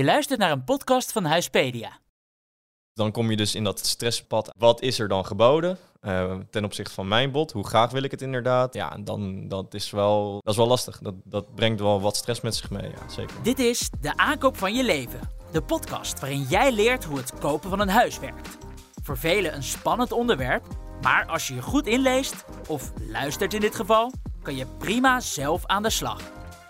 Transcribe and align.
Je 0.00 0.06
luistert 0.06 0.38
naar 0.38 0.50
een 0.50 0.64
podcast 0.64 1.12
van 1.12 1.24
Huispedia. 1.24 1.98
Dan 2.92 3.12
kom 3.12 3.30
je 3.30 3.36
dus 3.36 3.54
in 3.54 3.64
dat 3.64 3.86
stresspad. 3.86 4.54
Wat 4.58 4.82
is 4.82 4.98
er 4.98 5.08
dan 5.08 5.26
geboden 5.26 5.78
uh, 6.02 6.34
ten 6.50 6.64
opzichte 6.64 6.94
van 6.94 7.08
mijn 7.08 7.30
bod? 7.30 7.52
Hoe 7.52 7.66
graag 7.66 7.90
wil 7.90 8.02
ik 8.02 8.10
het 8.10 8.22
inderdaad? 8.22 8.74
Ja, 8.74 8.96
dan 9.00 9.48
dat 9.48 9.74
is 9.74 9.90
wel, 9.90 10.32
dat 10.32 10.52
is 10.52 10.56
wel 10.56 10.66
lastig. 10.66 10.98
Dat, 10.98 11.14
dat 11.24 11.54
brengt 11.54 11.80
wel 11.80 12.00
wat 12.00 12.16
stress 12.16 12.40
met 12.40 12.54
zich 12.54 12.70
mee, 12.70 12.90
ja, 12.90 13.08
zeker. 13.08 13.42
Dit 13.42 13.58
is 13.58 13.90
De 14.00 14.16
Aankoop 14.16 14.56
van 14.56 14.74
je 14.74 14.84
leven. 14.84 15.20
De 15.52 15.62
podcast 15.62 16.20
waarin 16.20 16.42
jij 16.42 16.72
leert 16.72 17.04
hoe 17.04 17.16
het 17.16 17.38
kopen 17.38 17.70
van 17.70 17.80
een 17.80 17.88
huis 17.88 18.18
werkt. 18.18 18.58
Voor 19.02 19.18
velen 19.18 19.54
een 19.54 19.62
spannend 19.62 20.12
onderwerp, 20.12 20.66
maar 21.02 21.26
als 21.26 21.48
je 21.48 21.54
je 21.54 21.62
goed 21.62 21.86
inleest, 21.86 22.44
of 22.68 22.92
luistert 23.08 23.54
in 23.54 23.60
dit 23.60 23.74
geval, 23.74 24.12
kan 24.42 24.56
je 24.56 24.66
prima 24.78 25.20
zelf 25.20 25.66
aan 25.66 25.82
de 25.82 25.90
slag. 25.90 26.20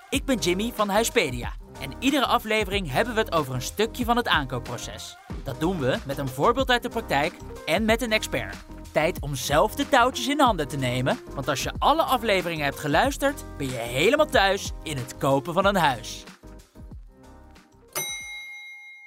Ik 0.08 0.24
ben 0.24 0.38
Jimmy 0.38 0.72
van 0.74 0.88
Huispedia 0.88 1.58
en 1.80 1.92
iedere 1.98 2.26
aflevering 2.26 2.90
hebben 2.90 3.14
we 3.14 3.20
het 3.20 3.32
over 3.32 3.54
een 3.54 3.62
stukje 3.62 4.04
van 4.04 4.16
het 4.16 4.28
aankoopproces. 4.28 5.16
Dat 5.44 5.60
doen 5.60 5.78
we 5.78 5.98
met 6.06 6.18
een 6.18 6.28
voorbeeld 6.28 6.70
uit 6.70 6.82
de 6.82 6.88
praktijk 6.88 7.34
en 7.66 7.84
met 7.84 8.02
een 8.02 8.12
expert. 8.12 8.56
Tijd 8.92 9.20
om 9.20 9.34
zelf 9.34 9.74
de 9.74 9.88
touwtjes 9.88 10.28
in 10.28 10.40
handen 10.40 10.68
te 10.68 10.76
nemen, 10.76 11.18
want 11.34 11.48
als 11.48 11.62
je 11.62 11.72
alle 11.78 12.02
afleveringen 12.02 12.64
hebt 12.64 12.78
geluisterd, 12.78 13.44
ben 13.56 13.66
je 13.66 13.76
helemaal 13.76 14.26
thuis 14.26 14.72
in 14.82 14.96
het 14.96 15.16
kopen 15.16 15.52
van 15.52 15.64
een 15.64 15.76
huis. 15.76 16.24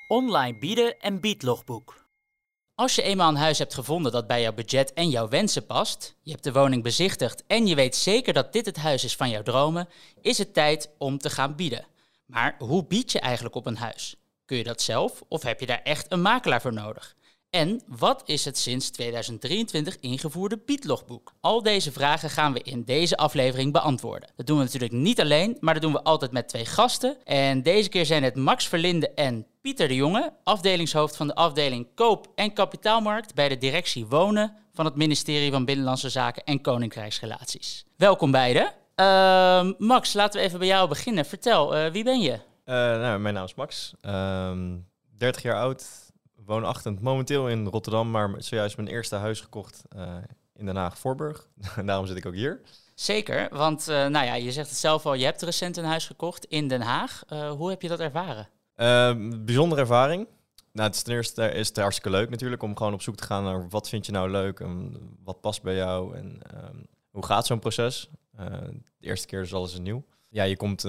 Online 0.08 0.58
bieden 0.60 1.00
en 1.00 1.20
biedlogboek. 1.20 2.02
Als 2.76 2.96
je 2.96 3.02
eenmaal 3.02 3.30
een 3.30 3.36
huis 3.36 3.58
hebt 3.58 3.74
gevonden 3.74 4.12
dat 4.12 4.28
bij 4.28 4.42
jouw 4.42 4.54
budget 4.54 4.94
en 4.94 5.10
jouw 5.10 5.28
wensen 5.28 5.66
past, 5.66 6.16
je 6.22 6.32
hebt 6.32 6.44
de 6.44 6.52
woning 6.52 6.84
bezichtigd 6.84 7.44
en 7.48 7.68
je 7.68 7.76
weet 7.76 7.96
zeker 7.96 8.34
dat 8.34 8.54
dit 8.54 8.66
het 8.66 8.78
huis 8.78 9.04
is 9.04 9.16
van 9.16 9.30
jouw 9.30 9.44
dromen, 9.44 9.90
is 10.22 10.38
het 10.38 10.54
tijd 10.54 10.90
om 10.98 11.18
te 11.18 11.30
gaan 11.30 11.56
bieden. 11.56 11.86
Maar 12.26 12.56
hoe 12.60 12.86
bied 12.86 13.12
je 13.12 13.20
eigenlijk 13.20 13.56
op 13.56 13.66
een 13.66 13.78
huis? 13.78 14.16
Kun 14.46 14.58
je 14.58 14.64
dat 14.64 14.82
zelf 14.82 15.24
of 15.28 15.44
heb 15.44 15.60
je 15.60 15.66
daar 15.66 15.82
echt 15.84 16.12
een 16.12 16.22
makelaar 16.22 16.62
voor 16.62 16.74
nodig? 16.74 17.16
En 17.50 17.82
wat 17.88 18.24
is 18.26 18.46
het 18.46 18.58
sinds 18.58 18.90
2023 18.90 19.98
ingevoerde 20.00 20.60
biedlogboek? 20.66 21.34
Al 21.42 21.64
deze 21.64 21.92
vragen 21.92 22.30
gaan 22.30 22.54
we 22.54 22.62
in 22.62 22.84
deze 22.84 23.18
aflevering 23.18 23.72
beantwoorden. 23.72 24.30
Dat 24.36 24.48
doen 24.48 24.58
we 24.58 24.64
natuurlijk 24.64 24.92
niet 24.92 25.22
alleen, 25.22 25.58
maar 25.60 25.74
dat 25.74 25.84
doen 25.84 25.92
we 25.92 26.04
altijd 26.04 26.32
met 26.32 26.50
twee 26.50 26.66
gasten. 26.66 27.18
En 27.24 27.64
deze 27.64 27.90
keer 27.90 28.06
zijn 28.06 28.24
het 28.24 28.36
Max 28.36 28.68
Verlinde 28.68 29.10
en 29.10 29.48
Pieter 29.62 29.88
de 29.88 29.96
Jonge, 29.96 30.34
afdelingshoofd 30.44 31.16
van 31.16 31.28
de 31.28 31.36
afdeling 31.36 31.88
Koop- 31.96 32.32
en 32.36 32.54
Kapitaalmarkt 32.54 33.36
bij 33.36 33.50
de 33.50 33.58
directie 33.58 34.06
Wonen 34.06 34.56
van 34.74 34.86
het 34.86 34.96
ministerie 34.96 35.52
van 35.52 35.66
Binnenlandse 35.66 36.10
Zaken 36.10 36.44
en 36.44 36.62
Koninkrijksrelaties. 36.62 37.86
Welkom 37.98 38.32
beiden. 38.32 38.83
Uh, 38.96 39.72
Max, 39.78 40.14
laten 40.14 40.40
we 40.40 40.46
even 40.46 40.60
bij 40.60 40.68
jou 40.68 40.88
beginnen. 40.88 41.26
Vertel, 41.26 41.78
uh, 41.78 41.92
wie 41.92 42.04
ben 42.04 42.22
je? 42.22 42.32
Uh, 42.32 42.76
nou, 42.76 43.20
mijn 43.20 43.34
naam 43.34 43.46
is 43.46 43.56
Max, 43.56 43.94
30 44.02 44.82
ehm, 45.18 45.48
jaar 45.48 45.56
oud, 45.56 45.86
woonachtig 46.46 47.00
momenteel 47.00 47.48
in 47.48 47.68
Rotterdam, 47.68 48.12
maar 48.12 48.30
zojuist 48.38 48.78
mijn 48.78 48.88
eerste 48.88 49.16
huis 49.16 49.42
gekocht 49.42 49.82
uh, 49.96 50.14
in 50.56 50.66
Den 50.66 50.76
Haag-Voorburg. 50.76 51.48
Daarom 51.86 52.06
zit 52.06 52.18
ik 52.18 52.26
ook 52.26 52.34
hier. 52.34 52.62
Zeker, 52.96 53.48
want 53.52 53.86
nou 53.88 54.26
ja, 54.26 54.34
je 54.34 54.52
zegt 54.52 54.70
het 54.70 54.78
zelf 54.78 55.06
al, 55.06 55.14
je 55.14 55.26
hebt 55.26 55.42
recent 55.42 55.78
een 55.78 55.84
huis 55.84 56.06
gekocht 56.06 56.46
in 56.46 56.68
Den 56.68 56.82
Haag. 56.82 57.24
Hoe 57.58 57.70
heb 57.70 57.82
je 57.82 57.88
dat 57.88 58.00
ervaren? 58.00 58.48
bijzondere 59.46 59.82
ervaring. 59.82 60.28
Nou, 60.72 60.88
het 60.88 60.96
is 60.96 61.04
ten 61.04 61.14
eerste 61.14 61.52
is 61.52 61.68
het 61.68 61.78
hartstikke 61.78 62.18
leuk 62.18 62.30
natuurlijk 62.30 62.64
om 62.64 62.78
gewoon 62.78 62.94
op 62.94 63.02
zoek 63.02 63.16
te 63.16 63.24
gaan 63.24 63.44
naar 63.44 63.70
wat 63.70 63.90
vind 63.90 64.06
je 64.06 64.12
nou 64.12 64.30
leuk 64.30 64.60
en 64.60 64.98
wat 65.24 65.42
past 65.42 65.62
bij 65.62 65.76
jou 65.76 66.16
en 66.16 66.42
um, 66.56 66.86
hoe 67.12 67.26
gaat 67.26 67.46
zo'n 67.46 67.60
proces. 67.60 68.10
De 68.38 69.08
eerste 69.08 69.28
keer 69.28 69.42
is 69.42 69.54
alles 69.54 69.80
nieuw. 69.80 70.04
Ja, 70.30 70.44
je, 70.44 70.56
komt, 70.56 70.82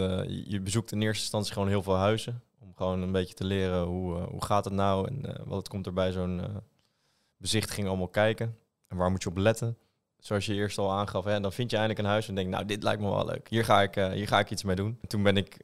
je 0.46 0.60
bezoekt 0.62 0.92
in 0.92 1.02
eerste 1.02 1.22
instantie 1.22 1.52
gewoon 1.52 1.68
heel 1.68 1.82
veel 1.82 1.96
huizen 1.96 2.42
gewoon 2.76 3.02
een 3.02 3.12
beetje 3.12 3.34
te 3.34 3.44
leren 3.44 3.82
hoe, 3.82 4.16
uh, 4.16 4.26
hoe 4.26 4.44
gaat 4.44 4.64
het 4.64 4.74
nou 4.74 5.08
en 5.08 5.40
wat 5.44 5.68
komt 5.68 5.86
er 5.86 5.92
bij 5.92 6.12
zo'n 6.12 6.42
bezichtiging 7.36 7.88
allemaal 7.88 8.08
kijken. 8.08 8.56
En 8.88 8.96
waar 8.96 9.10
moet 9.10 9.22
je 9.22 9.28
op 9.28 9.36
letten. 9.36 9.78
Zoals 10.18 10.46
je 10.46 10.54
eerst 10.54 10.78
al 10.78 10.92
aangaf, 10.92 11.24
hè, 11.24 11.40
dan 11.40 11.52
vind 11.52 11.70
je 11.70 11.76
eindelijk 11.76 12.06
een 12.06 12.12
huis 12.12 12.28
en 12.28 12.34
denk 12.34 12.48
nou, 12.48 12.64
dit 12.64 12.82
lijkt 12.82 13.00
me 13.00 13.08
wel 13.08 13.26
leuk. 13.26 13.48
Hier 13.48 13.64
ga 13.64 13.82
ik, 13.82 13.94
hier 13.94 14.28
ga 14.28 14.38
ik 14.38 14.50
iets 14.50 14.62
mee 14.62 14.76
doen. 14.76 14.98
En 15.00 15.08
toen 15.08 15.22
ben 15.22 15.36
ik 15.36 15.56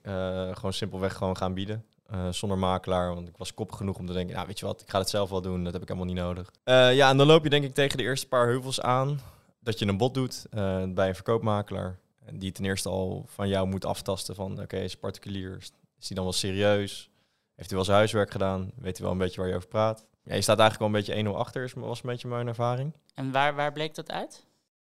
gewoon 0.53 0.73
simpelweg 0.73 1.15
gewoon 1.15 1.37
gaan 1.37 1.55
bieden. 1.55 1.85
zonder 2.31 2.59
makelaar, 2.59 3.15
want 3.15 3.29
ik 3.29 3.37
was 3.37 3.55
koppig 3.55 3.77
genoeg 3.77 3.99
om 3.99 4.07
te 4.07 4.13
denken, 4.13 4.35
nou 4.35 4.47
weet 4.47 4.59
je 4.59 4.67
wat, 4.67 4.81
ik 4.81 4.91
ga 4.91 4.99
het 4.99 5.09
zelf 5.09 5.31
wel 5.31 5.41
doen, 5.41 5.65
dat 5.65 5.73
heb 5.73 5.83
ik 5.83 5.89
helemaal 5.89 6.13
niet 6.13 6.23
nodig. 6.23 6.51
ja, 6.65 7.11
en 7.11 7.17
dan 7.17 7.27
loop 7.27 7.45
je 7.45 7.51
denk 7.51 7.65
ik 7.65 7.75
tegen 7.75 7.99
de 7.99 8.03
eerste 8.03 8.29
paar 8.29 8.47
heuvels 8.47 8.81
aan, 8.81 9.21
dat 9.61 9.79
je 9.79 9.87
een 9.87 9.97
bod 9.97 10.15
doet 10.15 10.47
bij 10.95 11.09
een 11.09 11.15
verkoopmakelaar. 11.15 11.99
Die 12.33 12.53
ten 12.53 12.65
eerste 12.65 12.89
al 12.89 13.25
van 13.27 13.49
jou 13.49 13.67
moet 13.67 13.85
aftasten 13.85 14.35
van, 14.35 14.53
oké, 14.53 14.63
okay, 14.63 14.85
is 14.85 14.97
particulier, 14.97 15.57
is 15.99 16.07
hij 16.07 16.17
dan 16.17 16.25
wel 16.25 16.33
serieus? 16.33 17.11
Heeft 17.55 17.69
hij 17.69 17.79
wel 17.79 17.85
zijn 17.85 17.97
huiswerk 17.97 18.31
gedaan? 18.31 18.73
Weet 18.77 18.97
hij 18.97 19.03
wel 19.03 19.13
een 19.13 19.19
beetje 19.19 19.41
waar 19.41 19.49
je 19.51 19.57
over 19.57 19.69
praat? 19.69 20.07
Ja, 20.23 20.35
je 20.35 20.43
staat 20.43 20.59
eigenlijk 20.59 20.93
wel 20.93 21.01
een 21.01 21.07
beetje 21.07 21.33
1-0 21.35 21.37
achter, 21.37 21.73
was 21.75 22.03
een 22.03 22.11
beetje 22.11 22.29
mijn 22.29 22.47
ervaring. 22.47 22.93
En 23.15 23.33
waar, 23.33 23.55
waar 23.55 23.73
bleek 23.73 23.95
dat 23.95 24.11
uit? 24.11 24.47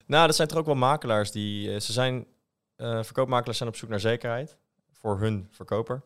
Nou, 0.05 0.25
dat 0.25 0.35
zijn 0.35 0.47
toch 0.47 0.57
ook 0.57 0.65
wel 0.65 0.75
makelaars 0.75 1.31
die... 1.31 1.69
Uh, 1.69 1.79
ze 1.79 1.91
zijn, 1.91 2.25
uh, 2.77 3.03
verkoopmakelaars 3.03 3.57
zijn 3.57 3.69
op 3.69 3.75
zoek 3.75 3.89
naar 3.89 3.99
zekerheid 3.99 4.57
voor 4.91 5.19
hun 5.19 5.47
verkoper. 5.51 6.01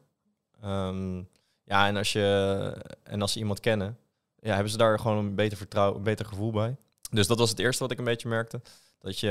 Um, 0.65 1.29
ja, 1.63 1.87
en 1.87 1.97
als, 1.97 2.11
je, 2.11 2.75
en 3.03 3.21
als 3.21 3.31
ze 3.31 3.39
iemand 3.39 3.59
kennen, 3.59 3.97
ja, 4.39 4.53
hebben 4.53 4.71
ze 4.71 4.77
daar 4.77 4.99
gewoon 4.99 5.17
een 5.17 5.35
beter, 5.35 5.57
vertrouwen, 5.57 5.97
een 5.97 6.03
beter 6.03 6.25
gevoel 6.25 6.51
bij. 6.51 6.75
Dus 7.11 7.27
dat 7.27 7.37
was 7.37 7.49
het 7.49 7.59
eerste 7.59 7.83
wat 7.83 7.91
ik 7.91 7.97
een 7.97 8.03
beetje 8.03 8.27
merkte. 8.27 8.61
Dat 8.99 9.19
je, 9.19 9.27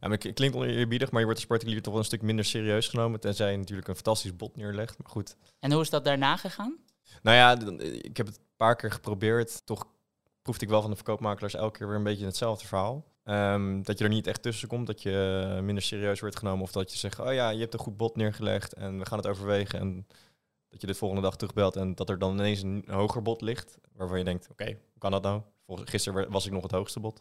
ja, 0.00 0.10
het 0.10 0.32
klinkt 0.34 0.56
oneerbiedig, 0.56 1.10
maar 1.10 1.20
je 1.20 1.26
wordt 1.26 1.40
als 1.40 1.48
particulier 1.48 1.82
toch 1.82 1.92
wel 1.92 2.02
een 2.02 2.08
stuk 2.08 2.22
minder 2.22 2.44
serieus 2.44 2.88
genomen. 2.88 3.20
Tenzij 3.20 3.50
je 3.50 3.56
natuurlijk 3.56 3.88
een 3.88 3.94
fantastisch 3.94 4.36
bod 4.36 4.56
neerlegt. 4.56 4.98
Maar 4.98 5.10
goed. 5.10 5.36
En 5.60 5.72
hoe 5.72 5.80
is 5.80 5.90
dat 5.90 6.04
daarna 6.04 6.36
gegaan? 6.36 6.76
Nou 7.22 7.36
ja, 7.36 7.78
ik 7.80 8.16
heb 8.16 8.26
het 8.26 8.36
een 8.36 8.42
paar 8.56 8.76
keer 8.76 8.90
geprobeerd. 8.90 9.66
Toch 9.66 9.84
proefde 10.42 10.64
ik 10.64 10.70
wel 10.70 10.80
van 10.80 10.90
de 10.90 10.96
verkoopmakelaars 10.96 11.54
elke 11.54 11.78
keer 11.78 11.86
weer 11.86 11.96
een 11.96 12.02
beetje 12.02 12.24
hetzelfde 12.24 12.66
verhaal. 12.66 13.04
Um, 13.24 13.82
dat 13.82 13.98
je 13.98 14.04
er 14.04 14.10
niet 14.10 14.26
echt 14.26 14.42
tussen 14.42 14.68
komt, 14.68 14.86
dat 14.86 15.02
je 15.02 15.58
minder 15.62 15.82
serieus 15.82 16.20
wordt 16.20 16.38
genomen. 16.38 16.62
Of 16.62 16.72
dat 16.72 16.92
je 16.92 16.98
zegt, 16.98 17.20
oh 17.20 17.32
ja, 17.32 17.50
je 17.50 17.60
hebt 17.60 17.74
een 17.74 17.80
goed 17.80 17.96
bod 17.96 18.16
neergelegd 18.16 18.72
en 18.72 18.98
we 18.98 19.06
gaan 19.06 19.18
het 19.18 19.26
overwegen. 19.26 19.78
En 19.78 20.06
dat 20.68 20.80
je 20.80 20.86
de 20.86 20.94
volgende 20.94 21.22
dag 21.22 21.36
terugbelt 21.36 21.76
en 21.76 21.94
dat 21.94 22.08
er 22.08 22.18
dan 22.18 22.32
ineens 22.32 22.62
een 22.62 22.84
hoger 22.86 23.22
bod 23.22 23.40
ligt. 23.40 23.78
Waarvan 23.92 24.18
je 24.18 24.24
denkt, 24.24 24.48
oké, 24.50 24.64
hoe 24.64 24.98
kan 24.98 25.10
dat 25.10 25.22
nou? 25.22 25.42
Gisteren 25.66 26.30
was 26.30 26.46
ik 26.46 26.52
nog 26.52 26.62
het 26.62 26.70
hoogste 26.70 27.00
bod. 27.00 27.20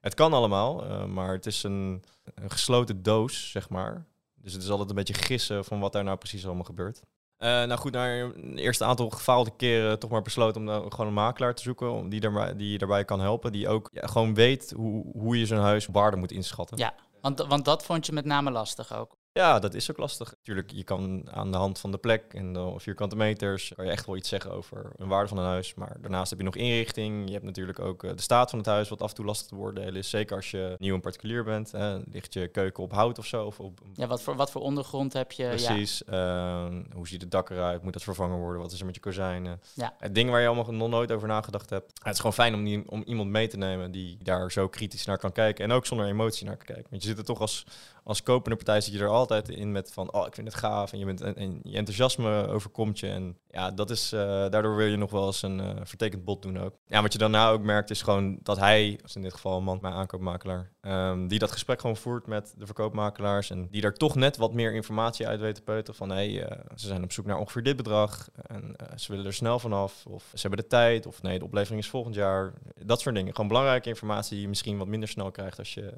Het 0.00 0.14
kan 0.14 0.32
allemaal, 0.32 0.84
uh, 0.84 1.04
maar 1.04 1.32
het 1.32 1.46
is 1.46 1.62
een, 1.62 2.04
een, 2.34 2.50
gesloten 2.50 3.02
doos, 3.02 3.50
zeg 3.50 3.68
maar. 3.68 4.06
Dus 4.34 4.52
het 4.52 4.62
is 4.62 4.70
altijd 4.70 4.88
een 4.88 4.94
beetje 4.94 5.14
gissen 5.14 5.64
van 5.64 5.80
wat 5.80 5.92
daar 5.92 6.04
nou 6.04 6.16
precies 6.16 6.46
allemaal 6.46 6.64
gebeurt. 6.64 7.02
Uh, 7.38 7.48
nou 7.48 7.76
goed, 7.76 7.92
na 7.92 8.20
een 8.20 8.58
eerste 8.58 8.84
aantal 8.84 9.10
gefaalde 9.10 9.56
keren 9.56 9.98
toch 9.98 10.10
maar 10.10 10.22
besloten 10.22 10.60
om 10.60 10.66
nou 10.66 10.90
gewoon 10.90 11.06
een 11.06 11.12
makelaar 11.12 11.54
te 11.54 11.62
zoeken. 11.62 11.92
Om 11.92 12.08
die, 12.08 12.20
daarbij, 12.20 12.56
die 12.56 12.78
daarbij 12.78 13.04
kan 13.04 13.20
helpen. 13.20 13.52
Die 13.52 13.68
ook 13.68 13.88
gewoon 13.92 14.34
weet 14.34 14.72
hoe, 14.76 15.04
hoe 15.12 15.38
je 15.38 15.46
zo'n 15.46 15.58
huis 15.58 15.86
waarde 15.86 16.16
moet 16.16 16.32
inschatten. 16.32 16.78
Ja, 16.78 16.94
want, 17.20 17.38
want 17.38 17.64
dat 17.64 17.84
vond 17.84 18.06
je 18.06 18.12
met 18.12 18.24
name 18.24 18.50
lastig 18.50 18.94
ook. 18.94 19.16
Ja, 19.32 19.58
dat 19.58 19.74
is 19.74 19.90
ook 19.90 19.96
lastig. 19.96 20.30
Natuurlijk, 20.30 20.70
je 20.70 20.84
kan 20.84 21.28
aan 21.30 21.50
de 21.50 21.56
hand 21.56 21.78
van 21.78 21.90
de 21.90 21.98
plek 21.98 22.34
en 22.34 22.52
de 22.52 22.74
vierkante 22.76 23.16
meters 23.16 23.72
kan 23.76 23.84
je 23.84 23.90
echt 23.90 24.06
wel 24.06 24.16
iets 24.16 24.28
zeggen 24.28 24.52
over 24.52 24.92
een 24.96 25.08
waarde 25.08 25.28
van 25.28 25.38
een 25.38 25.44
huis. 25.44 25.74
Maar 25.74 25.96
daarnaast 26.00 26.30
heb 26.30 26.38
je 26.38 26.44
nog 26.44 26.56
inrichting. 26.56 27.26
Je 27.26 27.32
hebt 27.32 27.44
natuurlijk 27.44 27.78
ook 27.78 28.04
eh, 28.04 28.10
de 28.16 28.22
staat 28.22 28.50
van 28.50 28.58
het 28.58 28.68
huis, 28.68 28.88
wat 28.88 29.02
af 29.02 29.08
en 29.08 29.14
toe 29.14 29.24
lastig 29.24 29.46
te 29.46 29.54
worden 29.54 29.96
is. 29.96 30.10
Zeker 30.10 30.36
als 30.36 30.50
je 30.50 30.76
nieuw 30.78 30.94
en 30.94 31.00
particulier 31.00 31.44
bent. 31.44 31.70
Hè. 31.70 31.98
Ligt 31.98 32.32
je 32.32 32.48
keuken 32.48 32.82
op 32.82 32.92
hout 32.92 33.18
of 33.18 33.26
zo? 33.26 33.44
Of 33.44 33.60
op... 33.60 33.80
Ja, 33.94 34.06
wat 34.06 34.22
voor, 34.22 34.36
wat 34.36 34.50
voor 34.50 34.62
ondergrond 34.62 35.12
heb 35.12 35.32
je? 35.32 35.48
Precies. 35.48 36.02
Ja. 36.06 36.66
Uh, 36.66 36.74
hoe 36.94 37.08
ziet 37.08 37.20
het 37.20 37.30
dak 37.30 37.50
eruit? 37.50 37.82
Moet 37.82 37.92
dat 37.92 38.02
vervangen 38.02 38.38
worden? 38.38 38.60
Wat 38.60 38.72
is 38.72 38.80
er 38.80 38.86
met 38.86 38.94
je 38.94 39.00
kozijnen? 39.00 39.60
Ja. 39.74 39.94
Het 39.98 40.14
ding 40.14 40.30
waar 40.30 40.40
je 40.40 40.46
allemaal 40.46 40.72
nog 40.72 40.88
nooit 40.88 41.12
over 41.12 41.28
nagedacht 41.28 41.70
hebt. 41.70 41.92
het 42.02 42.12
is 42.12 42.16
gewoon 42.16 42.32
fijn 42.32 42.54
om, 42.54 42.64
die, 42.64 42.90
om 42.90 43.02
iemand 43.06 43.30
mee 43.30 43.48
te 43.48 43.56
nemen 43.56 43.90
die 43.90 44.18
daar 44.22 44.52
zo 44.52 44.68
kritisch 44.68 45.06
naar 45.06 45.18
kan 45.18 45.32
kijken. 45.32 45.64
En 45.64 45.72
ook 45.72 45.86
zonder 45.86 46.06
emotie 46.06 46.46
naar 46.46 46.56
kan 46.56 46.66
kijken. 46.66 46.86
Want 46.90 47.02
je 47.02 47.08
zit 47.08 47.18
er 47.18 47.24
toch 47.24 47.40
als 47.40 47.64
als 48.04 48.22
kopende 48.22 48.56
partij 48.56 48.80
zit 48.80 48.94
je 48.94 49.00
er 49.00 49.08
altijd 49.30 49.48
in 49.48 49.72
met 49.72 49.92
van, 49.92 50.12
oh, 50.12 50.26
ik 50.26 50.34
vind 50.34 50.46
het 50.46 50.56
gaaf. 50.56 50.92
En 50.92 50.98
je, 50.98 51.04
bent, 51.04 51.20
en, 51.20 51.60
je 51.62 51.76
enthousiasme 51.76 52.46
overkomt 52.48 52.98
je. 52.98 53.08
En 53.08 53.36
ja, 53.48 53.70
dat 53.70 53.90
is, 53.90 54.12
uh, 54.12 54.20
daardoor 54.20 54.76
wil 54.76 54.86
je 54.86 54.96
nog 54.96 55.10
wel 55.10 55.26
eens 55.26 55.42
een 55.42 55.58
uh, 55.58 55.70
vertekend 55.82 56.24
bod 56.24 56.42
doen 56.42 56.58
ook. 56.58 56.74
Ja, 56.86 57.02
wat 57.02 57.12
je 57.12 57.18
daarna 57.18 57.50
ook 57.50 57.62
merkt 57.62 57.90
is 57.90 58.02
gewoon 58.02 58.38
dat 58.42 58.58
hij, 58.58 58.98
als 59.02 59.16
in 59.16 59.22
dit 59.22 59.32
geval 59.32 59.56
een 59.56 59.64
man, 59.64 59.78
mijn 59.82 59.94
aankoopmakelaar, 59.94 60.70
um, 60.80 61.28
die 61.28 61.38
dat 61.38 61.52
gesprek 61.52 61.80
gewoon 61.80 61.96
voert 61.96 62.26
met 62.26 62.54
de 62.58 62.66
verkoopmakelaars. 62.66 63.50
En 63.50 63.68
die 63.70 63.80
daar 63.80 63.94
toch 63.94 64.14
net 64.14 64.36
wat 64.36 64.52
meer 64.52 64.72
informatie 64.72 65.26
uit 65.26 65.40
weten 65.40 65.54
te 65.54 65.62
peuteren. 65.62 65.94
Van, 65.94 66.08
hé, 66.08 66.32
hey, 66.32 66.50
uh, 66.50 66.60
ze 66.74 66.86
zijn 66.86 67.02
op 67.02 67.12
zoek 67.12 67.26
naar 67.26 67.38
ongeveer 67.38 67.62
dit 67.62 67.76
bedrag. 67.76 68.28
En 68.46 68.76
ze 68.96 69.10
willen 69.10 69.26
er 69.26 69.34
snel 69.34 69.58
vanaf. 69.58 70.06
Of 70.06 70.30
ze 70.34 70.40
hebben 70.40 70.60
de 70.60 70.66
tijd. 70.66 71.06
Of 71.06 71.22
nee, 71.22 71.38
de 71.38 71.44
oplevering 71.44 71.82
is 71.82 71.90
volgend 71.90 72.14
jaar. 72.14 72.52
Dat 72.84 73.00
soort 73.00 73.14
dingen. 73.14 73.34
Gewoon 73.34 73.48
belangrijke 73.48 73.88
informatie 73.88 74.32
die 74.32 74.40
je 74.40 74.48
misschien 74.48 74.78
wat 74.78 74.86
minder 74.86 75.08
snel 75.08 75.30
krijgt 75.30 75.58
als 75.58 75.74
je 75.74 75.92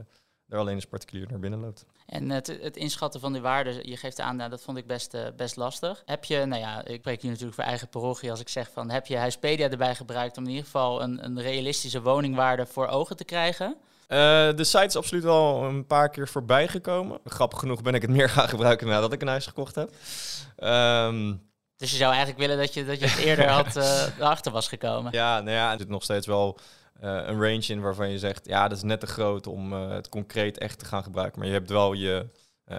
er 0.48 0.58
alleen 0.58 0.74
als 0.74 0.86
particulier 0.86 1.26
naar 1.30 1.38
binnen 1.38 1.60
loopt. 1.60 1.84
En 2.06 2.30
het, 2.30 2.46
het 2.60 2.76
inschatten 2.76 3.20
van 3.20 3.32
die 3.32 3.42
waarde, 3.42 3.80
je 3.82 3.96
geeft 3.96 4.20
aan, 4.20 4.36
nou, 4.36 4.50
dat 4.50 4.62
vond 4.62 4.78
ik 4.78 4.86
best, 4.86 5.14
uh, 5.14 5.26
best 5.36 5.56
lastig. 5.56 6.02
Heb 6.06 6.24
je, 6.24 6.44
nou 6.44 6.60
ja, 6.60 6.84
ik 6.84 7.00
spreek 7.00 7.20
hier 7.20 7.30
natuurlijk 7.30 7.56
voor 7.56 7.64
eigen 7.64 7.88
parochie 7.88 8.30
als 8.30 8.40
ik 8.40 8.48
zeg 8.48 8.70
van, 8.72 8.90
heb 8.90 9.06
je 9.06 9.16
Huispedia 9.16 9.70
erbij 9.70 9.94
gebruikt 9.94 10.36
om 10.36 10.44
in 10.44 10.50
ieder 10.50 10.64
geval 10.64 11.02
een, 11.02 11.24
een 11.24 11.40
realistische 11.40 12.02
woningwaarde 12.02 12.66
voor 12.66 12.86
ogen 12.86 13.16
te 13.16 13.24
krijgen? 13.24 13.76
Uh, 14.08 14.18
de 14.56 14.64
site 14.64 14.84
is 14.84 14.96
absoluut 14.96 15.24
wel 15.24 15.62
een 15.62 15.86
paar 15.86 16.08
keer 16.08 16.28
voorbij 16.28 16.68
gekomen. 16.68 17.18
Grappig 17.24 17.58
genoeg 17.58 17.82
ben 17.82 17.94
ik 17.94 18.02
het 18.02 18.10
meer 18.10 18.28
gaan 18.36 18.48
gebruiken 18.48 18.86
nadat 18.86 19.12
ik 19.12 19.22
een 19.22 19.28
huis 19.28 19.46
gekocht 19.46 19.74
heb. 19.74 19.90
Um, 20.68 21.42
Dus 21.76 21.90
je 21.90 21.96
zou 21.96 22.10
eigenlijk 22.10 22.40
willen 22.40 22.58
dat 22.58 22.74
je, 22.74 22.84
dat 22.84 23.00
je 23.00 23.06
het 23.06 23.18
eerder 23.18 23.48
had 23.60 23.76
uh, 23.76 24.18
erachter 24.18 24.52
was 24.52 24.68
gekomen. 24.68 25.12
Ja, 25.12 25.40
nou 25.40 25.56
ja, 25.56 25.72
er 25.72 25.78
zit 25.78 25.88
nog 25.88 26.02
steeds 26.02 26.26
wel 26.26 26.58
een 27.00 27.40
range 27.40 27.66
in 27.66 27.80
waarvan 27.80 28.10
je 28.10 28.18
zegt, 28.18 28.46
ja, 28.46 28.68
dat 28.68 28.76
is 28.76 28.82
net 28.82 29.00
te 29.00 29.06
groot 29.06 29.46
om 29.46 29.72
uh, 29.72 29.88
het 29.88 30.08
concreet 30.08 30.58
echt 30.58 30.78
te 30.78 30.84
gaan 30.84 31.02
gebruiken. 31.02 31.38
Maar 31.38 31.48
je 31.48 31.54
hebt 31.54 31.70
wel 31.70 31.92
je, 31.92 32.26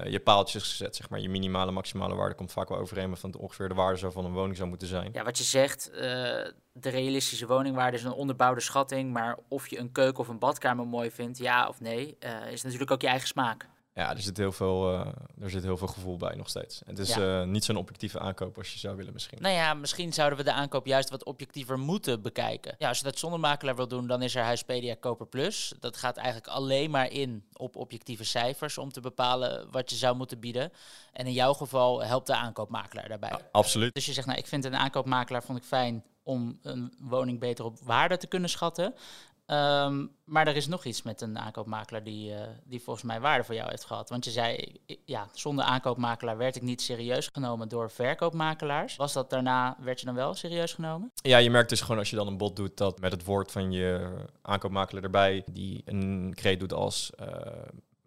je 0.08 0.20
paaltjes 0.20 0.64
gezet, 0.64 0.96
zeg 0.96 1.10
maar. 1.10 1.20
Je 1.20 1.30
minimale, 1.30 1.72
maximale 1.72 2.16
waarde 2.16 2.36
komt 2.36 2.52
vaak 2.52 2.70
wel 2.70 2.78
overeen 2.78 3.10
met 3.10 3.20
van 3.20 3.36
ongeveer 3.36 3.68
de 3.68 3.74
waarde 3.74 3.98
zo 3.98 4.12
van 4.12 4.26
een 4.26 4.34
woning 4.34 4.58
zou 4.58 4.70
moeten 4.70 4.88
zijn. 4.88 5.10
Ja, 5.14 5.24
wat 5.24 5.38
je 5.38 5.44
zegt, 5.44 5.90
de 5.94 6.90
realistische 6.90 7.48
woningwaarde 7.48 7.98
is 7.98 8.04
een 8.04 8.12
onderbouwde 8.12 8.62
schatting. 8.62 9.14
Maar 9.14 9.38
of 9.50 9.68
je 9.68 9.80
een 9.80 9.92
keuken 9.92 10.20
of 10.20 10.28
een 10.28 10.40
badkamer 10.40 10.88
mooi 10.88 11.12
vindt, 11.12 11.38
ja 11.38 11.68
of 11.68 11.82
nee, 11.82 12.18
is 12.52 12.64
natuurlijk 12.64 12.92
ook 12.92 13.02
je 13.02 13.08
eigen 13.08 13.28
smaak. 13.28 13.68
Ja, 13.96 14.10
er 14.10 14.22
zit 14.22 14.38
heel 14.38 14.52
veel, 14.52 14.94
uh, 14.94 15.08
er 15.42 15.50
zit 15.50 15.64
heel 15.64 15.78
veel 15.78 15.88
gevoel 15.88 16.18
bij 16.18 16.36
nog 16.36 16.50
steeds. 16.50 16.82
Het 16.86 17.00
is 17.00 17.14
ja. 17.14 17.42
uh, 17.42 17.48
niet 17.48 17.64
zo'n 17.64 17.76
objectieve 17.76 18.20
aankoop 18.20 18.58
als 18.58 18.74
je 18.74 18.80
zou 18.80 18.96
willen 18.96 19.14
misschien. 19.14 19.42
Nou 19.42 19.56
ja, 19.56 19.74
misschien 19.74 20.14
zouden 20.14 20.38
we 20.38 20.44
de 20.44 20.52
aankoop 20.52 20.86
juist 20.86 21.10
wat 21.10 21.24
objectiever 21.24 21.80
moeten 21.80 22.22
bekijken. 22.22 22.76
Ja, 22.78 22.88
als 22.88 22.98
je 22.98 23.04
dat 23.04 23.20
zonder 23.20 23.40
makelaar 23.40 23.76
wil 23.76 23.88
doen, 23.88 24.08
dan 24.08 24.22
is 24.22 24.36
er 24.36 24.44
Huispedia 24.44 24.96
Koper 25.00 25.28
Plus. 25.28 25.74
Dat 25.80 25.98
gaat 25.98 26.18
eigenlijk 26.18 26.48
alleen 26.48 26.92
maar 26.92 27.12
in 27.12 27.46
op 27.54 27.76
objectieve 27.76 28.24
cijfers 28.24 28.78
om 28.78 28.92
te 28.92 29.02
bepalen 29.02 29.72
wat 29.72 29.90
je 29.90 29.96
zou 29.96 30.16
moeten 30.16 30.40
bieden. 30.40 30.72
En 31.14 31.26
in 31.26 31.34
jouw 31.34 31.54
geval 31.54 32.04
helpt 32.04 32.28
de 32.28 32.36
aankoopmakelaar 32.36 33.08
daarbij. 33.08 33.30
Ja, 33.30 33.40
absoluut. 33.52 33.94
Dus 33.94 34.06
je 34.06 34.14
zegt, 34.14 34.28
nou, 34.28 34.40
ik 34.40 34.48
vind 34.48 34.66
een 34.66 34.76
aankoopmakelaar 34.76 35.44
vond 35.44 35.58
ik 35.58 35.64
fijn 35.64 36.04
om 36.24 36.60
een 36.62 36.94
woning 37.00 37.40
beter 37.40 37.66
op 37.66 37.80
waarde 37.84 38.18
te 38.18 38.28
kunnen 38.28 38.50
schatten. 38.50 38.94
Um, 39.48 40.12
maar 40.24 40.48
er 40.48 40.56
is 40.56 40.68
nog 40.68 40.86
iets 40.86 41.02
met 41.02 41.22
een 41.22 41.40
aankoopmakelaar 41.40 42.04
die, 42.04 42.32
uh, 42.32 42.40
die 42.64 42.82
volgens 42.82 43.06
mij 43.06 43.20
waarde 43.20 43.44
voor 43.44 43.56
jou 43.56 43.70
heeft 43.70 43.86
gehad. 43.86 44.10
Want 44.10 44.26
je 44.26 44.32
zei, 44.32 44.82
ja, 45.06 45.28
zonder 45.34 45.66
aankoopmakelaar 45.66 46.38
werd 46.38 46.56
ik 46.56 46.62
niet 46.62 46.82
serieus 46.82 47.30
genomen 47.34 47.70
door 47.70 47.92
verkoopmakelaars. 47.92 48.96
Was 48.96 49.14
dat 49.14 49.30
daarna, 49.30 49.78
werd 49.80 50.00
je 50.00 50.06
dan 50.06 50.16
wel 50.16 50.34
serieus 50.34 50.74
genomen? 50.74 51.12
Ja, 51.16 51.38
je 51.38 51.50
merkt 51.50 51.70
dus 51.70 51.82
gewoon 51.82 51.98
als 51.98 52.10
je 52.10 52.16
dan 52.16 52.28
een 52.28 52.38
bod 52.38 52.56
doet 52.56 52.78
dat 52.78 53.00
met 53.00 53.12
het 53.12 53.24
woord 53.24 53.52
van 53.52 53.72
je 53.72 54.16
aankoopmakelaar 54.42 55.04
erbij, 55.04 55.44
die 55.52 55.82
een 55.86 56.34
kreet 56.36 56.60
doet 56.60 56.74
als, 56.74 57.12
uh, 57.20 57.28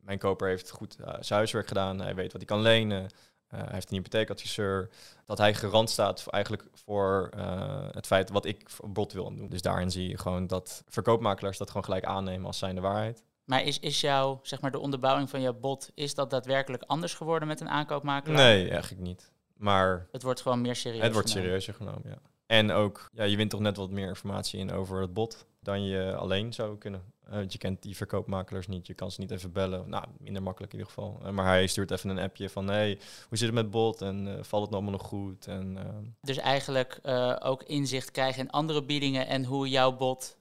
mijn 0.00 0.18
koper 0.18 0.48
heeft 0.48 0.70
goed 0.70 0.96
uh, 1.00 1.06
zijn 1.06 1.38
huiswerk 1.38 1.68
gedaan, 1.68 2.00
hij 2.00 2.14
weet 2.14 2.32
wat 2.32 2.40
hij 2.40 2.50
kan 2.56 2.60
lenen, 2.60 3.10
hij 3.48 3.68
heeft 3.70 3.90
een 3.90 3.96
hypotheekadviseur. 3.96 4.90
Dat 5.26 5.38
hij 5.38 5.54
garant 5.54 5.90
staat 5.90 6.22
voor, 6.22 6.32
eigenlijk 6.32 6.64
voor 6.72 7.30
uh, 7.36 7.88
het 7.90 8.06
feit 8.06 8.30
wat 8.30 8.44
ik 8.44 8.70
bod 8.84 9.12
wil 9.12 9.34
doen. 9.34 9.48
Dus 9.48 9.62
daarin 9.62 9.90
zie 9.90 10.08
je 10.08 10.18
gewoon 10.18 10.46
dat 10.46 10.82
verkoopmakelaars 10.88 11.58
dat 11.58 11.68
gewoon 11.68 11.84
gelijk 11.84 12.04
aannemen 12.04 12.46
als 12.46 12.58
zijnde 12.58 12.80
waarheid. 12.80 13.22
Maar 13.44 13.62
is, 13.62 13.80
is 13.80 14.00
jouw, 14.00 14.40
zeg 14.42 14.60
maar, 14.60 14.70
de 14.70 14.78
onderbouwing 14.78 15.30
van 15.30 15.40
jouw 15.40 15.52
bod, 15.52 15.90
is 15.94 16.14
dat 16.14 16.30
daadwerkelijk 16.30 16.82
anders 16.86 17.14
geworden 17.14 17.48
met 17.48 17.60
een 17.60 17.68
aankoopmakelaar? 17.68 18.36
Nee, 18.36 18.70
eigenlijk 18.70 19.02
niet. 19.02 19.32
Maar 19.56 20.08
het 20.12 20.22
wordt 20.22 20.40
gewoon 20.40 20.60
meer 20.60 20.76
serieus 20.76 21.02
Het 21.02 21.12
wordt 21.12 21.28
serieuzer 21.28 21.74
genomen, 21.74 22.02
ja. 22.04 22.18
En 22.48 22.70
ook, 22.70 23.10
ja, 23.12 23.24
je 23.24 23.36
wint 23.36 23.50
toch 23.50 23.60
net 23.60 23.76
wat 23.76 23.90
meer 23.90 24.08
informatie 24.08 24.60
in 24.60 24.72
over 24.72 25.00
het 25.00 25.12
bod 25.12 25.46
dan 25.60 25.84
je 25.84 26.14
alleen 26.16 26.52
zou 26.52 26.78
kunnen. 26.78 27.02
Uh, 27.26 27.34
want 27.34 27.52
je 27.52 27.58
kent 27.58 27.82
die 27.82 27.96
verkoopmakelaars 27.96 28.66
niet, 28.66 28.86
je 28.86 28.94
kan 28.94 29.10
ze 29.10 29.20
niet 29.20 29.30
even 29.30 29.52
bellen. 29.52 29.88
Nou, 29.88 30.04
minder 30.18 30.42
makkelijk 30.42 30.72
in 30.72 30.78
ieder 30.78 30.94
geval. 30.94 31.20
Uh, 31.22 31.30
maar 31.30 31.46
hij 31.46 31.66
stuurt 31.66 31.90
even 31.90 32.10
een 32.10 32.18
appje 32.18 32.48
van, 32.48 32.68
hey, 32.68 32.98
hoe 33.28 33.38
zit 33.38 33.46
het 33.46 33.56
met 33.56 33.70
bot 33.70 34.02
en 34.02 34.26
uh, 34.26 34.42
valt 34.42 34.64
het 34.64 34.74
allemaal 34.74 34.92
nog 34.92 35.02
goed? 35.02 35.46
En, 35.46 35.78
dus 36.20 36.36
eigenlijk 36.36 37.00
ook 37.38 37.62
inzicht 37.62 38.10
krijgen 38.10 38.42
in 38.42 38.50
andere 38.50 38.84
biedingen 38.84 39.26
en 39.26 39.44
hoe 39.44 39.68
jouw 39.68 39.96
bot 39.96 40.36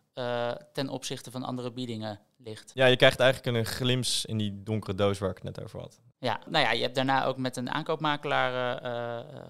ten 0.74 0.90
opzichte 0.90 1.32
van 1.32 1.44
andere 1.44 1.72
biedingen 1.72 2.20
ligt. 2.38 2.72
Ja, 2.74 2.86
je 2.86 2.96
krijgt 2.96 3.20
eigenlijk 3.20 3.58
een 3.58 3.66
glimps 3.66 4.26
in 4.26 4.38
die 4.38 4.64
donkere 4.64 4.96
doos 4.96 5.18
waar 5.20 5.30
ik 5.30 5.36
het 5.36 5.44
net 5.44 5.64
over 5.64 5.80
had. 5.80 6.00
Ja, 6.20 6.40
nou 6.48 6.66
ja, 6.66 6.72
je 6.72 6.82
hebt 6.82 6.96
daarna 6.96 7.26
ook 7.26 7.38
met 7.38 7.58
een 7.58 7.70
aankoopmakelaar 7.70 8.82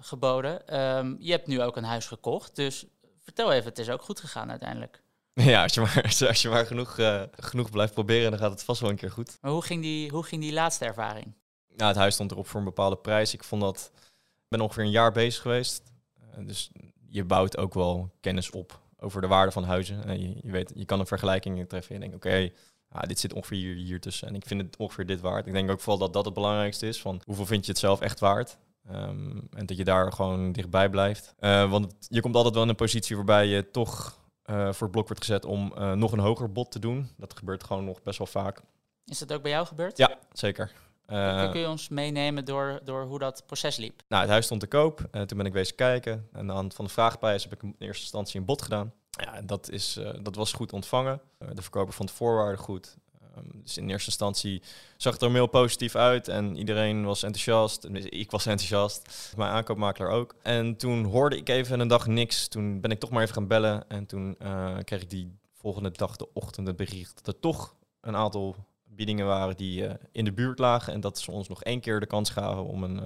geboden. 0.00 0.78
Um, 0.78 1.16
je 1.20 1.30
hebt 1.30 1.46
nu 1.46 1.62
ook 1.62 1.76
een 1.76 1.84
huis 1.84 2.06
gekocht, 2.06 2.56
dus 2.56 2.86
vertel 3.18 3.52
even, 3.52 3.68
het 3.68 3.78
is 3.78 3.90
ook 3.90 4.02
goed 4.02 4.20
gegaan 4.20 4.50
uiteindelijk. 4.50 5.02
Ja, 5.44 5.62
als 5.62 5.74
je 5.74 5.80
maar, 5.80 6.02
als 6.28 6.42
je 6.42 6.48
maar 6.48 6.66
genoeg, 6.66 6.98
uh, 6.98 7.22
genoeg 7.36 7.70
blijft 7.70 7.92
proberen, 7.92 8.30
dan 8.30 8.40
gaat 8.40 8.50
het 8.50 8.64
vast 8.64 8.80
wel 8.80 8.90
een 8.90 8.96
keer 8.96 9.10
goed. 9.10 9.38
Maar 9.40 9.50
hoe 9.50 9.62
ging 9.62 9.82
die, 9.82 10.10
hoe 10.10 10.24
ging 10.24 10.42
die 10.42 10.52
laatste 10.52 10.84
ervaring? 10.84 11.34
Nou, 11.76 11.88
het 11.88 11.98
huis 11.98 12.14
stond 12.14 12.30
erop 12.30 12.46
voor 12.46 12.58
een 12.58 12.66
bepaalde 12.66 12.96
prijs. 12.96 13.34
Ik 13.34 13.44
vond 13.44 13.62
dat, 13.62 13.90
ik 14.36 14.48
ben 14.48 14.60
ongeveer 14.60 14.82
een 14.82 14.90
jaar 14.90 15.12
bezig 15.12 15.42
geweest. 15.42 15.82
Uh, 16.20 16.46
dus 16.46 16.70
je 17.08 17.24
bouwt 17.24 17.56
ook 17.56 17.74
wel 17.74 18.10
kennis 18.20 18.50
op 18.50 18.80
over 18.98 19.20
de 19.20 19.26
waarde 19.26 19.52
van 19.52 19.64
huizen. 19.64 20.20
Je, 20.20 20.34
je, 20.42 20.50
weet, 20.50 20.72
je 20.74 20.84
kan 20.84 21.00
een 21.00 21.06
vergelijking 21.06 21.68
treffen. 21.68 21.94
Je 21.94 22.00
denkt, 22.00 22.14
oké, 22.16 22.26
okay, 22.26 22.54
ah, 22.88 23.02
dit 23.02 23.18
zit 23.18 23.32
ongeveer 23.32 23.58
hier, 23.58 23.74
hier 23.74 24.00
tussen. 24.00 24.28
En 24.28 24.34
ik 24.34 24.46
vind 24.46 24.62
het 24.62 24.76
ongeveer 24.76 25.06
dit 25.06 25.20
waard. 25.20 25.46
Ik 25.46 25.52
denk 25.52 25.70
ook 25.70 25.80
vooral 25.80 25.98
dat 25.98 26.12
dat 26.12 26.24
het 26.24 26.34
belangrijkste 26.34 26.86
is. 26.86 27.00
Van 27.00 27.20
hoeveel 27.24 27.46
vind 27.46 27.64
je 27.64 27.70
het 27.70 27.80
zelf 27.80 28.00
echt 28.00 28.20
waard? 28.20 28.58
Um, 28.90 29.48
en 29.52 29.66
dat 29.66 29.76
je 29.76 29.84
daar 29.84 30.12
gewoon 30.12 30.52
dichtbij 30.52 30.90
blijft. 30.90 31.34
want 31.40 31.94
je 32.08 32.20
komt 32.20 32.34
altijd 32.34 32.54
wel 32.54 32.62
in 32.62 32.68
een 32.68 32.74
positie 32.74 33.16
waarbij 33.16 33.46
je 33.46 33.70
toch 33.70 34.18
uh, 34.50 34.72
voor 34.72 34.82
het 34.82 34.90
blok 34.90 35.08
wordt 35.08 35.24
gezet 35.24 35.44
om 35.44 35.72
uh, 35.78 35.92
nog 35.92 36.12
een 36.12 36.18
hoger 36.18 36.52
bod 36.52 36.70
te 36.70 36.78
doen. 36.78 37.08
Dat 37.16 37.36
gebeurt 37.36 37.64
gewoon 37.64 37.84
nog 37.84 38.02
best 38.02 38.18
wel 38.18 38.26
vaak. 38.26 38.60
Is 39.04 39.18
dat 39.18 39.32
ook 39.32 39.42
bij 39.42 39.50
jou 39.50 39.66
gebeurd? 39.66 39.96
Ja, 39.96 40.18
zeker. 40.32 40.72
Uh, 41.06 41.50
kun 41.50 41.60
je 41.60 41.68
ons 41.68 41.88
meenemen 41.88 42.44
door, 42.44 42.80
door 42.84 43.04
hoe 43.04 43.18
dat 43.18 43.42
proces 43.46 43.76
liep? 43.76 44.02
Nou, 44.08 44.22
het 44.22 44.30
huis 44.30 44.44
stond 44.44 44.60
te 44.60 44.66
koop. 44.66 45.00
Uh, 45.00 45.22
toen 45.22 45.38
ben 45.38 45.46
ik 45.46 45.52
wezen 45.52 45.74
kijken. 45.74 46.28
En 46.32 46.38
aan 46.38 46.46
de 46.46 46.52
hand 46.52 46.74
van 46.74 46.84
de 46.84 46.90
vraagprijs 46.90 47.42
heb 47.42 47.52
ik 47.52 47.62
in 47.62 47.74
eerste 47.78 48.02
instantie 48.02 48.40
een 48.40 48.46
bod 48.46 48.62
gedaan. 48.62 48.92
Ja, 49.10 49.42
dat, 49.42 49.70
is, 49.70 49.96
uh, 49.96 50.10
dat 50.22 50.34
was 50.34 50.52
goed 50.52 50.72
ontvangen. 50.72 51.20
de 51.38 51.62
verkoper 51.62 51.94
vond 51.94 52.08
de 52.08 52.14
voorwaarden 52.14 52.58
goed. 52.58 52.96
Um, 53.38 53.60
dus 53.62 53.76
in 53.76 53.90
eerste 53.90 54.08
instantie 54.10 54.62
zag 54.96 55.12
het 55.12 55.22
er 55.22 55.30
heel 55.30 55.46
positief 55.46 55.94
uit 55.94 56.28
en 56.28 56.56
iedereen 56.56 57.04
was 57.04 57.22
enthousiast. 57.22 57.84
Ik 57.92 58.30
was 58.30 58.46
enthousiast, 58.46 59.32
mijn 59.36 59.50
aankoopmakelaar 59.50 60.10
ook. 60.10 60.34
En 60.42 60.76
toen 60.76 61.04
hoorde 61.04 61.36
ik 61.36 61.48
even 61.48 61.80
een 61.80 61.88
dag 61.88 62.06
niks. 62.06 62.48
Toen 62.48 62.80
ben 62.80 62.90
ik 62.90 63.00
toch 63.00 63.10
maar 63.10 63.22
even 63.22 63.34
gaan 63.34 63.46
bellen. 63.46 63.88
En 63.88 64.06
toen 64.06 64.36
uh, 64.42 64.76
kreeg 64.84 65.02
ik 65.02 65.10
die 65.10 65.38
volgende 65.52 65.90
dag, 65.90 66.16
de 66.16 66.32
ochtend, 66.32 66.66
het 66.66 66.76
bericht 66.76 67.24
dat 67.24 67.34
er 67.34 67.40
toch 67.40 67.74
een 68.00 68.16
aantal 68.16 68.56
biedingen 68.84 69.26
waren 69.26 69.56
die 69.56 69.86
in 70.12 70.24
de 70.24 70.32
buurt 70.32 70.58
lagen. 70.58 70.92
En 70.92 71.00
dat 71.00 71.18
ze 71.18 71.30
ons 71.30 71.48
nog 71.48 71.62
één 71.62 71.80
keer 71.80 72.00
de 72.00 72.06
kans 72.06 72.30
gaven 72.30 72.64
om 72.64 72.84
een, 72.84 72.98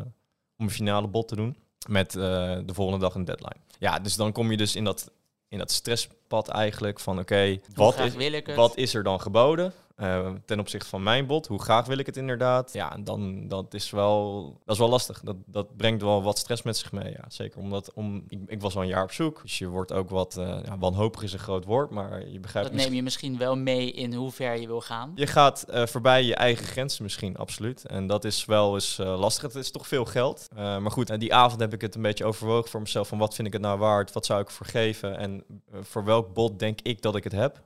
om 0.56 0.64
een 0.64 0.70
finale 0.70 1.08
bod 1.08 1.28
te 1.28 1.36
doen. 1.36 1.56
Met 1.88 2.12
de 2.12 2.64
volgende 2.66 3.00
dag 3.00 3.14
een 3.14 3.24
deadline. 3.24 3.60
Ja, 3.78 3.98
dus 3.98 4.16
dan 4.16 4.32
kom 4.32 4.50
je 4.50 4.56
dus 4.56 4.76
in 4.76 4.84
dat, 4.84 5.10
in 5.52 5.58
dat 5.58 5.70
stresspad 5.70 6.48
eigenlijk 6.48 7.00
van 7.00 7.18
oké, 7.18 7.32
okay, 7.32 7.60
wat, 7.74 7.98
is, 7.98 8.54
wat 8.54 8.76
is 8.76 8.94
er 8.94 9.02
dan 9.02 9.20
geboden? 9.20 9.72
Uh, 10.02 10.30
ten 10.44 10.60
opzichte 10.60 10.88
van 10.88 11.02
mijn 11.02 11.26
bod, 11.26 11.46
hoe 11.46 11.62
graag 11.62 11.86
wil 11.86 11.98
ik 11.98 12.06
het 12.06 12.16
inderdaad? 12.16 12.72
Ja, 12.72 12.96
dan 13.00 13.48
dat 13.48 13.74
is 13.74 13.90
wel, 13.90 14.42
dat 14.64 14.74
is 14.74 14.80
wel 14.80 14.88
lastig. 14.88 15.20
Dat, 15.20 15.36
dat 15.46 15.76
brengt 15.76 16.02
wel 16.02 16.22
wat 16.22 16.38
stress 16.38 16.62
met 16.62 16.76
zich 16.76 16.92
mee. 16.92 17.10
Ja, 17.10 17.24
zeker 17.28 17.60
omdat 17.60 17.92
om, 17.92 18.24
ik, 18.28 18.40
ik 18.46 18.60
was 18.60 18.76
al 18.76 18.82
een 18.82 18.88
jaar 18.88 19.02
op 19.02 19.12
zoek. 19.12 19.42
Dus 19.42 19.58
je 19.58 19.66
wordt 19.66 19.92
ook 19.92 20.10
wat, 20.10 20.36
uh, 20.38 20.58
ja, 20.64 20.78
wanhopig 20.78 21.22
is 21.22 21.32
een 21.32 21.38
groot 21.38 21.64
woord, 21.64 21.90
maar 21.90 22.28
je 22.28 22.40
begrijpt. 22.40 22.68
Dat 22.68 22.78
neem 22.78 22.94
je 22.94 23.02
misschien 23.02 23.38
wel 23.38 23.56
mee 23.56 23.92
in 23.92 24.14
hoe 24.14 24.30
ver 24.30 24.60
je 24.60 24.66
wil 24.66 24.80
gaan. 24.80 25.12
Je 25.14 25.26
gaat 25.26 25.64
uh, 25.70 25.86
voorbij 25.86 26.24
je 26.24 26.34
eigen 26.34 26.66
grenzen 26.66 27.02
misschien, 27.02 27.36
absoluut. 27.36 27.86
En 27.86 28.06
dat 28.06 28.24
is 28.24 28.44
wel 28.44 28.74
eens 28.74 28.96
lastig. 28.96 29.42
Het 29.42 29.54
is 29.54 29.70
toch 29.70 29.86
veel 29.86 30.04
geld. 30.04 30.48
maar 30.54 30.90
goed, 30.90 31.20
die 31.20 31.34
avond 31.34 31.60
heb 31.60 31.72
ik 31.72 31.80
het 31.80 31.94
een 31.94 32.02
beetje 32.02 32.24
overwogen 32.24 32.70
voor 32.70 32.80
mezelf. 32.80 33.08
Van 33.08 33.18
wat 33.18 33.34
vind 33.34 33.46
ik 33.46 33.52
het 33.52 33.62
nou 33.62 33.78
waard? 33.78 34.12
Wat 34.12 34.26
zou 34.26 34.40
ik 34.40 34.46
ervoor 34.46 34.66
geven? 34.66 35.16
En 35.16 35.44
voor 35.80 36.04
welk 36.04 36.34
bod 36.34 36.58
denk 36.58 36.80
ik 36.80 37.02
dat 37.02 37.16
ik 37.16 37.24
het 37.24 37.32
heb? 37.32 37.62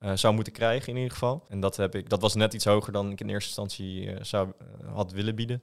Uh, 0.00 0.12
zou 0.14 0.34
moeten 0.34 0.52
krijgen 0.52 0.88
in 0.88 0.96
ieder 0.96 1.12
geval. 1.12 1.44
En 1.48 1.60
dat, 1.60 1.76
heb 1.76 1.94
ik, 1.94 2.08
dat 2.08 2.20
was 2.20 2.34
net 2.34 2.54
iets 2.54 2.64
hoger 2.64 2.92
dan 2.92 3.10
ik 3.10 3.20
in 3.20 3.28
eerste 3.28 3.48
instantie 3.48 4.02
uh, 4.02 4.22
zou, 4.22 4.48
uh, 4.82 4.94
had 4.94 5.12
willen 5.12 5.34
bieden. 5.34 5.62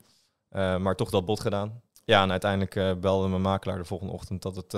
maar 0.51 0.95
toch 0.95 1.09
dat 1.09 1.25
bod 1.25 1.39
gedaan. 1.39 1.81
Ja, 2.05 2.23
en 2.23 2.31
uiteindelijk 2.31 3.01
belde 3.01 3.27
mijn 3.27 3.41
makelaar 3.41 3.77
de 3.77 3.85
volgende 3.85 4.13
ochtend 4.13 4.41
dat 4.41 4.55
het... 4.55 4.71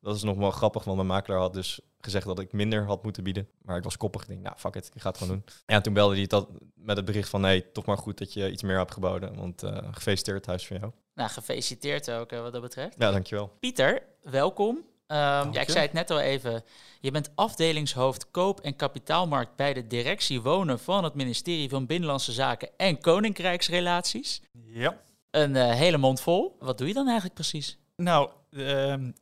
dat 0.00 0.16
is 0.16 0.22
nog 0.22 0.36
wel 0.36 0.50
grappig, 0.50 0.84
want 0.84 0.96
mijn 0.96 1.08
makelaar 1.08 1.40
had 1.40 1.52
dus 1.52 1.80
gezegd 2.00 2.26
dat 2.26 2.38
ik 2.38 2.52
minder 2.52 2.84
had 2.84 3.02
moeten 3.02 3.22
bieden. 3.22 3.48
Maar 3.62 3.76
ik 3.76 3.84
was 3.84 3.96
koppig. 3.96 4.22
Ik 4.22 4.28
denk, 4.28 4.42
nou, 4.42 4.56
fuck 4.56 4.74
it, 4.74 4.90
ik 4.94 5.00
ga 5.00 5.08
het 5.08 5.18
gewoon 5.18 5.32
doen. 5.32 5.44
Ja, 5.66 5.74
en 5.74 5.82
toen 5.82 5.92
belde 5.92 6.16
hij 6.16 6.26
dat 6.26 6.48
met 6.74 6.96
het 6.96 7.04
bericht 7.04 7.28
van... 7.28 7.40
nee, 7.40 7.72
toch 7.72 7.86
maar 7.86 7.98
goed 7.98 8.18
dat 8.18 8.32
je 8.32 8.50
iets 8.50 8.62
meer 8.62 8.76
hebt 8.76 8.92
geboden. 8.92 9.36
Want 9.36 9.62
gefeliciteerd, 9.90 10.46
huis 10.46 10.66
van 10.66 10.78
jou. 10.78 10.92
Nou, 11.14 11.30
gefeliciteerd 11.30 12.10
ook 12.10 12.30
wat 12.30 12.52
dat 12.52 12.62
betreft. 12.62 12.94
Ja, 12.98 13.10
dankjewel. 13.10 13.56
Pieter, 13.60 14.02
welkom. 14.22 14.84
Um, 15.08 15.52
ja, 15.52 15.60
ik 15.60 15.70
zei 15.70 15.84
het 15.84 15.92
net 15.92 16.10
al 16.10 16.20
even. 16.20 16.64
Je 17.00 17.10
bent 17.10 17.30
afdelingshoofd 17.34 18.30
koop- 18.30 18.60
en 18.60 18.76
kapitaalmarkt 18.76 19.56
bij 19.56 19.72
de 19.74 19.86
directie 19.86 20.40
wonen 20.40 20.78
van 20.78 21.04
het 21.04 21.14
ministerie 21.14 21.68
van 21.68 21.86
Binnenlandse 21.86 22.32
Zaken 22.32 22.68
en 22.76 23.00
Koninkrijksrelaties. 23.00 24.42
Ja. 24.64 25.00
Een 25.30 25.54
uh, 25.54 25.70
hele 25.70 25.96
mond 25.96 26.20
vol. 26.20 26.56
Wat 26.58 26.78
doe 26.78 26.88
je 26.88 26.94
dan 26.94 27.04
eigenlijk 27.06 27.34
precies? 27.34 27.78
Nou, 27.96 28.30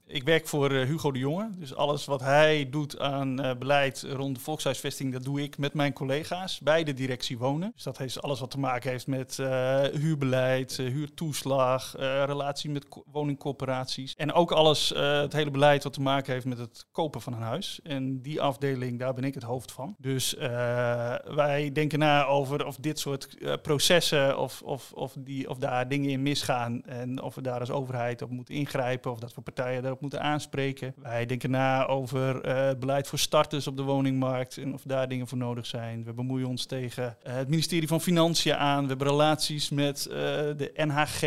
ik 0.06 0.22
werk 0.24 0.48
voor 0.48 0.72
uh, 0.72 0.86
Hugo 0.86 1.12
de 1.12 1.18
Jonge. 1.18 1.50
Dus 1.58 1.74
alles 1.74 2.04
wat 2.04 2.20
hij 2.20 2.68
doet 2.70 2.98
aan 2.98 3.44
uh, 3.44 3.50
beleid 3.58 4.06
rond 4.08 4.34
de 4.34 4.40
volkshuisvesting, 4.42 5.12
dat 5.12 5.24
doe 5.24 5.42
ik 5.42 5.58
met 5.58 5.74
mijn 5.74 5.92
collega's 5.92 6.60
bij 6.60 6.84
de 6.84 6.94
directie 6.94 7.38
wonen. 7.38 7.72
Dus 7.74 7.82
dat 7.82 7.98
heeft 7.98 8.22
alles 8.22 8.40
wat 8.40 8.50
te 8.50 8.58
maken 8.58 8.90
heeft 8.90 9.06
met 9.06 9.36
huurbeleid, 9.92 10.76
huurtoeslag, 10.76 11.94
relatie 12.24 12.70
met 12.70 12.86
woningcorporaties. 13.12 14.14
En 14.14 14.32
ook 14.32 14.52
alles, 14.52 14.88
het 14.96 15.32
hele 15.32 15.50
beleid 15.50 15.82
wat 15.84 15.92
te 15.92 16.00
maken 16.00 16.32
heeft 16.32 16.46
met 16.46 16.58
het 16.58 16.86
kopen 16.92 17.20
van 17.20 17.32
een 17.32 17.42
huis. 17.42 17.80
En 17.82 18.22
die 18.22 18.40
afdeling, 18.40 18.98
daar 18.98 19.14
ben 19.14 19.24
ik 19.24 19.34
het 19.34 19.42
hoofd 19.42 19.72
van. 19.72 19.94
Dus 19.98 20.34
wij 21.34 21.70
denken 21.72 21.98
na 21.98 22.26
over 22.26 22.66
of 22.66 22.76
dit 22.76 22.98
soort 22.98 23.28
processen 23.62 24.38
of, 24.38 24.62
of, 24.62 24.92
of, 24.92 25.14
die, 25.18 25.50
of 25.50 25.58
daar 25.58 25.88
dingen 25.88 26.10
in 26.10 26.22
misgaan. 26.22 26.82
En 26.82 27.22
of 27.22 27.34
we 27.34 27.42
daar 27.42 27.60
als 27.60 27.70
overheid 27.70 28.22
op 28.22 28.30
moeten 28.30 28.54
ingrijpen. 28.54 29.10
Of 29.10 29.18
dat 29.24 29.34
we 29.34 29.40
partijen 29.40 29.82
daarop 29.82 30.00
moeten 30.00 30.22
aanspreken. 30.22 30.94
Wij 30.96 31.26
denken 31.26 31.50
na 31.50 31.86
over 31.86 32.46
het 32.46 32.80
beleid 32.80 33.06
voor 33.06 33.18
starters 33.18 33.66
op 33.66 33.76
de 33.76 33.82
woningmarkt 33.82 34.56
en 34.56 34.74
of 34.74 34.82
daar 34.82 35.08
dingen 35.08 35.26
voor 35.26 35.38
nodig 35.38 35.66
zijn. 35.66 36.04
We 36.04 36.12
bemoeien 36.12 36.46
ons 36.48 36.66
tegen 36.66 37.16
eh, 37.22 37.34
het 37.34 37.48
ministerie 37.48 37.88
van 37.88 38.00
Financiën 38.00 38.54
aan. 38.54 38.82
We 38.82 38.88
hebben 38.88 39.06
relaties 39.06 39.70
met 39.70 40.06
eh, 40.06 40.16
de 40.56 40.72
NHG, 40.74 41.20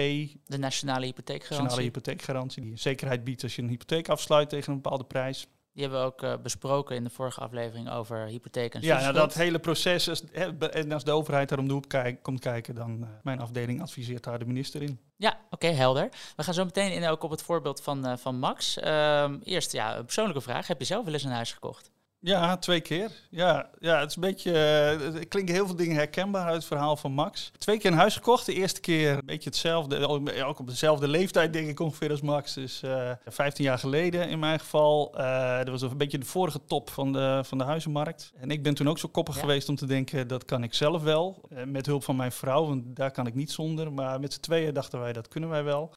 De 0.46 0.58
nationale 0.58 1.06
hypotheekgarantie. 1.06 1.64
Nationale 1.64 1.82
Hypotheekgarantie, 1.82 2.64
die 2.64 2.78
zekerheid 2.78 3.24
biedt 3.24 3.44
als 3.44 3.56
je 3.56 3.62
een 3.62 3.70
hypotheek 3.70 4.10
afsluit 4.10 4.50
tegen 4.50 4.74
een 4.74 4.82
bepaalde 4.82 5.04
prijs. 5.04 5.48
Die 5.78 5.86
hebben 5.86 6.02
we 6.06 6.12
ook 6.12 6.22
eh, 6.24 6.34
besproken 6.44 6.96
in 6.96 7.04
de 7.04 7.10
vorige 7.10 7.40
aflevering 7.40 7.90
over 7.92 8.26
hypotheek 8.26 8.74
en 8.74 8.82
Ja, 8.82 9.00
nou, 9.00 9.14
dat 9.14 9.34
hele 9.34 9.60
proces, 9.60 10.08
is- 10.08 10.24
en 10.72 10.92
als 10.92 11.04
de 11.04 11.12
overheid 11.12 11.50
daar 11.50 11.60
om 11.60 11.68
de 11.68 11.80
kijk- 11.88 12.24
komt 12.24 12.40
kijken, 12.40 12.76
dan 12.76 12.98
uh, 13.02 13.08
mijn 13.24 13.40
afdeling 13.40 13.82
adviseert 13.82 14.24
daar 14.24 14.40
de 14.40 14.46
minister 14.46 14.82
in. 14.82 15.00
Ja, 15.16 15.38
oké, 15.50 15.68
helder. 15.68 16.10
We 16.36 16.44
gaan 16.44 16.54
zo 16.54 16.64
meteen 16.66 16.92
in 16.92 17.08
ook 17.08 17.24
op 17.24 17.32
het 17.32 17.42
voorbeeld 17.42 17.82
van, 17.82 18.06
eh, 18.06 18.18
van 18.18 18.40
Max. 18.40 18.78
Ehm, 18.80 19.38
eerst 19.44 19.72
ja, 19.72 19.98
een 19.98 20.04
persoonlijke 20.06 20.42
vraag. 20.42 20.68
Heb 20.68 20.80
je 20.80 20.86
zelf 20.86 21.06
wel 21.06 21.14
eens 21.14 21.24
een 21.24 21.32
huis 21.32 21.54
gekocht? 21.54 21.92
Ja, 22.20 22.58
twee 22.58 22.80
keer. 22.82 23.12
Ja, 23.30 23.70
ja 23.80 24.00
het 24.00 24.10
is 24.10 24.16
een 24.16 24.22
beetje. 24.22 24.52
eh, 24.52 25.16
er 25.16 25.28
klinken 25.28 25.54
heel 25.56 25.66
veel 25.66 25.76
dingen 25.76 25.96
herkenbaar 25.96 26.46
uit 26.46 26.56
het 26.56 26.66
verhaal 26.66 26.96
van 26.98 27.12
Max. 27.12 27.52
Twee 27.58 27.78
keer 27.78 27.92
een 27.92 27.98
huis 27.98 28.14
gekocht. 28.16 28.46
De 28.46 28.54
eerste 28.54 28.80
keer 28.80 29.12
een 29.12 29.26
beetje 29.26 29.50
hetzelfde. 29.50 30.08
Ook 30.46 30.60
op 30.60 30.68
dezelfde 30.68 31.08
leeftijd, 31.08 31.54
denk 31.54 31.68
ik 31.68 31.80
ongeveer 31.80 32.12
als 32.12 32.22
Max. 32.22 32.54
Dus 32.54 32.84
eh 32.84 33.12
15 33.26 33.64
jaar 33.64 33.80
geleden 33.80 34.30
in 34.30 34.40
mijn 34.40 34.60
geval. 34.60 35.14
Eh 35.18 35.58
dat 35.58 35.68
was 35.70 35.82
een 35.82 35.98
beetje 35.98 36.18
de 36.18 36.26
vorige 36.26 36.60
top 36.68 36.90
van 36.90 37.12
de, 37.12 37.42
van 37.44 37.58
de 37.58 37.64
huizenmarkt. 37.64 38.32
En 38.40 38.52
ik 38.52 38.64
ben 38.64 38.74
toen 38.74 38.90
ook 38.90 39.00
zo 39.00 39.08
koppig 39.08 39.36
Ja. 39.36 39.42
geweest 39.42 39.70
om 39.70 39.76
te 39.76 39.86
denken: 39.86 40.28
dat 40.28 40.46
kan 40.46 40.64
ik 40.64 40.74
zelf 40.74 41.04
wel. 41.04 41.42
Met 41.66 41.86
hulp 41.86 42.04
van 42.04 42.16
mijn 42.16 42.32
vrouw, 42.32 42.66
want 42.66 42.96
daar 42.96 43.12
kan 43.12 43.28
ik 43.28 43.36
niet 43.36 43.52
zonder. 43.52 43.94
Maar 43.94 44.20
met 44.20 44.34
z'n 44.34 44.40
tweeën 44.40 44.74
dachten 44.74 45.00
wij 45.00 45.14
dat 45.14 45.28
kunnen 45.28 45.50
wij 45.50 45.64
wel. 45.64 45.94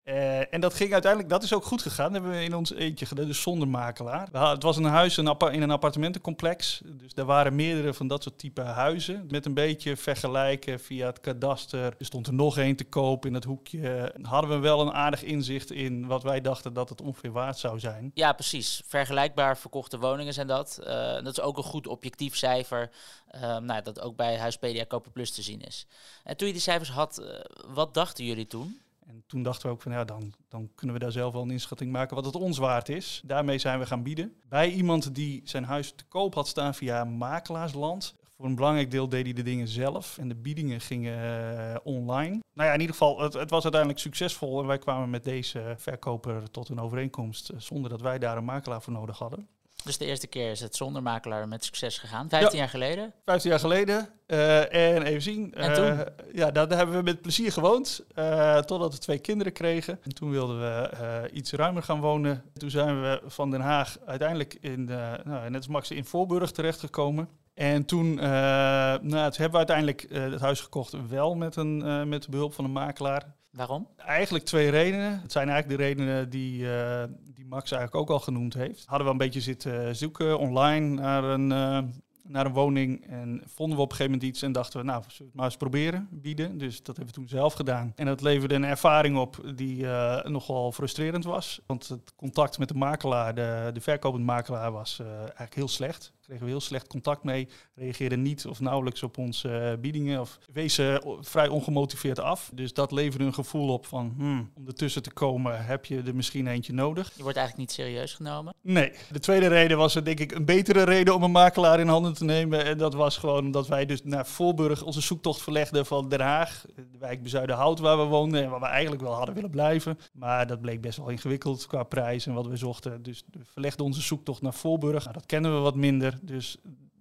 En 0.51 0.61
dat 0.61 0.75
ging 0.75 0.93
uiteindelijk, 0.93 1.31
dat 1.33 1.43
is 1.43 1.55
ook 1.55 1.65
goed 1.65 1.83
gegaan. 1.83 2.13
Dat 2.13 2.21
hebben 2.23 2.39
we 2.41 2.45
in 2.45 2.55
ons 2.57 2.73
eentje 2.75 3.07
gedaan, 3.07 3.27
dus 3.27 3.43
zonder 3.43 3.69
makelaar. 3.69 4.29
Het 4.33 4.63
was 4.63 4.77
een 4.77 4.85
huis 4.85 5.17
een 5.17 5.39
in 5.39 5.63
een 5.63 5.71
appartementencomplex. 6.17 6.81
Dus 6.85 7.13
er 7.15 7.25
waren 7.25 7.55
meerdere 7.55 7.95
van 7.95 8.07
dat 8.07 8.23
soort 8.23 8.39
type 8.39 8.61
huizen. 8.61 9.27
Met 9.31 9.47
een 9.47 9.55
beetje 9.55 9.97
vergelijken 9.97 10.81
via 10.81 11.07
het 11.07 11.21
kadaster. 11.21 11.95
Er 11.99 12.05
stond 12.05 12.27
er 12.27 12.35
nog 12.35 12.59
één 12.59 12.77
te 12.77 12.85
koop 12.85 13.27
in 13.27 13.33
dat 13.33 13.45
hoekje. 13.45 14.15
Hadden 14.23 14.51
we 14.51 14.59
wel 14.59 14.81
een 14.81 14.93
aardig 14.93 15.23
inzicht 15.23 15.71
in 15.71 16.07
wat 16.07 16.23
wij 16.23 16.41
dachten 16.41 16.73
dat 16.73 16.89
het 16.89 17.01
ongeveer 17.01 17.33
waard 17.33 17.59
zou 17.59 17.79
zijn. 17.79 18.11
Ja, 18.15 18.33
precies. 18.33 18.83
Vergelijkbaar 18.87 19.59
verkochte 19.59 19.99
woningen 19.99 20.35
zijn 20.35 20.47
dat. 20.47 20.79
Eh, 20.79 21.15
dat 21.15 21.33
is 21.39 21.41
ook 21.41 21.57
een 21.57 21.63
goed 21.63 21.87
objectief 21.87 22.37
cijfer. 22.37 22.91
ehm, 23.31 23.65
nou, 23.65 23.83
dat 23.83 24.01
ook 24.01 24.17
bij 24.17 24.39
Huispedia 24.39 24.85
Koper 24.85 25.11
Plus 25.11 25.33
te 25.33 25.43
zien 25.43 25.61
is. 25.61 25.87
En 26.25 26.37
toen 26.37 26.47
je 26.47 26.53
die 26.53 26.63
cijfers 26.63 26.91
had, 26.91 27.19
eh, 27.19 27.27
wat 27.67 27.95
dachten 27.95 28.25
jullie 28.25 28.47
toen? 28.47 28.81
En 29.11 29.23
toen 29.27 29.43
dachten 29.43 29.67
we 29.67 29.73
ook 29.73 29.83
van 29.83 29.93
ja, 29.93 30.05
dan, 30.05 30.33
dan 30.49 30.71
kunnen 30.75 30.97
we 30.97 31.03
daar 31.03 31.13
zelf 31.13 31.33
wel 31.33 31.43
een 31.43 31.51
inschatting 31.51 31.93
maken 31.93 32.17
wat 32.17 32.25
het 32.25 32.37
ons 32.37 32.59
waard 32.59 32.89
is. 32.89 33.23
Daarmee 33.25 33.59
zijn 33.59 33.79
we 33.79 33.87
gaan 33.87 34.03
bieden. 34.03 34.35
Bij 34.49 34.71
iemand 34.71 35.15
die 35.15 35.41
zijn 35.45 35.65
huis 35.65 35.93
te 35.93 36.05
koop 36.05 36.35
had 36.35 36.49
staan 36.49 36.75
via 36.75 37.05
makelaarsland. 37.05 38.15
Voor 38.37 38.47
een 38.47 38.55
belangrijk 38.55 38.91
deel 38.91 39.09
deed 39.09 39.25
hij 39.25 39.33
de 39.33 39.43
dingen 39.43 39.69
zelf 39.69 40.19
en 40.19 40.29
de 40.29 40.35
biedingen 40.35 40.81
gingen 40.81 41.19
eh, 41.19 41.77
online. 41.83 42.41
Nou 42.55 42.69
ja, 42.69 42.75
in 42.75 42.81
ieder 42.81 42.97
geval, 42.97 43.21
het, 43.21 43.33
het 43.33 43.51
was 43.51 43.63
uiteindelijk 43.63 44.03
succesvol 44.03 44.61
en 44.61 44.67
wij 44.67 44.79
kwamen 44.79 45.11
met 45.11 45.25
deze 45.25 45.75
verkoper 45.77 46.51
tot 46.51 46.69
een 46.69 46.81
overeenkomst 46.81 47.49
eh, 47.49 47.59
zonder 47.59 47.91
dat 47.91 48.01
wij 48.01 48.19
daar 48.19 48.37
een 48.37 48.45
makelaar 48.45 48.83
voor 48.83 48.93
nodig 48.93 49.19
hadden. 49.19 49.49
Dus 49.85 49.99
de 49.99 50.05
eerste 50.05 50.27
keer 50.27 50.51
is 50.51 50.61
het 50.61 50.77
zonder 50.77 51.03
makelaar 51.03 51.49
met 51.49 51.65
succes 51.65 51.99
gegaan. 51.99 52.29
15 52.29 52.59
jaar 52.59 52.69
geleden. 52.69 53.13
15 53.25 53.51
jaar 53.51 53.61
geleden. 53.61 54.09
eh, 54.27 54.95
en 54.97 55.03
even 55.03 55.23
zien. 55.23 55.55
En 55.55 55.71
eh, 55.71 55.75
toen? 55.75 56.05
ja, 56.33 56.51
daar, 56.51 56.69
hebben 56.77 56.97
we 56.97 57.03
met 57.03 57.21
plezier 57.23 57.53
gewoond. 57.53 58.05
eh, 58.15 58.59
totdat 58.59 58.93
we 58.93 58.99
twee 58.99 59.19
kinderen 59.19 59.53
kregen. 59.53 59.99
En 60.03 60.15
toen 60.15 60.31
wilden 60.31 60.61
we 60.61 60.89
eh, 60.89 61.37
iets 61.37 61.53
ruimer 61.53 61.83
gaan 61.83 62.01
wonen. 62.01 62.43
Toen 62.55 62.71
zijn 62.71 63.01
we 63.03 63.21
van 63.27 63.51
Den 63.51 63.61
Haag 63.61 63.97
uiteindelijk 64.07 64.57
in, 64.61 64.87
de, 64.87 65.21
nou, 65.25 65.43
net 65.51 65.57
als 65.57 65.69
Max 65.69 65.91
in 65.91 66.05
Voorburg 66.05 66.51
terechtgekomen. 66.51 67.29
En 67.55 67.85
toen, 67.85 68.19
eh, 68.19 68.27
nou, 68.27 69.01
toen 69.01 69.13
hebben 69.13 69.51
we 69.51 69.57
uiteindelijk 69.57 70.03
eh, 70.03 70.23
het 70.23 70.41
huis 70.41 70.61
gekocht, 70.61 70.95
wel 71.09 71.35
met, 71.35 71.57
een, 71.57 71.83
eh, 71.83 72.03
met 72.03 72.23
de 72.23 72.31
behulp 72.31 72.55
van 72.55 72.65
een 72.65 72.73
makelaar. 72.73 73.35
Waarom? 73.51 73.89
Eigenlijk 73.97 74.45
twee 74.45 74.71
redenen. 74.71 75.21
Het 75.23 75.33
zijn 75.33 75.49
eigenlijk 75.49 75.79
de 75.81 75.87
redenen 75.87 76.31
die, 76.31 76.73
eh, 76.75 77.03
die 77.21 77.30
Max 77.51 77.71
eigenlijk 77.71 78.03
ook 78.03 78.11
al 78.11 78.25
genoemd 78.25 78.55
heeft. 78.55 78.85
Hadden 78.87 79.07
we 79.07 79.13
een 79.13 79.19
beetje 79.19 79.41
zitten 79.41 79.97
zoeken 79.97 80.39
online 80.39 80.87
naar 80.87 81.25
een, 81.25 81.53
eh, 81.53 81.79
naar 82.23 82.47
een 82.47 82.53
woning 82.53 83.07
en 83.07 83.43
vonden 83.47 83.77
we 83.77 83.83
op 83.83 83.91
een 83.91 83.97
gegeven 83.97 84.13
moment 84.13 84.31
iets 84.31 84.43
en 84.43 84.53
dachten 84.53 84.81
we, 84.81 84.87
nou, 84.87 85.03
zullen 85.09 85.27
het 85.27 85.35
maar 85.35 85.45
eens 85.45 85.57
proberen, 85.57 86.09
bieden. 86.11 86.59
Dus 86.59 86.77
dat 86.77 86.97
hebben 86.97 87.07
we 87.07 87.21
toen 87.21 87.29
zelf 87.29 87.53
gedaan. 87.53 87.93
En 87.97 88.07
dat 88.07 88.21
leverde 88.21 88.55
een 88.55 88.65
ervaring 88.65 89.19
op 89.19 89.53
die 89.55 89.87
eh, 89.87 90.25
nogal 90.25 90.73
frustrerend 90.73 91.25
was. 91.25 91.61
Want 91.67 91.89
het 91.89 92.13
contact 92.17 92.59
met 92.59 92.69
de 92.69 92.75
makelaar, 92.75 93.35
de, 93.35 93.71
de 93.73 93.81
verkopende 93.81 94.27
makelaar, 94.27 94.73
was 94.73 94.99
eh, 94.99 95.07
eigenlijk 95.17 95.55
heel 95.55 95.69
slecht. 95.69 96.13
Kregen 96.31 96.47
we 96.47 96.55
heel 96.55 96.61
slecht 96.65 96.87
contact 96.87 97.25
mee. 97.25 97.49
Reageerde 97.75 98.17
niet 98.17 98.47
of 98.47 98.61
nauwelijks 98.61 99.03
op 99.03 99.19
onze 99.19 99.49
eh, 99.49 99.79
biedingen. 99.79 100.21
Of 100.21 100.39
wees 100.53 100.79
eh, 100.79 100.97
vrij 101.21 101.49
ongemotiveerd 101.49 102.21
af. 102.21 102.51
Dus 102.55 102.73
dat 102.73 102.93
leverde 102.93 103.25
een 103.25 103.35
gevoel 103.35 103.73
op 103.73 103.87
van, 103.87 104.15
hmm, 104.17 104.51
om 104.55 104.67
ertussen 104.67 105.03
te 105.03 105.13
komen 105.13 105.65
heb 105.65 105.85
je 105.85 106.03
er 106.03 106.15
misschien 106.15 106.47
eentje 106.47 106.73
nodig. 106.73 107.13
Je 107.17 107.23
wordt 107.23 107.39
eigenlijk 107.39 107.69
niet 107.69 107.79
serieus 107.79 108.15
genomen. 108.15 108.55
Nee. 108.63 108.93
De 109.11 109.19
tweede 109.19 109.47
reden 109.47 109.77
was 109.77 109.95
er 109.95 110.05
denk 110.05 110.21
ik 110.21 110.33
een 110.33 110.45
betere 110.45 110.83
reden 110.83 111.15
om 111.15 111.23
een 111.23 111.31
makelaar 111.31 111.81
in 111.81 111.89
handen 111.89 112.15
te 112.15 112.25
nemen. 112.25 112.65
En 112.65 112.79
dat 112.79 112.95
was 112.95 113.17
gewoon 113.17 113.45
omdat 113.45 113.69
wij 113.69 113.87
dus 113.87 114.01
naar 114.05 114.27
Voorburg 114.27 114.83
onze 114.83 115.01
zoektocht 115.01 115.43
verlegden 115.43 115.87
van 115.87 116.09
Den 116.09 116.21
Haag. 116.21 116.65
De 116.75 116.99
wijk 116.99 117.23
Bezuidenhout 117.23 117.79
waar 117.79 117.99
we 117.99 118.05
woonden 118.05 118.43
en 118.43 118.51
waar 118.51 118.61
we 118.61 118.67
eigenlijk 118.67 119.03
wel 119.03 119.15
hadden 119.15 119.35
willen 119.35 119.51
blijven. 119.51 119.99
Maar 120.13 120.47
dat 120.47 120.61
bleek 120.61 120.81
best 120.81 120.99
wel 120.99 121.09
ingewikkeld 121.09 121.67
qua 121.67 121.83
prijs 121.83 122.27
en 122.27 122.35
wat 122.35 122.47
we 122.47 122.57
zochten. 122.57 123.03
Dus 123.03 123.25
we 123.31 123.41
verlegden 123.45 123.85
onze 123.85 124.01
zoektocht 124.01 124.43
naar 124.43 124.55
Voorburg. 124.55 125.03
Nou, 125.03 125.15
dat 125.15 125.27
kennen 125.27 125.55
we 125.55 125.61
wat 125.61 125.75
minder. 125.75 126.19
Dus 126.21 126.59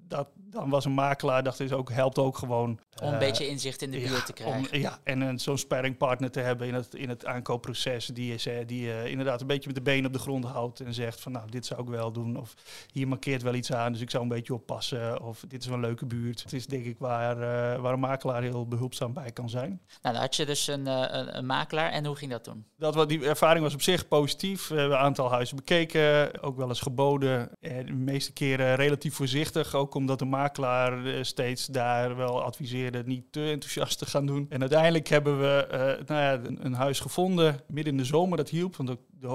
dat, 0.08 0.28
dan 0.52 0.70
was 0.70 0.86
een 0.86 0.92
makelaar, 0.94 1.44
dacht 1.44 1.60
ik, 1.60 1.74
ook, 1.74 1.92
helpt 1.92 2.18
ook 2.18 2.38
gewoon. 2.38 2.80
Om 3.02 3.08
een 3.08 3.14
eh, 3.14 3.20
beetje 3.20 3.48
inzicht 3.48 3.82
in 3.82 3.92
de 3.92 3.98
buurt 4.00 4.26
te 4.26 4.34
krijgen. 4.34 4.72
om- 4.74 4.80
ja, 4.80 5.00
en 5.04 5.22
een 5.22 5.40
zo'n 5.40 5.58
sparringpartner 5.58 6.32
te 6.32 6.40
hebben 6.40 6.68
in 6.68 6.74
het, 6.74 6.96
in 6.96 7.10
het 7.10 7.26
aankoopproces. 7.26 8.06
Die, 8.06 8.34
is, 8.34 8.46
eh, 8.46 8.56
die 8.66 8.92
eh, 8.92 9.06
inderdaad 9.06 9.42
een 9.42 9.48
beetje 9.48 9.68
met 9.68 9.76
de 9.76 9.82
benen 9.82 10.06
op 10.06 10.14
de 10.14 10.20
grond 10.20 10.46
houdt. 10.46 10.80
En 10.80 10.94
zegt 10.94 11.22
van 11.22 11.32
nou, 11.32 11.50
dit 11.50 11.66
zou 11.66 11.82
ik 11.82 11.88
wel 11.88 12.12
doen. 12.12 12.38
Of 12.38 12.54
hier 12.92 13.08
markeert 13.08 13.42
wel 13.42 13.54
iets 13.54 13.74
aan, 13.74 13.92
dus 13.92 14.02
ik 14.02 14.10
zou 14.10 14.24
een 14.24 14.30
beetje 14.30 14.54
oppassen. 14.54 15.22
Of 15.22 15.44
dit 15.48 15.62
is 15.62 15.68
wel 15.68 15.76
een 15.76 15.82
leuke 15.84 16.06
buurt. 16.06 16.44
Het 16.44 16.54
is 16.54 16.68
denk 16.68 16.86
ik 16.86 16.96
waar, 17.00 17.36
eh, 17.42 17.82
waar 17.82 17.94
een 17.94 18.00
makelaar 18.00 18.42
heel 18.42 18.68
behulpzaam 18.68 19.14
bij 19.14 19.32
kan 19.32 19.50
zijn. 19.50 19.70
Nou, 20.02 20.14
dan 20.16 20.16
had 20.24 20.36
je 20.36 20.46
dus 20.46 20.68
een, 20.68 20.88
eh, 20.88 21.06
een, 21.10 21.38
een 21.38 21.46
makelaar. 21.46 21.92
En 21.92 22.06
hoe 22.06 22.16
ging 22.16 22.32
dat 22.32 22.44
toen? 22.44 22.66
Dat, 22.78 22.96
wa- 22.96 23.06
die 23.06 23.26
ervaring 23.26 23.64
was 23.64 23.74
op 23.74 23.82
zich 23.82 24.08
positief. 24.08 24.68
We 24.68 24.76
hebben 24.80 24.98
een 24.98 25.04
aantal 25.04 25.32
huizen 25.32 25.56
bekeken, 25.56 26.42
ook 26.44 26.58
wel 26.58 26.68
eens 26.68 26.82
geboden. 26.82 27.50
En 27.60 27.86
de 27.86 27.92
meeste 27.94 28.34
keren 28.34 28.76
relatief 28.76 29.14
voorzichtig, 29.16 29.74
ook 29.76 29.96
omdat 29.96 30.20
de 30.20 30.26
makelaar 30.26 30.38
eh, 30.46 31.24
steeds 31.24 31.66
daar 31.66 32.16
wel 32.16 32.44
adviseerde 32.44 33.04
niet 33.06 33.32
te 33.32 33.50
enthousiast 33.50 33.98
te 33.98 34.06
gaan 34.06 34.26
doen. 34.26 34.46
En 34.50 34.60
uiteindelijk 34.60 35.08
hebben 35.08 35.40
we 35.40 35.68
eh, 35.68 35.80
nou 35.80 36.22
ja, 36.22 36.40
een, 36.64 36.74
huis 36.74 37.00
gevonden 37.00 37.60
midden 37.68 37.94
in 37.94 38.00
de 38.00 38.06
zomer. 38.06 38.38
Dat 38.38 38.50
hielp, 38.50 38.76
want 38.76 38.90
de, 38.90 38.98
de 39.20 39.28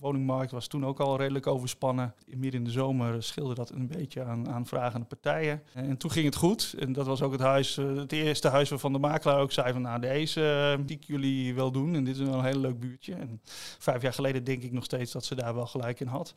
woningmarkt 0.00 0.50
was 0.50 0.66
toen 0.66 0.86
ook 0.86 1.00
al 1.00 1.16
redelijk 1.16 1.46
overspannen. 1.46 2.14
Midden 2.26 2.60
in 2.60 2.64
de 2.64 2.70
zomer 2.70 3.22
scheelde 3.22 3.54
dat 3.54 3.70
een 3.70 3.86
beetje 3.86 4.24
aan, 4.24 4.48
aan 4.48 4.66
vragende 4.66 5.06
partijen. 5.06 5.62
En 5.72 5.96
toen 5.96 6.10
ging 6.10 6.24
het 6.24 6.36
goed. 6.36 6.74
En 6.78 6.92
dat 6.92 7.06
was 7.06 7.22
ook 7.22 7.32
het 7.32 7.40
huis, 7.40 7.76
eh, 7.76 7.96
het 7.96 8.12
eerste 8.12 8.48
huis 8.48 8.68
waarvan 8.68 8.92
de 8.92 8.98
makelaar 8.98 9.40
ook 9.40 9.52
zei 9.52 9.72
van 9.72 9.82
nou 9.82 10.00
deze 10.00 10.78
die 10.86 10.96
ik 10.96 11.04
jullie 11.04 11.54
wel 11.54 11.70
doen. 11.70 11.94
En 11.94 12.04
dit 12.04 12.16
is 12.16 12.22
wel 12.22 12.38
een 12.38 12.44
heel 12.44 12.60
leuk 12.60 12.80
buurtje. 12.80 13.14
En 13.14 13.40
vijf 13.78 14.02
jaar 14.02 14.12
geleden 14.12 14.44
denk 14.44 14.62
ik 14.62 14.72
nog 14.72 14.84
steeds 14.84 15.12
dat 15.12 15.24
ze 15.24 15.34
daar 15.34 15.54
wel 15.54 15.66
gelijk 15.66 16.00
in 16.00 16.06
had. 16.06 16.34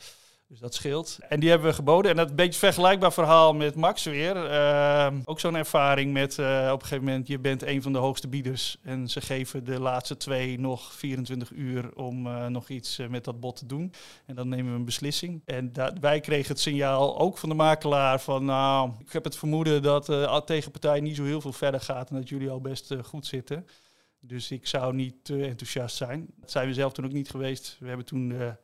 Dus 0.49 0.59
dat 0.59 0.73
scheelt. 0.73 1.17
En 1.27 1.39
die 1.39 1.49
hebben 1.49 1.67
we 1.67 1.73
geboden. 1.73 2.11
En 2.11 2.17
dat 2.17 2.25
is 2.25 2.31
een 2.31 2.37
beetje 2.37 2.59
vergelijkbaar 2.59 3.13
verhaal 3.13 3.53
met 3.53 3.75
Max 3.75 4.03
weer. 4.03 4.45
Ehm, 4.45 5.19
ook 5.25 5.39
zo'n 5.39 5.55
ervaring 5.55 6.13
met 6.13 6.39
eh, 6.39 6.69
op 6.73 6.81
een 6.81 6.87
gegeven 6.87 7.03
moment, 7.03 7.27
je 7.27 7.39
bent 7.39 7.63
een 7.63 7.81
van 7.81 7.93
de 7.93 7.97
hoogste 7.97 8.27
bieders. 8.27 8.77
En 8.81 9.07
ze 9.07 9.21
geven 9.21 9.63
de 9.63 9.79
laatste 9.79 10.17
twee 10.17 10.59
nog 10.59 10.93
24 10.93 11.51
uur 11.51 11.95
om 11.95 12.27
eh, 12.27 12.45
nog 12.45 12.69
iets 12.69 12.99
eh, 12.99 13.07
met 13.07 13.23
dat 13.23 13.39
bod 13.39 13.55
te 13.55 13.65
doen. 13.65 13.93
En 14.25 14.35
dan 14.35 14.49
nemen 14.49 14.71
we 14.71 14.77
een 14.77 14.85
beslissing. 14.85 15.41
En 15.45 15.71
wij 15.99 16.19
kregen 16.19 16.47
het 16.47 16.59
signaal 16.59 17.19
ook 17.19 17.37
van 17.37 17.49
de 17.49 17.55
makelaar 17.55 18.21
van, 18.21 18.45
nou, 18.45 18.91
ik 18.99 19.11
heb 19.11 19.23
het 19.23 19.37
vermoeden 19.37 19.81
dat 19.81 20.05
de 20.05 20.41
tegenpartij 20.45 20.99
niet 20.99 21.15
zo 21.15 21.23
heel 21.23 21.41
veel 21.41 21.53
verder 21.53 21.81
gaat 21.81 22.09
en 22.09 22.15
dat 22.15 22.29
jullie 22.29 22.49
al 22.49 22.61
best 22.61 22.93
goed 23.03 23.25
zitten. 23.25 23.67
Dus 24.19 24.51
ik 24.51 24.67
zou 24.67 24.93
niet 24.93 25.15
te 25.23 25.45
enthousiast 25.45 25.95
zijn. 25.95 26.27
Dat 26.39 26.51
zijn 26.51 26.67
we 26.67 26.73
zelf 26.73 26.93
toen 26.93 27.05
ook 27.05 27.11
niet 27.11 27.29
geweest. 27.29 27.77
We 27.79 27.87
hebben 27.87 28.05
toen 28.05 28.57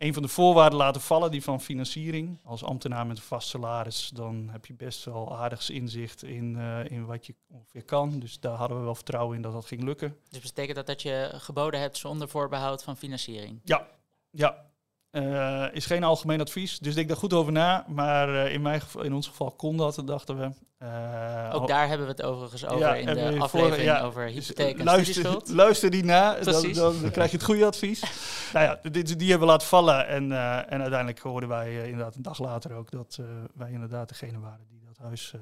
een 0.00 0.12
van 0.14 0.22
de 0.22 0.28
voorwaarden 0.28 0.78
laten 0.78 1.00
vallen, 1.00 1.30
die 1.30 1.42
van 1.42 1.60
financiering. 1.60 2.38
Als 2.44 2.64
ambtenaar 2.64 3.06
met 3.06 3.16
een 3.16 3.22
vast 3.22 3.48
salaris, 3.48 4.10
dan 4.14 4.48
heb 4.52 4.66
je 4.66 4.74
best 4.74 5.04
wel 5.04 5.36
aardigs 5.36 5.70
inzicht 5.70 6.22
in, 6.22 6.56
eh, 6.56 6.90
in 6.90 7.06
wat 7.06 7.26
je 7.26 7.34
ongeveer 7.48 7.84
kan. 7.84 8.18
Dus 8.18 8.40
daar 8.40 8.56
hadden 8.56 8.78
we 8.78 8.84
wel 8.84 8.94
vertrouwen 8.94 9.36
in 9.36 9.42
dat 9.42 9.52
dat 9.52 9.66
ging 9.66 9.82
lukken. 9.82 10.16
Dus 10.28 10.40
betekent 10.40 10.76
dat 10.76 10.86
dat 10.86 11.02
je 11.02 11.30
geboden 11.34 11.80
hebt 11.80 11.96
zonder 11.96 12.28
voorbehoud 12.28 12.82
van 12.82 12.96
financiering? 12.96 13.60
Ja, 13.64 13.86
ja. 14.30 14.69
Uh, 15.12 15.66
is 15.72 15.86
geen 15.86 16.04
algemeen 16.04 16.40
advies, 16.40 16.78
dus 16.78 16.94
denk 16.94 17.08
daar 17.08 17.16
goed 17.16 17.32
over 17.32 17.52
na. 17.52 17.84
Maar 17.88 18.28
uh, 18.28 18.52
in, 18.52 18.62
mijn 18.62 18.80
geval, 18.80 19.02
in 19.02 19.14
ons 19.14 19.26
geval 19.26 19.50
kon 19.50 19.76
dat, 19.76 20.02
dachten 20.04 20.38
we. 20.38 20.50
Uh, 20.82 21.50
Ook 21.54 21.68
daar 21.68 21.88
hebben 21.88 22.06
we 22.06 22.12
het 22.12 22.22
overigens 22.22 22.66
over 22.66 22.78
ja, 22.78 22.94
in 22.94 23.06
de 23.06 23.38
aflevering 23.38 23.84
ja, 23.84 24.02
over 24.02 24.24
hypotheek 24.24 24.78
en 24.78 24.84
luister, 24.84 25.42
luister 25.44 25.90
die 25.90 26.04
na, 26.04 26.34
dan, 26.34 26.72
dan, 26.72 27.00
dan, 27.00 27.10
krijg 27.10 27.30
je 27.30 27.36
het 27.36 27.46
goede 27.46 27.66
advies. 27.66 28.00
nou 28.52 28.64
ja, 28.64 28.90
die, 28.90 29.16
die 29.16 29.30
hebben 29.30 29.46
we 29.46 29.52
laten 29.52 29.66
vallen. 29.66 30.06
En, 30.06 30.32
en 30.68 30.80
uiteindelijk 30.80 31.18
hoorden 31.18 31.48
wij 31.48 31.88
inderdaad 31.88 32.14
een 32.14 32.22
dag 32.22 32.38
later 32.38 32.72
ook 32.72 32.90
dat 32.90 33.18
wij 33.54 33.70
inderdaad 33.70 34.08
degene 34.08 34.38
waren 34.38 34.66
die 34.68 34.80
dat 34.86 34.98
huis 34.98 35.34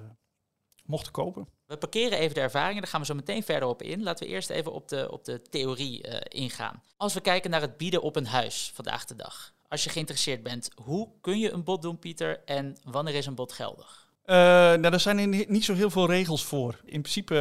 mochten 0.85 1.13
kopen. 1.13 1.49
We 1.67 1.77
parkeren 1.77 2.19
even 2.19 2.35
de 2.35 2.41
ervaringen, 2.41 2.83
daar 2.83 2.91
gaan 2.91 3.01
we 3.01 3.07
zo 3.07 3.15
meteen 3.15 3.43
verder 3.43 3.69
op 3.69 3.83
in. 3.83 4.03
Laten 4.03 4.27
we 4.27 4.33
eerst 4.33 4.51
even 4.51 4.73
op 4.73 4.89
de, 4.89 5.09
op 5.11 5.25
de 5.25 5.43
theorie 5.43 6.19
ingaan. 6.29 6.83
Als 6.97 7.15
we 7.15 7.21
kijken 7.21 7.51
naar 7.51 7.61
het 7.61 7.77
bieden 7.77 8.03
op 8.03 8.17
een 8.17 8.27
huis 8.27 8.71
vandaag 8.75 9.05
de 9.05 9.17
dag 9.17 9.57
als 9.69 9.85
je 9.85 9.91
geïnteresseerd 9.91 10.43
bent. 10.43 10.71
Hoe 10.83 11.09
kun 11.21 11.39
je 11.39 11.53
een 11.53 11.65
bod 11.65 11.83
doen, 11.83 11.99
Pieter? 11.99 12.45
En 12.45 12.77
wanneer 12.85 13.15
is 13.15 13.27
een 13.27 13.35
bod 13.35 13.53
geldig? 13.53 14.07
Uh, 14.25 14.35
nou, 14.35 14.85
er 14.93 15.01
zijn 15.01 15.31
niet 15.49 15.65
zo 15.65 15.75
heel 15.75 15.91
veel 15.91 16.07
regels 16.07 16.45
voor. 16.45 16.81
In 16.85 17.01
principe 17.01 17.35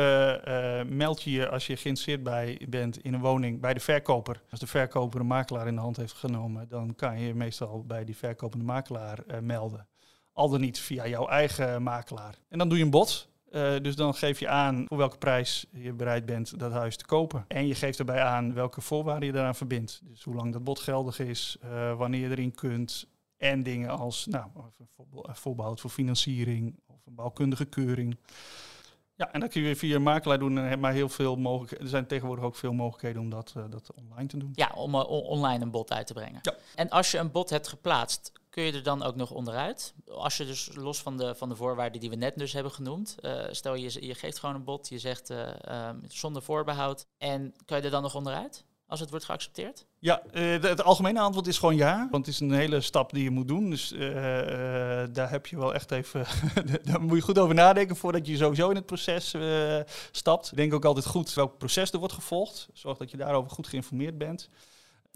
uh, 0.47 0.95
meld 0.95 1.21
je 1.21 1.31
je 1.31 1.49
als 1.49 1.67
je 1.67 1.77
geïnteresseerd 1.77 2.23
bij 2.23 2.65
bent 2.69 3.03
in 3.03 3.13
een 3.13 3.19
woning 3.19 3.61
bij 3.61 3.73
de 3.73 3.79
verkoper. 3.79 4.41
Als 4.49 4.59
de 4.59 4.67
verkoper 4.67 5.19
een 5.19 5.27
makelaar 5.27 5.67
in 5.67 5.75
de 5.75 5.81
hand 5.81 5.97
heeft 5.97 6.13
genomen, 6.13 6.67
dan 6.69 6.95
kan 6.95 7.19
je 7.19 7.33
meestal 7.33 7.83
bij 7.83 8.05
die 8.05 8.17
verkopende 8.17 8.65
makelaar 8.65 9.23
melden. 9.41 9.87
Al 10.33 10.49
dan 10.49 10.61
niet 10.61 10.79
via 10.79 11.07
jouw 11.07 11.27
eigen 11.27 11.83
makelaar. 11.83 12.35
En 12.49 12.57
dan 12.57 12.69
doe 12.69 12.77
je 12.77 12.83
een 12.83 12.89
bod. 12.89 13.29
Uh, 13.51 13.75
dus 13.81 13.95
dan 13.95 14.13
geef 14.13 14.39
je 14.39 14.47
aan 14.47 14.85
voor 14.87 14.97
welke 14.97 15.17
prijs 15.17 15.65
je 15.71 15.93
bereid 15.93 16.25
bent 16.25 16.59
dat 16.59 16.71
huis 16.71 16.97
te 16.97 17.05
kopen. 17.05 17.45
En 17.47 17.67
je 17.67 17.75
geeft 17.75 17.99
erbij 17.99 18.21
aan 18.21 18.53
welke 18.53 18.81
voorwaarden 18.81 19.27
je 19.27 19.33
daaraan 19.33 19.55
verbindt. 19.55 20.01
Dus 20.03 20.23
hoe 20.23 20.35
lang 20.35 20.53
dat 20.53 20.63
bod 20.63 20.79
geldig 20.79 21.19
is, 21.19 21.57
uh, 21.63 21.97
wanneer 21.97 22.21
je 22.21 22.29
erin 22.29 22.55
kunt. 22.55 23.07
En 23.37 23.63
dingen 23.63 23.89
als 23.89 24.25
nou, 24.25 24.45
voorbehoud 25.25 25.79
voor 25.79 25.89
financiering 25.89 26.79
of 26.87 27.05
een 27.05 27.15
bouwkundige 27.15 27.65
keuring. 27.65 28.17
Ja, 29.15 29.31
en 29.31 29.39
dat 29.39 29.51
kun 29.51 29.61
je 29.61 29.75
via 29.75 29.95
een 29.95 30.03
makelaar 30.03 30.39
doen. 30.39 30.57
En 30.57 30.79
maar 30.79 30.93
heel 30.93 31.09
veel 31.09 31.35
mogelijk, 31.35 31.81
er 31.81 31.87
zijn 31.87 32.07
tegenwoordig 32.07 32.45
ook 32.45 32.55
veel 32.55 32.73
mogelijkheden 32.73 33.21
om 33.21 33.29
dat, 33.29 33.53
uh, 33.57 33.63
dat 33.69 33.93
online 33.93 34.27
te 34.27 34.37
doen. 34.37 34.51
Ja, 34.53 34.71
om 34.75 34.95
online 34.95 35.63
een 35.63 35.71
bod 35.71 35.91
uit 35.91 36.07
te 36.07 36.13
brengen. 36.13 36.39
Ja. 36.41 36.53
En 36.75 36.89
als 36.89 37.11
je 37.11 37.17
een 37.17 37.31
bod 37.31 37.49
hebt 37.49 37.67
geplaatst, 37.67 38.31
kun 38.57 38.65
je 38.65 38.71
er 38.71 38.83
dan 38.83 39.03
ook 39.03 39.15
nog 39.15 39.31
onderuit? 39.31 39.93
Als 40.07 40.37
je 40.37 40.45
dus 40.45 40.69
los 40.73 41.01
van 41.01 41.17
de, 41.17 41.35
van 41.35 41.49
de 41.49 41.55
voorwaarden 41.55 41.99
die 41.99 42.09
we 42.09 42.15
net 42.15 42.37
dus 42.37 42.53
hebben 42.53 42.71
genoemd, 42.71 43.15
uh, 43.21 43.43
stel 43.51 43.75
je, 43.75 44.05
je 44.05 44.15
geeft 44.15 44.39
gewoon 44.39 44.55
een 44.55 44.63
bod, 44.63 44.89
je 44.89 44.99
zegt 44.99 45.29
uh, 45.29 45.47
um, 45.89 46.01
zonder 46.07 46.41
voorbehoud, 46.41 47.07
en 47.17 47.53
kan 47.65 47.77
je 47.77 47.83
er 47.83 47.89
dan 47.89 48.01
nog 48.01 48.15
onderuit? 48.15 48.65
Als 48.87 48.99
het 48.99 49.09
wordt 49.09 49.25
geaccepteerd? 49.25 49.85
Ja, 49.99 50.23
uh, 50.33 50.61
het 50.61 50.83
algemene 50.83 51.19
antwoord 51.19 51.47
is 51.47 51.57
gewoon 51.57 51.75
ja. 51.75 52.07
Want 52.11 52.25
het 52.25 52.35
is 52.35 52.39
een 52.39 52.51
hele 52.51 52.81
stap 52.81 53.11
die 53.11 53.23
je 53.23 53.29
moet 53.29 53.47
doen. 53.47 53.69
Dus 53.69 53.89
daar 55.11 55.29
heb 55.29 55.47
je 55.47 55.57
wel 55.57 55.73
echt 55.73 55.91
even. 55.91 56.25
daar 56.83 57.01
moet 57.01 57.17
je 57.17 57.23
goed 57.23 57.39
over 57.39 57.55
nadenken 57.55 57.95
voordat 57.95 58.27
je 58.27 58.37
sowieso 58.37 58.69
in 58.69 58.75
het 58.75 58.85
proces 58.85 59.35
stapt. 60.11 60.55
Denk 60.55 60.73
ook 60.73 60.85
altijd 60.85 61.05
goed 61.05 61.33
welk 61.33 61.57
proces 61.57 61.91
er 61.91 61.99
wordt 61.99 62.13
gevolgd. 62.13 62.67
Zorg 62.73 62.97
dat 62.97 63.11
je 63.11 63.17
daarover 63.17 63.51
goed 63.51 63.67
geïnformeerd 63.67 64.17
bent. 64.17 64.49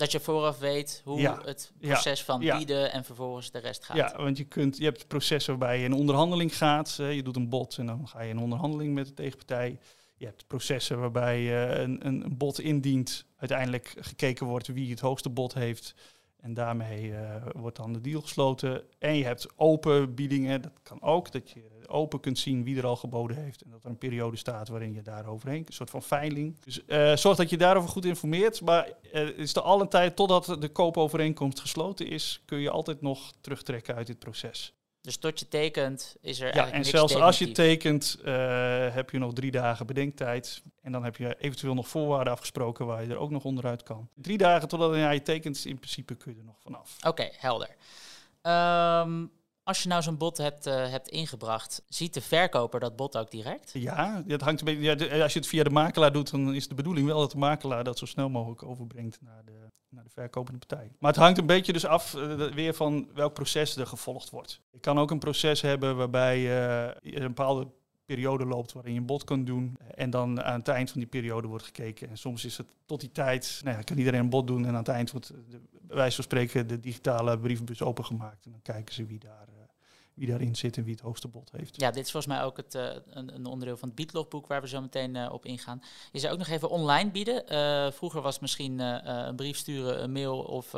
Dat 0.01 0.11
je 0.11 0.19
vooraf 0.19 0.59
weet 0.59 1.01
hoe 1.03 1.39
het 1.45 1.71
proces 1.79 2.23
van 2.23 2.39
bieden 2.39 2.91
en 2.91 3.03
vervolgens 3.03 3.51
de 3.51 3.59
rest 3.59 3.85
gaat. 3.85 3.97
Ja, 3.97 4.13
want 4.17 4.37
je, 4.37 4.43
kunt, 4.43 4.77
je 4.77 4.83
hebt 4.83 4.97
het 4.97 5.07
proces 5.07 5.45
waarbij 5.45 5.79
je 5.79 5.85
in 5.85 5.93
onderhandeling 5.93 6.57
gaat. 6.57 6.95
je 6.95 7.23
doet 7.23 7.35
een 7.35 7.49
bod 7.49 7.77
en 7.77 7.85
dan 7.85 8.07
ga 8.07 8.21
je 8.21 8.29
in 8.29 8.39
onderhandeling 8.39 8.93
met 8.93 9.07
de 9.07 9.13
tegenpartij. 9.13 9.79
Je 10.15 10.25
hebt 10.25 10.47
processen 10.47 10.99
waarbij 10.99 11.41
je 11.41 11.75
een, 11.75 12.07
een, 12.07 12.37
bod 12.37 12.59
indient. 12.59 13.25
Uiteindelijk 13.37 13.95
gekeken 13.99 14.45
wordt 14.45 14.67
wie 14.67 14.89
het 14.89 14.99
hoogste 14.99 15.29
bod 15.29 15.53
heeft. 15.53 15.95
En 16.37 16.53
daarmee 16.53 17.09
uh, 17.09 17.35
wordt 17.53 17.77
dan 17.77 17.93
de 17.93 18.01
deal 18.01 18.21
gesloten. 18.21 18.83
En 18.99 19.15
je 19.15 19.23
hebt 19.23 19.47
open 19.55 20.15
biedingen. 20.15 20.61
Dat 20.61 20.79
kan 20.83 21.01
ook. 21.01 21.31
Dat 21.31 21.49
je 21.51 21.61
open 21.91 22.19
kunt 22.19 22.39
zien 22.39 22.63
wie 22.63 22.77
er 22.77 22.85
al 22.85 22.95
geboden 22.95 23.43
heeft. 23.43 23.61
En 23.61 23.69
dat 23.69 23.83
er 23.83 23.89
een 23.89 23.97
periode 23.97 24.37
staat 24.37 24.67
waarin 24.67 24.93
je 24.93 25.01
daar 25.01 25.25
overheen, 25.25 25.63
een 25.67 25.73
soort 25.73 25.89
van 25.89 26.03
veiling. 26.03 26.59
Dus 26.59 26.81
uh, 26.87 27.15
zorg 27.15 27.37
dat 27.37 27.49
je 27.49 27.57
daarover 27.57 27.89
goed 27.89 28.05
informeert. 28.05 28.61
Maar 28.61 28.87
uh, 28.87 28.93
het 29.11 29.37
is 29.37 29.55
er 29.55 29.61
al 29.61 29.81
een 29.81 29.89
tijd, 29.89 30.15
totdat 30.15 30.55
de 30.59 30.69
koopovereenkomst 30.69 31.59
gesloten 31.59 32.07
is, 32.07 32.41
kun 32.45 32.59
je 32.59 32.69
altijd 32.69 33.01
nog 33.01 33.31
terugtrekken 33.41 33.95
uit 33.95 34.07
dit 34.07 34.19
proces. 34.19 34.73
Dus 35.01 35.17
tot 35.17 35.39
je 35.39 35.47
tekent 35.47 36.15
is 36.21 36.39
er 36.39 36.55
ja, 36.55 36.69
en 36.69 36.85
zelfs 36.85 37.15
als 37.15 37.39
je 37.39 37.51
tekent 37.51 38.17
uh, 38.19 38.93
heb 38.93 39.09
je 39.09 39.17
nog 39.17 39.33
drie 39.33 39.51
dagen 39.51 39.85
bedenktijd. 39.85 40.63
En 40.81 40.91
dan 40.91 41.03
heb 41.03 41.17
je 41.17 41.35
eventueel 41.39 41.73
nog 41.73 41.87
voorwaarden 41.87 42.33
afgesproken 42.33 42.85
waar 42.85 43.03
je 43.03 43.09
er 43.09 43.17
ook 43.17 43.31
nog 43.31 43.43
onderuit 43.43 43.83
kan. 43.83 44.09
Drie 44.15 44.37
dagen 44.37 44.67
totdat 44.67 44.95
je 44.95 45.21
tekent, 45.21 45.65
in 45.65 45.77
principe 45.77 46.15
kun 46.15 46.33
je 46.33 46.39
er 46.39 46.45
nog 46.45 46.59
vanaf. 46.59 46.97
Oké, 47.07 47.29
helder. 47.31 47.69
Um, 48.41 49.31
als 49.71 49.83
je 49.83 49.89
nou 49.89 50.01
zo'n 50.01 50.17
bod 50.17 50.37
hebt, 50.37 50.67
uh, 50.67 50.89
hebt 50.89 51.07
ingebracht, 51.07 51.83
ziet 51.87 52.13
de 52.13 52.21
verkoper 52.21 52.79
dat 52.79 52.95
bod 52.95 53.17
ook 53.17 53.31
direct? 53.31 53.71
Ja, 53.73 54.23
dat 54.27 54.41
hangt 54.41 54.59
een 54.59 54.65
beetje, 54.65 55.15
ja, 55.15 55.23
als 55.23 55.33
je 55.33 55.39
het 55.39 55.47
via 55.47 55.63
de 55.63 55.69
makelaar 55.69 56.11
doet, 56.11 56.31
dan 56.31 56.53
is 56.53 56.67
de 56.67 56.75
bedoeling 56.75 57.07
wel 57.07 57.19
dat 57.19 57.31
de 57.31 57.37
makelaar 57.37 57.83
dat 57.83 57.97
zo 57.97 58.05
snel 58.05 58.29
mogelijk 58.29 58.63
overbrengt 58.63 59.17
naar 59.21 59.41
de, 59.45 59.69
naar 59.89 60.03
de 60.03 60.09
verkopende 60.09 60.59
partij. 60.59 60.91
Maar 60.99 61.11
het 61.11 61.19
hangt 61.19 61.37
een 61.37 61.45
beetje 61.45 61.73
dus 61.73 61.85
af 61.85 62.13
uh, 62.13 62.51
weer 62.53 62.73
van 62.73 63.09
welk 63.13 63.33
proces 63.33 63.75
er 63.75 63.87
gevolgd 63.87 64.29
wordt. 64.29 64.61
Je 64.71 64.79
kan 64.79 64.99
ook 64.99 65.11
een 65.11 65.19
proces 65.19 65.61
hebben 65.61 65.95
waarbij 65.95 66.39
uh, 66.39 67.13
een 67.13 67.27
bepaalde 67.27 67.67
periode 68.05 68.45
loopt 68.45 68.71
waarin 68.71 68.93
je 68.93 68.99
een 68.99 69.05
bod 69.05 69.23
kan 69.23 69.45
doen. 69.45 69.77
En 69.95 70.09
dan 70.09 70.41
aan 70.43 70.59
het 70.59 70.67
eind 70.67 70.91
van 70.91 70.99
die 70.99 71.09
periode 71.09 71.47
wordt 71.47 71.63
gekeken. 71.65 72.09
En 72.09 72.17
soms 72.17 72.45
is 72.45 72.57
het 72.57 72.67
tot 72.85 72.99
die 72.99 73.11
tijd, 73.11 73.61
nou 73.63 73.77
ja, 73.77 73.83
kan 73.83 73.97
iedereen 73.97 74.19
een 74.19 74.29
bod 74.29 74.47
doen. 74.47 74.65
En 74.65 74.69
aan 74.69 74.75
het 74.75 74.87
eind 74.87 75.11
wordt, 75.11 75.27
de, 75.27 75.59
bij 75.81 75.95
wijze 75.95 76.15
van 76.15 76.23
spreken, 76.23 76.67
de 76.67 76.79
digitale 76.79 77.39
brievenbus 77.39 77.81
opengemaakt. 77.81 78.45
En 78.45 78.51
dan 78.51 78.61
kijken 78.61 78.93
ze 78.93 79.05
wie, 79.05 79.19
daar, 79.19 79.47
wie 80.13 80.27
daarin 80.27 80.55
zit 80.55 80.77
en 80.77 80.83
wie 80.83 80.93
het 80.93 81.03
hoogste 81.03 81.27
bod 81.27 81.51
heeft. 81.51 81.81
Ja, 81.81 81.91
dit 81.91 82.05
is 82.05 82.11
volgens 82.11 82.33
mij 82.33 82.43
ook 82.43 82.57
het, 82.57 82.75
uh, 82.75 82.83
een, 83.09 83.35
een, 83.35 83.45
onderdeel 83.45 83.77
van 83.77 83.87
het 83.87 83.97
biedlogboek 83.97 84.47
waar 84.47 84.61
we 84.61 84.67
zo 84.67 84.81
meteen 84.81 85.15
uh, 85.15 85.33
op 85.33 85.45
ingaan. 85.45 85.81
Je 86.11 86.19
zou 86.19 86.33
ook 86.33 86.39
nog 86.39 86.47
even 86.47 86.69
online 86.69 87.11
bieden. 87.11 87.43
vroeger 87.93 88.21
was 88.21 88.33
het 88.33 88.41
misschien 88.41 88.79
een 88.79 89.35
brief 89.35 89.57
sturen, 89.57 90.03
een 90.03 90.11
mail 90.11 90.39
of 90.39 90.69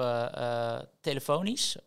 telefonisch. 1.01 1.77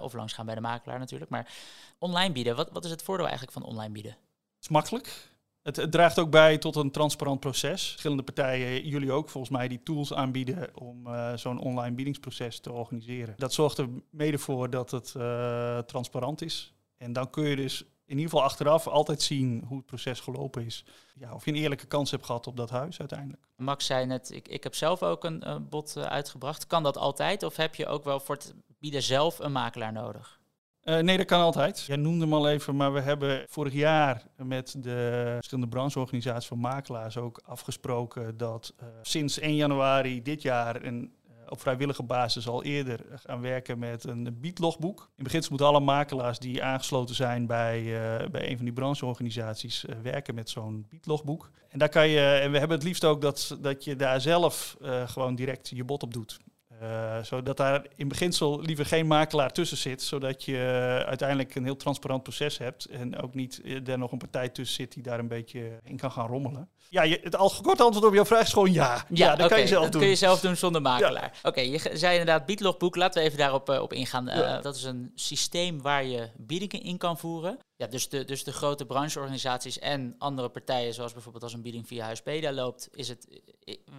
of 0.00 0.12
langsgaan 0.12 0.46
bij 0.46 0.54
de 0.54 0.60
makelaar 0.60 0.98
natuurlijk. 0.98 1.30
Maar 1.30 1.52
online 1.98 2.32
bieden, 2.32 2.56
wat, 2.56 2.70
wat 2.72 2.84
is 2.84 2.90
het 2.90 3.02
voordeel 3.02 3.26
eigenlijk 3.26 3.58
van 3.58 3.64
online 3.64 3.92
bieden? 3.92 4.12
Het 4.12 4.60
is 4.60 4.68
makkelijk. 4.68 5.36
Het, 5.68 5.76
het, 5.76 5.92
draagt 5.92 6.18
ook 6.18 6.30
bij 6.30 6.58
tot 6.58 6.76
een 6.76 6.90
transparant 6.90 7.40
proces. 7.40 7.88
Verschillende 7.88 8.22
partijen, 8.22 8.88
jullie 8.88 9.12
ook 9.12 9.28
volgens 9.28 9.52
mij, 9.52 9.68
die 9.68 9.82
tools 9.82 10.12
aanbieden 10.12 10.76
om 10.76 11.06
uh, 11.06 11.36
zo'n 11.36 11.60
online 11.60 11.94
biedingsproces 11.94 12.60
te 12.60 12.72
organiseren. 12.72 13.34
Dat 13.36 13.52
zorgt 13.52 13.78
er 13.78 13.88
mede 14.10 14.38
voor 14.38 14.70
dat 14.70 14.90
het 14.90 15.14
uh, 15.16 15.78
transparant 15.78 16.42
is. 16.42 16.72
En 16.98 17.12
dan 17.12 17.30
kun 17.30 17.44
je 17.44 17.56
dus 17.56 17.80
in 17.82 18.16
ieder 18.16 18.30
geval 18.30 18.42
achteraf 18.42 18.86
altijd 18.86 19.22
zien 19.22 19.64
hoe 19.66 19.76
het 19.76 19.86
proces 19.86 20.20
gelopen 20.20 20.64
is. 20.64 20.84
Ja, 21.14 21.34
of 21.34 21.44
je 21.44 21.50
een 21.50 21.56
eerlijke 21.56 21.86
kans 21.86 22.10
hebt 22.10 22.24
gehad 22.24 22.46
op 22.46 22.56
dat 22.56 22.70
huis 22.70 22.98
uiteindelijk. 22.98 23.42
Max 23.56 23.86
zei 23.86 24.06
net, 24.06 24.30
ik, 24.30 24.48
ik 24.48 24.62
heb 24.62 24.74
zelf 24.74 25.02
ook 25.02 25.24
een, 25.24 25.66
bod 25.68 25.94
uh, 25.98 26.04
uitgebracht. 26.04 26.66
Kan 26.66 26.82
dat 26.82 26.96
altijd? 26.96 27.42
Of 27.42 27.56
heb 27.56 27.74
je 27.74 27.86
ook 27.86 28.04
wel 28.04 28.20
voor 28.20 28.34
het 28.34 28.54
bieden 28.78 29.02
zelf 29.02 29.38
een 29.38 29.52
makelaar 29.52 29.92
nodig? 29.92 30.40
Uh, 30.82 30.98
nee, 30.98 31.16
dat 31.16 31.26
kan 31.26 31.40
altijd. 31.40 31.84
Jij 31.84 31.96
noemde 31.96 32.24
hem 32.24 32.34
al 32.34 32.48
even, 32.48 32.76
maar 32.76 32.92
we 32.92 33.00
hebben 33.00 33.44
vorig 33.48 33.72
jaar 33.72 34.26
met 34.36 34.74
de 34.78 35.30
verschillende 35.34 35.68
brancheorganisaties 35.68 36.48
van 36.48 36.58
makelaars 36.58 37.16
ook 37.16 37.40
afgesproken 37.44 38.36
dat 38.36 38.74
uh, 38.82 38.88
sinds 39.02 39.38
1 39.38 39.54
januari 39.54 40.22
dit 40.22 40.42
jaar 40.42 40.84
een 40.84 41.12
op 41.48 41.60
vrijwillige 41.60 42.02
basis 42.02 42.48
al 42.48 42.64
eerder 42.64 43.00
gaan 43.14 43.40
werken 43.40 43.78
met 43.78 44.04
een 44.04 44.36
biedlogboek. 44.40 45.10
In 45.16 45.24
beginsel 45.24 45.50
moeten 45.50 45.68
alle 45.68 45.80
makelaars 45.80 46.38
die 46.38 46.62
aangesloten 46.62 47.14
zijn 47.14 47.46
bij, 47.46 47.82
bij 48.30 48.50
een 48.50 48.56
van 48.56 48.64
die 48.64 48.74
brancheorganisaties 48.74 49.84
werken 50.02 50.34
met 50.34 50.50
zo'n 50.50 50.86
biedlogboek. 50.88 51.50
En 51.68 51.78
daar 51.78 51.88
kan 51.88 52.08
je, 52.08 52.20
en 52.20 52.50
we 52.50 52.58
hebben 52.58 52.76
het 52.76 52.86
liefst 52.86 53.04
ook 53.04 53.20
dat, 53.20 53.58
dat 53.60 53.84
je 53.84 53.96
daar 53.96 54.20
zelf 54.20 54.76
gewoon 55.06 55.34
direct 55.34 55.68
je 55.68 55.84
bod 55.84 56.02
op 56.02 56.12
doet. 56.12 56.38
Uh, 56.82 57.22
zodat 57.22 57.56
daar 57.56 57.86
in 57.96 58.08
beginsel 58.08 58.60
liever 58.60 58.86
geen 58.86 59.06
makelaar 59.06 59.52
tussen 59.52 59.76
zit, 59.76 60.02
zodat 60.02 60.44
je 60.44 60.52
uh, 60.52 60.98
uiteindelijk 60.98 61.54
een 61.54 61.64
heel 61.64 61.76
transparant 61.76 62.22
proces 62.22 62.58
hebt 62.58 62.84
en 62.84 63.22
ook 63.22 63.34
niet 63.34 63.60
uh, 63.64 63.88
er 63.88 63.98
nog 63.98 64.12
een 64.12 64.18
partij 64.18 64.48
tussen 64.48 64.76
zit 64.76 64.92
die 64.92 65.02
daar 65.02 65.18
een 65.18 65.28
beetje 65.28 65.80
in 65.84 65.96
kan 65.96 66.10
gaan 66.10 66.26
rommelen. 66.26 66.68
Ja, 66.88 67.02
je, 67.02 67.20
het 67.22 67.36
al 67.36 67.52
kort 67.62 67.80
antwoord 67.80 68.06
op 68.06 68.14
jouw 68.14 68.24
vraag 68.24 68.42
is 68.42 68.52
gewoon 68.52 68.72
ja. 68.72 68.94
Ja, 68.94 69.04
ja 69.08 69.28
dat 69.28 69.36
okay, 69.36 69.48
kan 69.48 69.60
je 69.60 69.66
zelf 69.66 69.82
dat 69.82 69.92
doen. 69.92 70.00
kun 70.00 70.10
je 70.10 70.16
zelf 70.16 70.40
doen 70.40 70.56
zonder 70.56 70.82
makelaar. 70.82 71.30
Ja. 71.42 71.48
Oké, 71.48 71.60
je 71.60 71.90
zei 71.92 72.18
inderdaad 72.18 72.46
biedlogboek. 72.46 72.96
Laten 72.96 73.20
we 73.20 73.26
even 73.26 73.38
daarop 73.38 73.68
op 73.68 73.92
ingaan. 73.92 74.24
Ja. 74.24 74.60
dat 74.60 74.76
is 74.76 74.84
een 74.84 75.12
systeem 75.14 75.82
waar 75.82 76.04
je 76.04 76.28
biedingen 76.36 76.82
in 76.82 76.96
kan 76.96 77.18
voeren. 77.18 77.58
Ja, 77.78 77.86
dus 77.86 78.08
de, 78.08 78.24
dus 78.24 78.44
de 78.44 78.52
grote 78.52 78.86
brancheorganisaties 78.86 79.78
en 79.78 80.14
andere 80.18 80.48
partijen, 80.48 80.94
zoals 80.94 81.12
bijvoorbeeld 81.12 81.44
als 81.44 81.52
een 81.52 81.62
bieding 81.62 81.86
via 81.86 82.04
Huispedia 82.04 82.52
loopt, 82.52 82.88
is 82.92 83.08
het, 83.08 83.42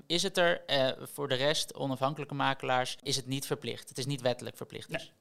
is 0.07 0.23
het 0.23 0.37
er. 0.37 0.63
Uh, 0.67 1.05
voor 1.05 1.27
de 1.27 1.35
rest, 1.35 1.73
onafhankelijke 1.73 2.33
makelaars, 2.33 2.97
is 3.03 3.15
het 3.15 3.27
niet 3.27 3.45
verplicht. 3.45 3.89
Het 3.89 3.97
is 3.97 4.05
niet 4.05 4.21
wettelijk 4.21 4.57
verplicht. 4.57 4.89
Dus. 4.91 5.13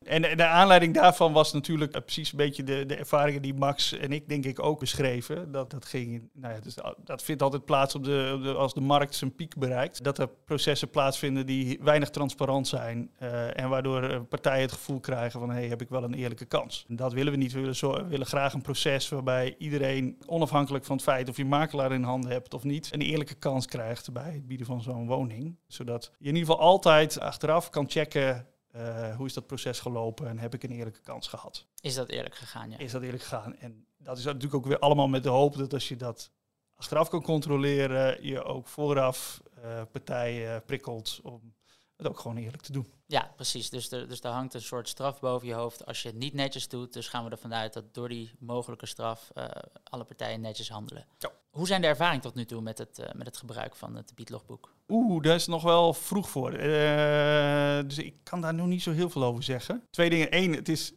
En 0.00 0.22
de, 0.22 0.44
aanleiding 0.44 0.94
daarvan 0.94 1.32
was 1.32 1.52
natuurlijk 1.52 1.92
eh, 1.92 2.02
precies 2.02 2.30
een 2.30 2.36
beetje 2.36 2.62
de, 2.62 2.86
de 2.86 2.96
ervaringen 2.96 3.42
die 3.42 3.54
Max 3.54 3.92
en 3.92 4.12
ik 4.12 4.28
denk 4.28 4.44
ik 4.44 4.62
ook 4.62 4.78
beschreven. 4.78 5.52
Dat, 5.52 5.70
dat, 5.70 5.84
ging, 5.84 6.28
nou 6.32 6.54
ja, 6.54 6.60
dus 6.60 6.76
dat 7.04 7.22
vindt 7.22 7.42
altijd 7.42 7.64
plaats 7.64 7.94
op 7.94 8.04
de, 8.04 8.54
als 8.56 8.74
de 8.74 8.80
markt 8.80 9.14
zijn 9.14 9.34
piek 9.34 9.56
bereikt. 9.56 10.04
Dat 10.04 10.18
er 10.18 10.28
processen 10.44 10.90
plaatsvinden 10.90 11.46
die 11.46 11.78
weinig 11.82 12.10
transparant 12.10 12.68
zijn. 12.68 13.10
eh, 13.18 13.60
en 13.60 13.68
waardoor 13.68 14.02
eh, 14.02 14.20
partijen 14.28 14.62
het 14.62 14.72
gevoel 14.72 15.00
krijgen 15.00 15.40
van 15.40 15.50
hé, 15.50 15.56
hey, 15.56 15.68
heb 15.68 15.80
ik 15.80 15.88
wel 15.88 16.02
een 16.02 16.14
eerlijke 16.14 16.44
kans. 16.44 16.84
En 16.88 16.96
dat 16.96 17.12
willen 17.12 17.32
we 17.32 17.38
niet. 17.38 17.52
Willen, 17.52 17.74
we 17.80 18.06
willen 18.08 18.26
graag 18.26 18.52
een 18.52 18.62
proces 18.62 19.08
waarbij 19.08 19.54
iedereen, 19.58 20.18
onafhankelijk 20.26 20.84
van 20.84 20.96
het 20.96 21.04
feit 21.04 21.28
of 21.28 21.36
je 21.36 21.44
makelaar 21.44 21.92
in 21.92 22.02
handen 22.02 22.30
hebt 22.30 22.54
of 22.54 22.64
niet, 22.64 22.88
een 22.92 23.00
eerlijke 23.00 23.34
kans 23.34 23.66
krijgt 23.66 24.12
bij 24.12 24.32
het 24.32 24.46
bieden 24.46 24.66
van 24.66 24.82
zo'n 24.82 25.06
woning. 25.06 25.56
Zodat 25.66 26.12
je 26.18 26.28
in 26.28 26.34
ieder 26.34 26.50
geval 26.50 26.66
altijd 26.66 27.20
achteraf 27.20 27.70
kan 27.70 27.90
checken 27.90 28.46
eh, 28.70 29.16
hoe 29.16 29.26
is 29.26 29.32
dat 29.32 29.46
proces 29.46 29.80
gelopen 29.80 30.28
en 30.28 30.38
heb 30.38 30.54
ik 30.54 30.62
een 30.62 30.70
eerlijke 30.70 31.00
kans 31.00 31.28
gehad? 31.28 31.66
Is 31.80 31.94
dat 31.94 32.08
eerlijk 32.08 32.34
gegaan? 32.34 32.70
Ja. 32.70 32.78
Is 32.78 32.92
dat 32.92 33.02
eerlijk 33.02 33.22
gegaan? 33.22 33.56
En 33.56 33.86
dat 33.98 34.18
is 34.18 34.24
natuurlijk 34.24 34.54
ook 34.54 34.66
weer 34.66 34.78
allemaal 34.78 35.08
met 35.08 35.22
de 35.22 35.28
hoop 35.28 35.56
dat 35.56 35.72
als 35.72 35.88
je 35.88 35.96
dat 35.96 36.30
achteraf 36.74 37.08
kan 37.08 37.22
controleren, 37.22 38.26
je 38.26 38.42
ook 38.42 38.66
vooraf 38.66 39.42
eh, 39.62 39.82
partijen 39.92 40.64
prikkelt 40.64 41.20
om 41.22 41.54
het 42.02 42.08
ook 42.08 42.18
gewoon 42.18 42.36
eerlijk 42.36 42.62
te 42.62 42.72
doen. 42.72 42.92
Ja, 43.06 43.32
precies. 43.36 43.70
Dus 43.70 43.90
er, 43.90 44.08
dus 44.08 44.20
er 44.20 44.30
hangt 44.30 44.54
een 44.54 44.62
soort 44.62 44.88
straf 44.88 45.20
boven 45.20 45.46
je 45.48 45.54
hoofd 45.54 45.86
als 45.86 46.02
je 46.02 46.08
het 46.08 46.16
niet 46.16 46.34
netjes 46.34 46.68
doet. 46.68 46.92
Dus 46.92 47.08
gaan 47.08 47.24
we 47.24 47.30
ervan 47.30 47.54
uit 47.54 47.72
dat 47.72 47.94
door 47.94 48.08
die 48.08 48.32
mogelijke 48.38 48.86
straf 48.86 49.30
eh, 49.34 49.44
alle 49.84 50.04
partijen 50.04 50.40
netjes 50.40 50.68
handelen. 50.68 51.06
Ja. 51.18 51.30
Hoe 51.50 51.66
zijn 51.66 51.80
de 51.80 51.86
ervaringen 51.86 52.20
tot 52.20 52.34
nu 52.34 52.44
toe 52.44 52.60
met 52.60 52.78
het, 52.78 52.98
eh, 52.98 53.12
met 53.12 53.26
het 53.26 53.36
gebruik 53.36 53.76
van 53.76 53.96
het 53.96 54.12
biedlogboek? 54.14 54.74
Oeh, 54.88 55.22
daar 55.22 55.34
is 55.34 55.46
nog 55.46 55.62
wel 55.62 55.94
vroeg 55.94 56.30
voor. 56.30 56.52
Eh, 56.52 57.78
dus 57.86 57.98
ik 57.98 58.14
kan 58.22 58.40
daar 58.40 58.54
nog 58.54 58.66
niet 58.66 58.82
zo 58.82 58.92
heel 58.92 59.10
veel 59.10 59.24
over 59.24 59.42
zeggen. 59.42 59.82
Twee 59.90 60.10
dingen. 60.10 60.36
Eén, 60.36 60.54
het 60.54 60.68
is, 60.68 60.92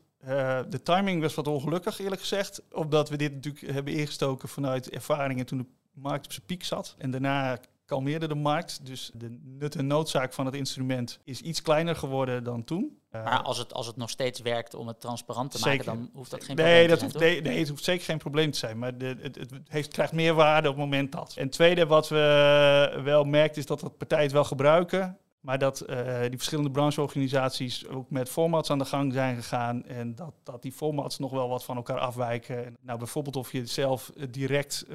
de 0.70 0.80
timing 0.84 1.22
was 1.22 1.36
wat 1.36 1.48
ongelukkig 1.48 2.00
eerlijk 2.00 2.22
gezegd. 2.22 2.62
Omdat 2.72 3.10
we 3.10 3.18
dit 3.18 3.34
natuurlijk 3.34 3.74
hebben 3.74 3.94
ingestoken 3.94 4.50
vanuit 4.50 4.90
ervaringen 4.90 5.46
toen 5.46 5.58
de 5.58 5.66
markt 5.94 6.26
op 6.26 6.32
zijn 6.32 6.46
piek 6.46 6.64
zat. 6.64 6.96
En 6.98 7.12
daarna 7.12 7.60
kalmeerde 7.94 8.28
de 8.28 8.36
markt. 8.36 8.86
Dus 8.86 9.12
de 9.14 9.40
nut 9.44 9.76
en 9.76 9.88
noodzaak 9.88 10.34
van 10.34 10.46
het 10.46 10.56
instrument 10.56 11.20
is 11.24 11.42
iets 11.42 11.62
kleiner 11.62 11.96
geworden 11.96 12.44
dan 12.44 12.64
toen. 12.64 12.98
Eh, 13.10 13.24
Maar 13.24 13.42
als 13.42 13.58
het, 13.58 13.74
als 13.74 13.88
het 13.88 13.96
nog 13.96 14.10
steeds 14.10 14.42
werkt 14.42 14.74
om 14.76 14.88
het 14.88 15.00
transparant 15.02 15.52
te 15.52 15.58
Zeker. 15.58 15.86
maken, 15.86 16.02
dan 16.02 16.10
hoeft 16.14 16.32
dat 16.32 16.44
geen 16.44 16.56
nee, 16.56 16.66
probleem 16.66 16.88
dat 16.88 16.98
te 16.98 17.06
hoeft, 17.06 17.18
zijn, 17.18 17.34
toch? 17.34 17.44
nee, 17.44 17.52
nee, 17.52 17.60
het 17.60 17.70
hoeft 17.70 17.84
zeker 17.84 18.06
geen 18.06 18.18
probleem 18.18 18.52
te 18.52 18.58
zijn. 18.58 18.78
Maar 18.80 18.98
de, 18.98 19.16
het, 19.20 19.36
het 19.36 19.52
heeft, 19.68 19.92
krijgt 19.92 20.14
meer 20.14 20.34
waarde 20.34 20.70
op 20.70 20.76
het 20.76 20.84
moment 20.84 21.12
dat. 21.12 21.34
En 21.38 21.50
tweede, 21.50 21.86
wat 21.86 22.08
we 22.10 23.00
wel 23.04 23.24
merken, 23.24 23.58
is 23.58 23.66
dat 23.66 23.80
dat 23.80 23.98
partijen 23.98 24.24
het 24.24 24.34
wel 24.34 24.44
gebruiken. 24.44 25.18
Maar 25.40 25.58
dat 25.58 25.82
eh, 25.82 26.22
die 26.22 26.38
verschillende 26.38 26.72
brancheorganisaties 26.72 27.88
ook 27.88 28.10
met 28.10 28.30
formats 28.30 28.70
aan 28.70 28.78
de 28.78 28.86
gang 28.86 29.14
zijn 29.14 29.36
gegaan. 29.36 29.86
En 29.86 30.16
dat, 30.16 30.34
dat 30.44 30.62
die 30.62 30.72
formats 30.72 31.20
nog 31.20 31.32
wel 31.32 31.50
wat 31.50 31.64
van 31.64 31.76
elkaar 31.76 32.00
afwijken. 32.00 32.66
En 32.66 32.78
Nou, 32.82 32.98
bijvoorbeeld 32.98 33.36
of 33.36 33.52
je 33.52 33.66
zelf 33.66 34.10
eh, 34.10 34.28
direct 34.30 34.86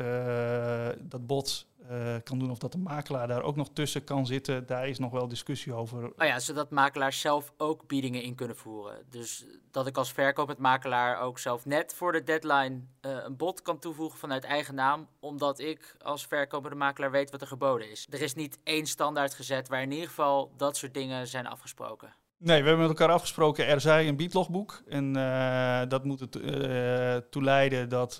dat 1.00 1.26
bod 1.26 1.66
eh, 1.88 2.14
kan 2.24 2.38
doen. 2.38 2.50
Of 2.50 2.58
dat 2.58 2.72
de 2.72 2.78
makelaar 2.78 3.28
daar 3.28 3.42
ook 3.42 3.56
nog 3.56 3.68
tussen 3.72 4.04
kan 4.04 4.26
zitten. 4.26 4.66
Daar 4.66 4.88
is 4.88 4.98
nog 4.98 5.12
wel 5.12 5.28
discussie 5.28 5.74
over. 5.74 6.04
Oh 6.04 6.26
ja, 6.26 6.38
zodat 6.38 6.70
makelaars 6.70 7.20
zelf 7.20 7.52
ook 7.56 7.86
biedingen 7.86 8.22
in 8.22 8.34
kunnen 8.34 8.56
voeren. 8.56 9.04
Dus 9.10 9.46
dat 9.70 9.86
ik 9.86 9.96
als 9.96 10.12
verkopend 10.12 10.58
makelaar 10.58 11.20
ook 11.20 11.38
zelf 11.38 11.64
net 11.64 11.94
voor 11.94 12.12
de 12.12 12.22
deadline 12.22 12.80
eh, 13.00 13.16
een 13.24 13.36
bod 13.36 13.62
kan 13.62 13.78
toevoegen 13.78 14.18
vanuit 14.18 14.44
eigen 14.44 14.74
naam, 14.74 15.08
omdat 15.20 15.58
ik 15.58 15.96
als 16.02 16.26
verkopende 16.26 16.76
makelaar 16.76 17.10
weet 17.10 17.30
wat 17.30 17.40
er 17.40 17.46
geboden 17.46 17.90
is. 17.90 18.06
Er 18.10 18.22
is 18.22 18.34
niet 18.34 18.58
één 18.62 18.86
standaard 18.86 19.34
gezet 19.34 19.68
waar 19.68 19.82
in 19.82 19.92
ieder 19.92 20.08
geval 20.08 20.52
dat 20.56 20.76
soort 20.76 20.94
dingen 20.94 21.26
zijn 21.26 21.46
afgesproken. 21.46 22.14
Nee, 22.38 22.60
we 22.62 22.68
hebben 22.68 22.88
met 22.88 22.98
elkaar 22.98 23.14
afgesproken, 23.14 23.66
er 23.66 23.80
zij 23.80 24.08
een 24.08 24.16
biedlogboek. 24.16 24.82
En 24.88 25.16
eh, 25.16 25.82
dat 25.88 26.04
moet 26.04 26.20
het 26.20 27.34
leiden 27.34 27.88
dat 27.88 28.16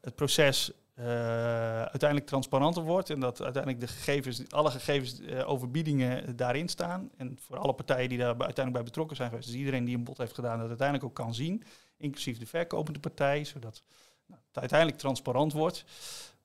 het 0.00 0.14
proces 0.14 0.72
uiteindelijk 1.04 2.26
transparanter 2.26 2.82
wordt. 2.82 3.10
En 3.10 3.20
dat 3.20 3.42
uiteindelijk 3.42 3.86
de 3.86 3.92
gegevens, 3.92 4.50
alle 4.50 4.70
gegevens 4.70 5.20
eh, 5.20 5.48
over 5.48 5.70
biedingen 5.70 6.36
daarin 6.36 6.68
staan. 6.68 7.10
En 7.16 7.38
voor 7.40 7.58
alle 7.58 7.72
partijen 7.72 8.08
die 8.08 8.18
daar 8.18 8.28
uiteindelijk 8.28 8.72
bij 8.72 8.82
betrokken 8.82 9.16
zijn 9.16 9.28
geweest. 9.28 9.48
Dus 9.48 9.56
iedereen 9.56 9.84
die 9.84 9.96
een 9.96 10.04
bod 10.04 10.18
heeft 10.18 10.34
gedaan, 10.34 10.58
dat 10.58 10.68
uiteindelijk 10.68 11.08
ook 11.08 11.14
kan 11.14 11.34
zien. 11.34 11.62
Inclusief 11.96 12.38
de 12.38 12.46
verkopende 12.46 12.98
partij, 12.98 13.44
zodat 13.44 13.82
nou, 14.26 14.40
het 14.46 14.58
uiteindelijk 14.58 14.98
transparant 14.98 15.52
wordt. 15.52 15.84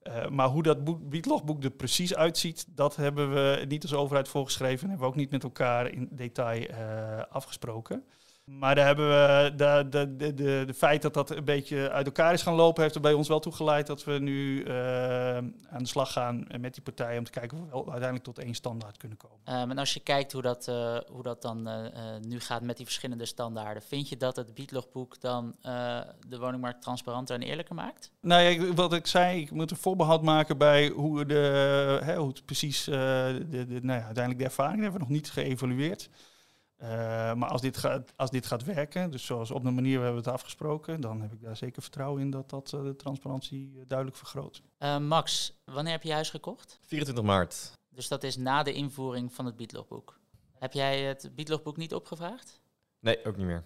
Eh, 0.02 0.28
maar 0.28 0.48
hoe 0.48 0.64
dat 0.64 0.84
boek, 0.84 1.10
biedlogboek 1.10 1.64
er 1.64 1.72
precies 1.72 2.16
uitziet, 2.16 2.66
dat 2.68 2.96
hebben 2.96 3.34
we 3.34 3.66
niet 3.68 3.84
als 3.84 3.94
overheid 3.94 4.28
voorgeschreven 4.28 4.84
en 4.84 4.90
hebben 4.90 5.08
we 5.08 5.14
ook 5.14 5.20
niet 5.20 5.32
met 5.32 5.44
elkaar 5.44 5.92
in 5.92 6.08
detail 6.12 6.66
eh, 6.68 7.22
afgesproken. 7.30 8.06
Maar 8.46 8.76
daar 8.76 8.86
hebben 8.86 9.08
we 9.08 9.54
de, 9.56 9.86
de, 9.90 10.16
de, 10.16 10.34
de, 10.34 10.64
de 10.66 10.74
feit 10.74 11.02
dat 11.02 11.14
dat 11.14 11.30
een 11.30 11.46
beetje 11.46 11.92
uit 11.92 12.06
elkaar 12.06 12.34
is 12.34 12.42
gaan 12.42 12.54
lopen, 12.54 12.82
heeft 12.82 12.96
er 12.96 13.02
bij 13.02 13.14
ons 13.14 13.28
wel 13.28 13.40
toe 13.40 13.54
geleid 13.54 13.88
dat 13.88 14.04
we 14.04 14.12
nu 14.12 14.64
eh, 14.64 15.38
aan 15.38 15.78
de 15.78 15.88
slag 15.88 16.12
gaan 16.12 16.48
met 16.60 16.74
die 16.74 16.84
partijen 16.84 17.18
om 17.18 17.24
te 17.24 17.32
kijken 17.32 17.58
of 17.58 17.64
we 17.64 17.70
wel 17.70 17.82
uiteindelijk 17.82 18.24
tot 18.24 18.40
één 18.40 18.54
standaard 18.54 18.98
kunnen 18.98 19.18
komen. 19.18 19.38
Ehm, 19.44 19.70
en 19.70 19.78
als 19.78 19.94
je 19.94 20.00
kijkt 20.00 20.32
hoe 20.32 20.42
dat, 20.42 20.68
eh, 20.68 20.98
hoe 21.12 21.24
dat 21.24 21.42
dan 21.42 21.68
eh, 21.68 21.86
eh, 21.86 22.22
nu 22.22 22.40
gaat 22.40 22.62
met 22.62 22.78
die 22.78 22.86
verschillende 22.86 23.26
standaarden, 23.26 23.84
vind 23.84 24.10
je 24.10 24.18
dat 24.18 24.36
het 24.36 24.54
biedlogboek 24.54 25.22
dan 25.22 25.56
eh, 25.62 26.00
de 26.28 26.40
woningmarkt 26.40 26.82
transparanter 26.82 27.36
en 27.36 27.42
eerlijker 27.42 27.76
maakt? 27.76 28.12
Nou 28.22 28.42
ja, 28.42 28.74
wat 28.74 28.94
ik 28.94 29.08
zei, 29.08 29.42
ik 29.42 29.52
moet 29.52 29.72
een 29.72 29.78
voorbehoud 29.78 30.22
maken 30.22 30.58
bij 30.58 30.88
hoe, 30.88 31.26
de, 31.26 32.00
hè, 32.04 32.16
hoe 32.16 32.28
het 32.28 32.46
precies, 32.46 32.88
eh, 32.88 32.96
de, 32.96 33.46
de, 33.50 33.80
nou 33.82 34.00
ja, 34.00 34.06
uiteindelijk 34.06 34.38
de 34.38 34.46
ervaring 34.46 34.82
hebben 34.82 35.00
we 35.00 35.06
nog 35.06 35.16
niet 35.16 35.32
geëvalueerd. 35.32 36.10
Eh, 36.84 36.90
maar 37.34 37.50
als 37.50 37.62
dit, 37.62 37.78
gaat, 37.78 38.14
als 38.16 38.30
dit 38.30 38.46
gaat 38.46 38.64
werken, 38.64 39.12
dus 39.12 39.26
zoals 39.26 39.52
op 39.52 39.64
de 39.64 39.72
manier 39.72 39.98
we 39.98 40.04
hebben 40.04 40.24
het 40.24 40.34
afgesproken, 40.34 41.02
dan 41.02 41.22
heb 41.22 41.34
ik 41.34 41.42
daar 41.42 41.58
zeker 41.58 41.82
vertrouwen 41.82 42.22
in 42.22 42.30
dat 42.30 42.50
dat 42.50 42.74
eh, 42.74 42.84
de 42.84 42.96
transparantie 42.96 43.72
eh, 43.76 43.84
duidelijk 43.88 44.18
vergroot. 44.18 44.62
Eh, 44.78 44.98
Max, 44.98 45.54
wanneer 45.66 45.92
heb 45.92 46.04
je 46.04 46.12
huis 46.14 46.30
gekocht? 46.30 46.80
24 46.82 47.24
maart. 47.26 47.72
Dus 47.90 48.08
dat 48.08 48.24
is 48.24 48.38
na 48.38 48.64
de 48.64 48.74
invoering 48.74 49.34
van 49.34 49.46
het 49.46 49.56
biedlogboek. 49.56 50.20
Heb 50.60 50.74
jij 50.74 51.02
het 51.02 51.32
biedlogboek 51.36 51.78
niet 51.78 51.94
opgevraagd? 51.94 52.62
Nee, 53.00 53.26
ook 53.26 53.38
niet 53.38 53.46
meer. 53.46 53.64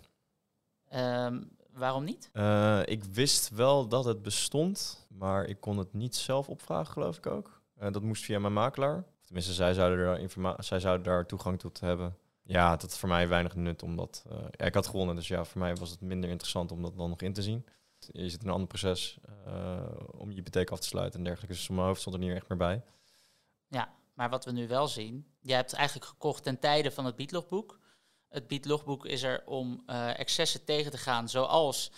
Ehm, 0.90 1.44
waarom 1.72 2.04
niet? 2.04 2.30
Eh, 2.34 2.82
ik 2.86 3.04
wist 3.04 3.50
wel 3.50 3.88
dat 3.88 4.06
het 4.06 4.22
bestond, 4.22 5.06
maar 5.10 5.46
ik 5.46 5.60
kon 5.62 5.78
het 5.78 5.94
niet 5.94 6.16
zelf 6.16 6.50
opvragen, 6.50 6.94
geloof 6.94 7.18
ik 7.18 7.26
ook. 7.26 7.62
Dat 7.92 8.02
moest 8.02 8.24
via 8.24 8.40
mijn 8.40 8.54
makelaar. 8.54 8.98
Of 8.98 9.26
tenminste, 9.26 9.54
zij 9.54 9.74
zouden, 9.74 10.06
er 10.06 10.20
informa- 10.20 10.62
zij 10.62 10.80
zouden 10.80 11.06
daar 11.06 11.26
toegang 11.26 11.60
toe 11.60 11.72
hebben. 11.80 12.18
Ja, 12.48 12.70
dat 12.70 12.82
had 12.82 12.98
voor 12.98 13.10
mij 13.10 13.28
weinig 13.28 13.56
nut, 13.56 13.84
omdat 13.84 14.24
eh, 14.30 14.38
ja, 14.52 14.66
ik 14.66 14.74
had 14.74 14.88
gewonnen. 14.88 15.16
Dus 15.16 15.28
ja, 15.28 15.46
voor 15.46 15.60
mij 15.60 15.76
was 15.76 15.90
het 15.90 16.02
minder 16.02 16.30
interessant 16.30 16.72
om 16.72 16.82
dat 16.82 16.98
dan 16.98 17.10
nog 17.10 17.22
in 17.22 17.34
te 17.34 17.42
zien. 17.42 17.66
Je 18.12 18.30
zit 18.30 18.44
een 18.44 18.50
ander 18.50 18.68
proces 18.68 19.18
eh, 19.46 19.92
om 20.12 20.30
je 20.30 20.36
hypotheek 20.36 20.72
af 20.72 20.80
te 20.80 20.88
sluiten 20.88 21.20
en 21.20 21.26
dergelijke. 21.26 21.56
Dus 21.56 21.68
mijn 21.68 21.88
hoofd 21.88 22.02
stond 22.02 22.16
er 22.16 22.22
niet 22.22 22.36
echt 22.36 22.50
meer 22.50 22.58
bij. 22.58 22.84
Ja, 23.68 23.94
maar 24.14 24.30
wat 24.30 24.46
we 24.46 24.52
nu 24.52 24.68
wel 24.68 24.88
zien, 24.88 25.28
jij 25.40 25.56
hebt 25.56 25.74
eigenlijk 25.74 26.08
gekocht 26.08 26.44
ten 26.44 26.60
tijde 26.60 26.92
van 26.92 27.06
het 27.06 27.16
biedlogboek. 27.16 27.80
Het 28.28 28.48
biedlogboek 28.48 29.06
is 29.06 29.24
er 29.24 29.44
om 29.46 29.84
eh, 29.86 30.20
excessen 30.20 30.66
tegen 30.66 30.92
te 30.92 30.98
gaan, 30.98 31.30
zoals 31.30 31.92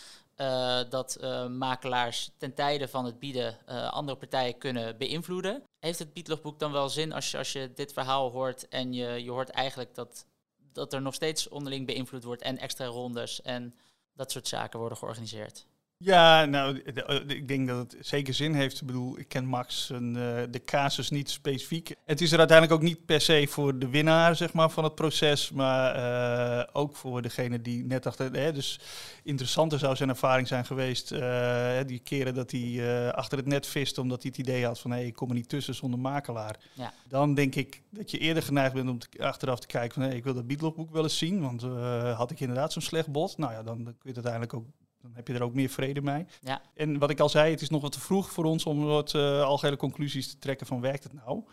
dat 0.89 1.17
makelaars 1.49 2.31
ten 2.37 2.53
tijde 2.53 2.87
van 2.87 3.05
het 3.05 3.19
bieden 3.19 3.65
andere 3.91 4.17
partijen 4.17 4.57
kunnen 4.57 4.97
beïnvloeden. 4.97 5.63
Heeft 5.79 5.99
het 5.99 6.13
biedlogboek 6.13 6.59
dan 6.59 6.71
wel 6.71 6.89
zin 6.89 7.13
als 7.13 7.31
je, 7.31 7.37
als 7.37 7.51
je 7.51 7.71
dit 7.73 7.93
verhaal 7.93 8.31
hoort 8.31 8.67
en 8.67 8.93
je, 8.93 9.23
je 9.23 9.31
hoort 9.31 9.49
eigenlijk 9.49 9.95
dat, 9.95 10.25
dat 10.73 10.93
er 10.93 11.01
nog 11.01 11.13
steeds 11.13 11.47
onderling 11.47 11.85
beïnvloed 11.85 12.23
wordt 12.23 12.41
en 12.41 12.57
extra 12.57 12.85
rondes 12.85 13.41
en 13.41 13.75
dat 14.13 14.31
soort 14.31 14.47
zaken 14.47 14.79
worden 14.79 14.97
georganiseerd? 14.97 15.65
Ja, 16.03 16.45
nou, 16.45 16.81
de- 16.93 17.23
ik 17.35 17.47
denk 17.47 17.67
dat 17.67 17.77
het 17.91 18.07
zeker 18.07 18.33
zin 18.33 18.53
heeft. 18.53 18.81
Ik 18.81 18.87
bedoel, 18.87 19.19
ik 19.19 19.27
ken 19.27 19.45
Max 19.45 19.89
en, 19.89 20.15
eh, 20.15 20.43
de 20.51 20.61
casus 20.65 21.09
niet 21.09 21.29
specifiek. 21.29 21.95
Het 22.05 22.21
is 22.21 22.31
er 22.31 22.37
uiteindelijk 22.39 22.77
ook 22.81 22.87
niet 22.87 23.05
per 23.05 23.21
se 23.21 23.47
voor 23.49 23.79
de 23.79 23.89
winnaar 23.89 24.35
zeg 24.35 24.53
maar, 24.53 24.69
van 24.69 24.83
het 24.83 24.95
proces, 24.95 25.51
maar 25.51 25.95
eh, 25.95 26.67
ook 26.73 26.95
voor 26.95 27.21
degene 27.21 27.61
die 27.61 27.85
net 27.85 28.05
achter. 28.05 28.31
Hè, 28.33 28.51
dus 28.53 28.79
interessanter 29.23 29.79
zou 29.79 29.95
zijn 29.95 30.09
ervaring 30.09 30.47
zijn 30.47 30.65
geweest. 30.65 31.11
eh, 31.11 31.77
die 31.85 31.99
keren 31.99 32.33
dat 32.33 32.51
hij 32.51 32.61
eh, 33.07 33.13
achter 33.13 33.37
het 33.37 33.47
net 33.47 33.67
vist 33.67 33.97
omdat 33.97 34.21
hij 34.21 34.31
het 34.35 34.47
idee 34.47 34.65
had 34.65 34.79
van 34.79 34.91
hé, 34.91 35.01
ik 35.01 35.13
kom 35.13 35.29
er 35.29 35.35
niet 35.35 35.49
tussen 35.49 35.75
zonder 35.75 35.99
makelaar. 35.99 36.55
Ja. 36.73 36.93
Dan 37.07 37.33
denk 37.33 37.55
ik 37.55 37.81
dat 37.89 38.11
je 38.11 38.17
eerder 38.17 38.43
geneigd 38.43 38.73
bent 38.73 38.89
om 38.89 38.99
te- 38.99 39.23
achteraf 39.23 39.59
te 39.59 39.67
kijken 39.67 40.01
van 40.01 40.09
hé, 40.09 40.15
ik 40.15 40.23
wil 40.23 40.33
dat 40.33 40.47
biedlogboek 40.47 40.91
wel 40.91 41.03
eens 41.03 41.17
zien, 41.17 41.41
want 41.41 41.63
eh, 41.63 42.17
had 42.17 42.31
ik 42.31 42.39
inderdaad 42.39 42.73
zo'n 42.73 42.81
slecht 42.81 43.07
bod? 43.11 43.37
Nou 43.37 43.51
ja, 43.53 43.63
dan, 43.63 43.75
dan 43.83 43.93
kun 43.97 44.11
je 44.11 44.19
het 44.19 44.25
uiteindelijk 44.25 44.53
ook 44.53 44.65
dan 45.01 45.11
heb 45.13 45.27
je 45.27 45.33
er 45.33 45.43
ook 45.43 45.53
meer 45.53 45.69
vrede 45.69 46.01
mee. 46.01 46.25
Ja. 46.41 46.61
En 46.75 46.99
wat 46.99 47.09
ik 47.09 47.19
al 47.19 47.29
zei, 47.29 47.51
het 47.51 47.61
is 47.61 47.69
nog 47.69 47.81
wat 47.81 47.91
te 47.91 47.99
vroeg 47.99 48.31
voor 48.31 48.45
ons 48.45 48.65
om 48.65 48.85
wat 48.85 49.13
eh, 49.13 49.41
algehele 49.43 49.77
conclusies 49.77 50.29
te 50.29 50.37
trekken 50.37 50.67
van 50.67 50.81
werkt 50.81 51.03
het 51.03 51.13
nou. 51.13 51.43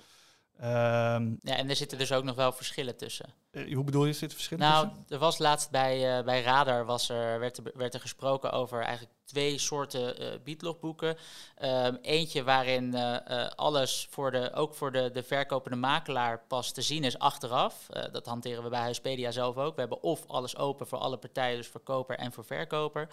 Ehm, 0.58 1.34
Ja, 1.40 1.56
en 1.56 1.68
er 1.68 1.76
zitten 1.76 1.98
dus 1.98 2.12
ook 2.12 2.24
nog 2.24 2.36
wel 2.36 2.52
verschillen 2.52 2.96
tussen. 2.96 3.34
eh, 3.50 3.74
hoe 3.74 3.84
bedoel 3.84 4.04
je, 4.06 4.12
zit 4.12 4.28
er 4.30 4.36
verschil 4.36 4.58
Nou, 4.58 4.86
tussen? 4.88 5.04
er 5.08 5.18
was 5.18 5.38
laatst 5.38 5.70
bij, 5.70 6.18
eh, 6.18 6.24
bij 6.24 6.42
Radar 6.42 6.84
was 6.84 7.08
er, 7.08 7.38
werd, 7.40 7.56
er, 7.56 7.72
werd 7.74 7.94
er 7.94 8.00
gesproken 8.00 8.52
over 8.52 8.82
eigenlijk 8.82 9.14
twee 9.26 9.58
soorten 9.58 10.18
eh 10.18 10.38
biedlogboeken. 10.44 11.16
Ehm, 11.56 11.96
eentje 12.02 12.42
waarin 12.42 12.94
eh, 12.94 13.44
eh, 13.44 13.50
alles 13.56 14.06
voor 14.10 14.30
de, 14.30 14.52
ook 14.52 14.74
voor 14.74 14.92
de, 14.92 15.10
de 15.10 15.22
verkopende 15.22 15.76
makelaar 15.76 16.44
pas 16.48 16.72
te 16.72 16.82
zien 16.82 17.04
is 17.04 17.18
achteraf. 17.18 17.86
Dat 18.12 18.26
hanteren 18.26 18.62
we 18.62 18.68
bij 18.68 18.80
Huispedia 18.80 19.30
zelf 19.30 19.56
ook. 19.56 19.74
We 19.74 19.80
hebben 19.80 20.02
of 20.02 20.26
alles 20.26 20.56
open 20.56 20.86
voor 20.86 20.98
alle 20.98 21.16
partijen, 21.16 21.56
dus 21.56 21.66
voor 21.66 21.80
koper 21.80 22.16
en 22.16 22.32
voor 22.32 22.44
verkoper. 22.44 23.08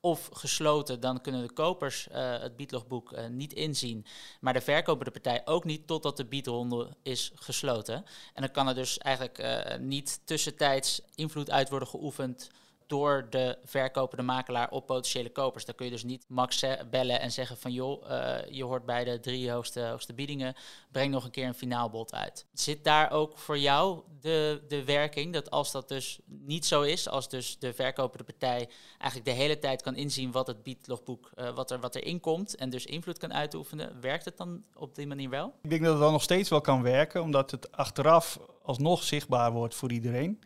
Of 0.00 0.28
gesloten, 0.32 1.00
dan 1.00 1.20
kunnen 1.20 1.46
de 1.46 1.52
kopers 1.52 2.08
het 2.12 2.56
biedlogboek 2.56 3.28
niet 3.28 3.52
inzien. 3.52 4.06
Maar 4.40 4.52
de 4.52 4.60
verkopende 4.60 5.10
partij 5.10 5.42
ook 5.44 5.64
niet 5.64 5.86
totdat 5.86 6.16
de 6.16 6.24
biedronde 6.24 6.88
is 7.02 7.32
gesloten. 7.34 7.94
En 8.34 8.42
dan 8.42 8.50
kan 8.50 8.68
er 8.68 8.74
dus 8.74 8.98
eigenlijk 8.98 9.42
niet 9.80 10.20
tussentijds 10.24 11.00
invloed 11.14 11.50
uit 11.50 11.68
worden 11.68 11.88
geoefend 11.88 12.50
door 12.86 13.26
de 13.30 13.58
verkopende 13.64 14.22
makelaar 14.22 14.70
op 14.70 14.86
potentiële 14.86 15.30
kopers. 15.30 15.64
Dan 15.64 15.74
kun 15.74 15.84
je 15.84 15.92
dus 15.92 16.04
niet 16.04 16.24
Max 16.28 16.64
bellen 16.90 17.20
en 17.20 17.32
zeggen 17.32 17.56
van 17.56 17.72
joh, 17.72 18.10
eh, 18.10 18.50
je 18.50 18.64
hoort 18.64 18.84
bij 18.84 19.04
de 19.04 19.20
drie 19.20 19.50
hoogste, 19.50 19.80
hoogste 19.80 20.14
biedingen, 20.14 20.54
breng 20.92 21.12
nog 21.12 21.24
een 21.24 21.30
keer 21.30 21.46
een 21.46 21.54
finaal 21.54 21.90
bod 21.90 22.14
uit. 22.14 22.46
Zit 22.52 22.84
daar 22.84 23.10
ook 23.10 23.38
voor 23.38 23.58
jou 23.58 24.02
de, 24.20 24.64
de 24.68 24.84
werking 24.84 25.32
dat 25.32 25.50
als 25.50 25.72
dat 25.72 25.88
dus 25.88 26.18
niet 26.24 26.66
zo 26.66 26.82
is, 26.82 27.08
als 27.08 27.28
dus 27.28 27.58
de 27.58 27.74
verkopende 27.74 28.24
partij 28.24 28.68
eigenlijk 28.98 29.24
de 29.24 29.42
hele 29.42 29.58
tijd 29.58 29.82
kan 29.82 29.96
inzien 29.96 30.32
wat 30.32 30.46
het 30.46 30.62
biedlogboek, 30.62 31.30
eh, 31.34 31.54
wat, 31.54 31.70
er, 31.70 31.80
wat 31.80 31.94
erin 31.94 32.20
komt 32.20 32.54
en 32.54 32.70
dus 32.70 32.86
invloed 32.86 33.18
kan 33.18 33.34
uitoefenen, 33.34 34.00
werkt 34.00 34.24
het 34.24 34.36
dan 34.36 34.64
op 34.74 34.94
die 34.94 35.06
manier 35.06 35.30
wel? 35.30 35.54
Ik 35.62 35.70
denk 35.70 35.82
dat 35.82 35.92
het 35.92 36.02
dan 36.02 36.12
nog 36.12 36.22
steeds 36.22 36.48
wel 36.48 36.60
kan 36.60 36.82
werken, 36.82 37.22
omdat 37.22 37.50
het 37.50 37.72
achteraf 37.72 38.38
alsnog 38.62 39.02
zichtbaar 39.02 39.52
wordt 39.52 39.74
voor 39.74 39.92
iedereen. 39.92 40.40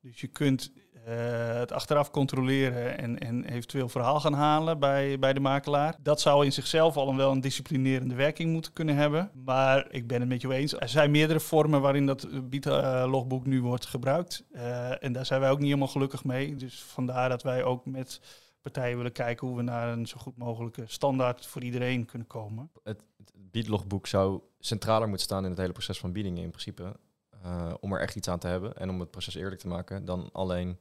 Dus 0.00 0.20
je 0.20 0.26
kunt 0.26 0.72
het 1.04 1.72
achteraf 1.72 2.10
controleren 2.10 2.98
en, 2.98 3.18
en 3.18 3.44
eventueel 3.44 3.88
verhaal 3.88 4.20
gaan 4.20 4.32
halen 4.32 4.78
bij, 4.78 5.18
bij 5.18 5.32
de 5.32 5.40
makelaar. 5.40 5.96
Dat 6.02 6.20
zou 6.20 6.44
in 6.44 6.52
zichzelf 6.52 6.96
al 6.96 7.08
een 7.08 7.16
wel 7.16 7.30
een 7.32 7.40
disciplinerende 7.40 8.14
werking 8.14 8.52
moeten 8.52 8.72
kunnen 8.72 8.96
hebben. 8.96 9.30
Maar 9.44 9.86
ik 9.90 10.06
ben 10.06 10.20
het 10.20 10.28
met 10.28 10.40
je 10.40 10.54
eens. 10.54 10.74
Er 10.74 10.88
zijn 10.88 11.10
meerdere 11.10 11.40
vormen 11.40 11.80
waarin 11.80 12.06
dat 12.06 12.28
biedlogboek 12.48 13.46
nu 13.46 13.62
wordt 13.62 13.86
gebruikt. 13.86 14.44
Eh, 14.52 15.04
en 15.04 15.12
daar 15.12 15.26
zijn 15.26 15.40
wij 15.40 15.50
ook 15.50 15.58
niet 15.58 15.66
helemaal 15.66 15.88
gelukkig 15.88 16.24
mee. 16.24 16.56
Dus 16.56 16.82
vandaar 16.82 17.28
dat 17.28 17.42
wij 17.42 17.64
ook 17.64 17.86
met 17.86 18.20
partijen 18.62 18.96
willen 18.96 19.12
kijken 19.12 19.46
hoe 19.46 19.56
we 19.56 19.62
naar 19.62 19.88
een 19.88 20.06
zo 20.06 20.16
goed 20.18 20.36
mogelijke 20.36 20.82
standaard 20.86 21.46
voor 21.46 21.62
iedereen 21.62 22.04
kunnen 22.04 22.28
komen. 22.28 22.70
Het, 22.82 23.04
het 23.18 23.32
biedlogboek 23.34 24.06
zou 24.06 24.40
centraler 24.58 25.08
moeten 25.08 25.26
staan 25.26 25.44
in 25.44 25.50
het 25.50 25.58
hele 25.58 25.72
proces 25.72 25.98
van 25.98 26.12
biedingen 26.12 26.42
in 26.42 26.50
principe. 26.50 26.96
Eh, 27.42 27.74
om 27.80 27.92
er 27.92 28.00
echt 28.00 28.16
iets 28.16 28.28
aan 28.28 28.38
te 28.38 28.46
hebben 28.46 28.76
en 28.76 28.90
om 28.90 29.00
het 29.00 29.10
proces 29.10 29.34
eerlijk 29.34 29.60
te 29.60 29.68
maken. 29.68 30.04
Dan 30.04 30.28
alleen 30.32 30.78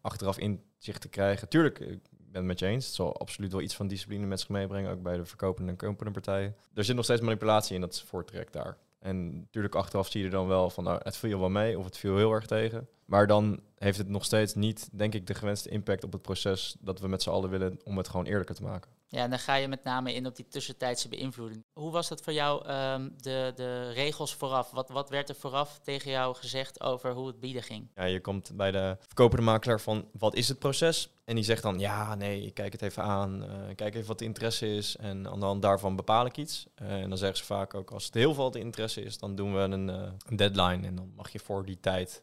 achteraf 0.00 0.38
inzicht 0.38 1.00
te 1.00 1.08
krijgen. 1.08 1.48
Tuurlijk, 1.48 1.78
ik 1.78 2.00
ben 2.10 2.28
het 2.32 2.44
met 2.44 2.58
je 2.58 2.66
eens. 2.66 2.86
Het 2.86 2.94
zal 2.94 3.18
absoluut 3.18 3.52
wel 3.52 3.60
iets 3.60 3.76
van 3.76 3.86
discipline 3.86 4.26
met 4.26 4.40
zich 4.40 4.48
meebrengen. 4.48 4.90
Ook 4.90 5.02
bij 5.02 5.16
de 5.16 5.24
verkopende 5.24 5.70
en 5.70 5.76
kopende 5.76 6.12
partijen. 6.12 6.56
Er 6.74 6.84
zit 6.84 6.96
nog 6.96 7.04
steeds 7.04 7.20
manipulatie 7.20 7.74
in 7.74 7.80
dat 7.80 8.02
voortrekt 8.02 8.52
daar. 8.52 8.76
En 8.98 9.38
natuurlijk 9.38 9.74
achteraf 9.74 10.10
zie 10.10 10.20
je 10.20 10.26
er 10.26 10.32
dan 10.32 10.46
wel 10.46 10.70
van, 10.70 10.84
nou, 10.84 11.00
het 11.02 11.16
viel 11.16 11.38
wel 11.38 11.48
mee 11.48 11.78
of 11.78 11.84
het 11.84 11.96
viel 11.96 12.16
heel 12.16 12.32
erg 12.32 12.46
tegen. 12.46 12.88
Maar 13.04 13.26
dan 13.26 13.60
heeft 13.78 13.98
het 13.98 14.08
nog 14.08 14.24
steeds 14.24 14.54
niet, 14.54 14.88
denk 14.92 15.14
ik, 15.14 15.26
de 15.26 15.34
gewenste 15.34 15.68
impact 15.68 16.04
op 16.04 16.12
het 16.12 16.22
proces 16.22 16.76
dat 16.80 17.00
we 17.00 17.08
met 17.08 17.22
z'n 17.22 17.30
allen 17.30 17.50
willen 17.50 17.80
om 17.84 17.96
het 17.96 18.08
gewoon 18.08 18.26
eerlijker 18.26 18.54
te 18.54 18.62
maken. 18.62 18.90
Ja, 19.16 19.22
en 19.22 19.30
dan 19.30 19.38
ga 19.38 19.54
je 19.54 19.68
met 19.68 19.84
name 19.84 20.14
in 20.14 20.26
op 20.26 20.36
die 20.36 20.48
tussentijdse 20.48 21.08
beïnvloeding. 21.08 21.64
Hoe 21.72 21.90
was 21.90 22.08
dat 22.08 22.22
voor 22.22 22.32
jou, 22.32 22.66
ehm, 22.66 23.08
de, 23.16 23.52
de 23.54 23.90
regels 23.90 24.34
vooraf? 24.34 24.70
Wat, 24.70 24.88
wat 24.88 25.08
werd 25.08 25.28
er 25.28 25.34
vooraf 25.34 25.78
tegen 25.82 26.10
jou 26.10 26.34
gezegd 26.34 26.80
over 26.80 27.12
hoe 27.12 27.26
het 27.26 27.40
bieden 27.40 27.62
ging? 27.62 27.90
Ja, 27.94 28.04
je 28.04 28.20
komt 28.20 28.52
bij 28.54 28.70
de 28.70 28.96
verkopende 29.00 29.44
makelaar 29.44 29.80
van 29.80 30.08
wat 30.12 30.34
is 30.34 30.48
het 30.48 30.58
proces? 30.58 31.10
En 31.24 31.34
die 31.34 31.44
zegt 31.44 31.62
dan 31.62 31.78
ja, 31.78 32.14
nee, 32.14 32.42
ik 32.42 32.54
kijk 32.54 32.72
het 32.72 32.82
even 32.82 33.02
aan, 33.02 33.44
eh, 33.44 33.74
kijk 33.74 33.94
even 33.94 34.08
wat 34.08 34.18
de 34.18 34.24
interesse 34.24 34.74
is 34.74 34.96
en 34.96 35.28
aan 35.28 35.40
de 35.40 35.46
hand 35.46 35.62
daarvan 35.62 35.96
bepaal 35.96 36.26
ik 36.26 36.36
iets. 36.36 36.66
Eh, 36.74 36.90
en 36.90 37.08
dan 37.08 37.18
zeggen 37.18 37.38
ze 37.38 37.44
vaak 37.44 37.74
ook 37.74 37.90
als 37.90 38.04
het 38.04 38.14
heel 38.14 38.34
veel 38.34 38.54
interesse 38.54 39.02
is, 39.02 39.18
dan 39.18 39.34
doen 39.34 39.54
we 39.54 39.60
een, 39.60 39.90
eh, 39.90 40.12
een 40.26 40.36
deadline 40.36 40.86
en 40.86 40.94
dan 40.94 41.12
mag 41.14 41.32
je 41.32 41.38
voor 41.38 41.64
die 41.64 41.80
tijd 41.80 42.22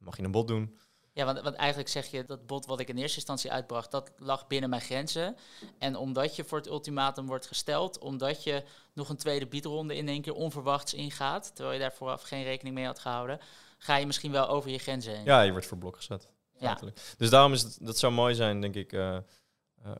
mag 0.00 0.16
je 0.16 0.22
een 0.22 0.30
bod 0.30 0.48
doen. 0.48 0.78
Ja, 1.12 1.24
want, 1.24 1.40
want 1.40 1.56
eigenlijk 1.56 1.88
zeg 1.90 2.06
je 2.06 2.24
dat 2.24 2.46
bod 2.46 2.66
wat 2.66 2.80
ik 2.80 2.88
in 2.88 2.96
eerste 2.96 3.16
instantie 3.16 3.52
uitbracht, 3.52 3.90
dat 3.90 4.12
lag 4.18 4.46
binnen 4.46 4.70
mijn 4.70 4.82
grenzen. 4.82 5.36
En 5.78 5.96
omdat 5.96 6.36
je 6.36 6.44
voor 6.44 6.58
het 6.58 6.66
ultimatum 6.66 7.26
wordt 7.26 7.46
gesteld, 7.46 7.98
omdat 7.98 8.44
je 8.44 8.64
nog 8.92 9.08
een 9.08 9.16
tweede 9.16 9.46
biedronde 9.46 9.96
in 9.96 10.08
één 10.08 10.22
keer 10.22 10.34
onverwachts 10.34 10.94
ingaat, 10.94 11.54
terwijl 11.54 11.74
je 11.74 11.82
daar 11.82 11.92
vooraf 11.92 12.22
geen 12.22 12.42
rekening 12.42 12.74
mee 12.74 12.86
had 12.86 12.98
gehouden, 12.98 13.40
ga 13.78 13.96
je 13.96 14.06
misschien 14.06 14.32
wel 14.32 14.48
over 14.48 14.70
je 14.70 14.78
grenzen 14.78 15.14
heen. 15.14 15.24
Ja, 15.24 15.42
je 15.42 15.50
wordt 15.50 15.66
voor 15.66 15.78
blok 15.78 15.96
gezet. 15.96 16.28
Ja. 16.58 16.78
Dus 17.16 17.30
daarom 17.30 17.52
is 17.52 17.62
het, 17.62 17.78
dat 17.80 17.98
zou 17.98 18.12
mooi 18.12 18.34
zijn, 18.34 18.60
denk 18.60 18.74
ik, 18.74 18.92
eh, 18.92 19.16
eh, 19.16 19.22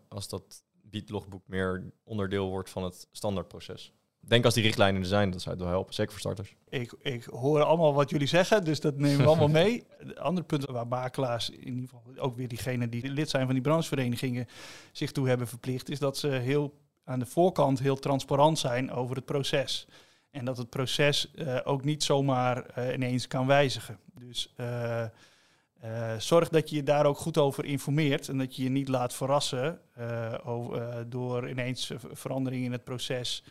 als 0.09 0.29
dat 0.29 0.62
biedlogboek 0.73 1.42
meer 1.46 1.92
onderdeel 2.05 2.49
wordt 2.49 2.70
van 2.70 2.85
het 2.85 3.09
standaardproces. 3.12 3.92
Denk 4.20 4.44
als 4.44 4.54
die 4.54 4.62
richtlijnen 4.62 5.00
er 5.00 5.09
zijn, 5.09 5.30
dat 5.30 5.42
zou 5.42 5.54
het 5.54 5.64
wel 5.64 5.72
helpen, 5.72 5.94
zeker 5.94 6.12
voor 6.12 6.20
starters. 6.20 6.54
Ik, 6.68 6.94
ik 7.02 7.24
hoor 7.24 7.62
allemaal 7.62 7.94
wat 7.94 8.11
jullie 8.11 8.26
zeggen, 8.26 8.64
dus 8.64 8.80
dat 8.80 8.96
nemen 8.96 9.18
we 9.18 9.26
allemaal 9.33 9.48
mee. 9.48 9.85
De 10.06 10.20
andere 10.20 10.46
punten 10.46 10.72
waar 10.72 10.87
makelaars, 10.87 11.50
in 11.50 11.74
ieder 11.74 11.88
geval 11.88 12.02
ook 12.16 12.37
weer 12.37 12.48
diegenen 12.48 12.90
die 12.90 13.09
lid 13.09 13.30
zijn 13.30 13.44
van 13.44 13.54
die 13.54 13.62
brancheverenigingen, 13.62 14.48
zich 14.92 15.12
toe 15.12 15.28
hebben 15.28 15.48
verplicht, 15.48 15.88
is 15.88 15.98
dat 15.98 16.18
ze 16.18 16.28
heel 16.28 16.78
aan 17.04 17.18
de 17.18 17.26
voorkant 17.26 17.78
heel 17.78 17.98
transparant 17.98 18.59
zijn 18.59 18.90
over 18.90 19.16
het 19.16 19.24
proces. 19.24 19.87
En 20.30 20.44
dat 20.44 20.56
het 20.56 20.70
proces 20.70 21.30
eh, 21.30 21.59
ook 21.64 21.85
niet 21.85 22.02
zomaar 22.02 22.66
eh, 22.66 22.94
ineens 22.94 23.26
kan 23.26 23.46
wijzigen. 23.46 23.98
Dus 24.14 24.52
eh, 24.56 25.04
zorg 26.18 26.48
dat 26.48 26.70
je 26.70 26.76
je 26.76 26.83
daar 26.83 27.06
ook 27.06 27.18
goed 27.18 27.38
over 27.38 27.64
informeert 27.64 28.28
en 28.28 28.38
dat 28.38 28.56
je 28.56 28.62
je 28.62 28.68
niet 28.68 28.88
laat 28.88 29.14
verrassen 29.14 29.80
over, 30.44 31.11
door 31.11 31.48
ineens 31.48 31.92
veranderingen 32.12 32.64
in 32.64 32.72
het 32.72 32.85
proces. 32.85 33.44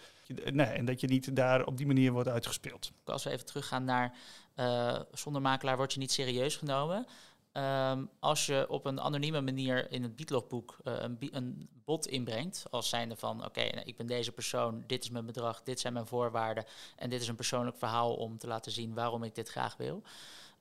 Nee, 0.51 0.67
en 0.67 0.85
dat 0.85 1.01
je 1.01 1.07
niet 1.07 1.35
daar 1.35 1.65
op 1.65 1.77
die 1.77 1.87
manier 1.87 2.11
wordt 2.11 2.29
uitgespeeld. 2.29 2.91
Als 3.05 3.23
we 3.23 3.29
even 3.29 3.45
teruggaan 3.45 3.83
naar 3.83 4.17
eh, 4.55 4.99
zonder 5.11 5.41
makelaar 5.41 5.77
word 5.77 5.93
je 5.93 5.99
niet 5.99 6.11
serieus 6.11 6.55
genomen. 6.55 7.05
Ehm, 7.51 8.05
als 8.19 8.45
je 8.45 8.65
op 8.69 8.85
een 8.85 9.01
anonieme 9.01 9.41
manier 9.41 9.91
in 9.91 10.03
het 10.03 10.15
biedlogboek 10.15 10.77
eh, 10.83 10.93
een, 10.97 11.17
een 11.31 11.69
bod 11.85 12.07
inbrengt, 12.07 12.65
als 12.69 12.89
zijnde 12.89 13.15
van 13.15 13.45
oké, 13.45 13.61
nou, 13.61 13.81
ik 13.85 13.97
ben 13.97 14.07
deze 14.07 14.31
persoon, 14.31 14.83
dit 14.87 15.03
is 15.03 15.09
mijn 15.09 15.25
bedrag, 15.25 15.63
dit 15.63 15.79
zijn 15.79 15.93
mijn 15.93 16.07
voorwaarden 16.07 16.65
en 16.95 17.09
dit 17.09 17.21
is 17.21 17.27
een 17.27 17.35
persoonlijk 17.35 17.77
verhaal 17.77 18.15
om 18.15 18.37
te 18.37 18.47
laten 18.47 18.71
zien 18.71 18.93
waarom 18.93 19.23
ik 19.23 19.35
dit 19.35 19.49
graag 19.49 19.77
wil. 19.77 20.03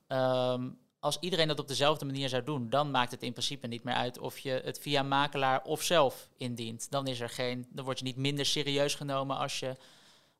Ehm, 0.07 0.69
als 0.99 1.17
iedereen 1.19 1.47
dat 1.47 1.59
op 1.59 1.67
dezelfde 1.67 2.05
manier 2.05 2.29
zou 2.29 2.43
doen, 2.43 2.69
dan 2.69 2.91
maakt 2.91 3.11
het 3.11 3.23
in 3.23 3.31
principe 3.31 3.67
niet 3.67 3.83
meer 3.83 3.93
uit 3.93 4.19
of 4.19 4.39
je 4.39 4.61
het 4.63 4.79
via 4.79 5.03
makelaar 5.03 5.63
of 5.63 5.81
zelf 5.81 6.29
indient. 6.37 6.91
Dan 6.91 7.07
is 7.07 7.19
er 7.19 7.29
geen, 7.29 7.67
dan 7.69 7.85
word 7.85 7.99
je 7.99 8.05
niet 8.05 8.15
minder 8.15 8.45
serieus 8.45 8.95
genomen 8.95 9.37
als 9.37 9.59
je 9.59 9.75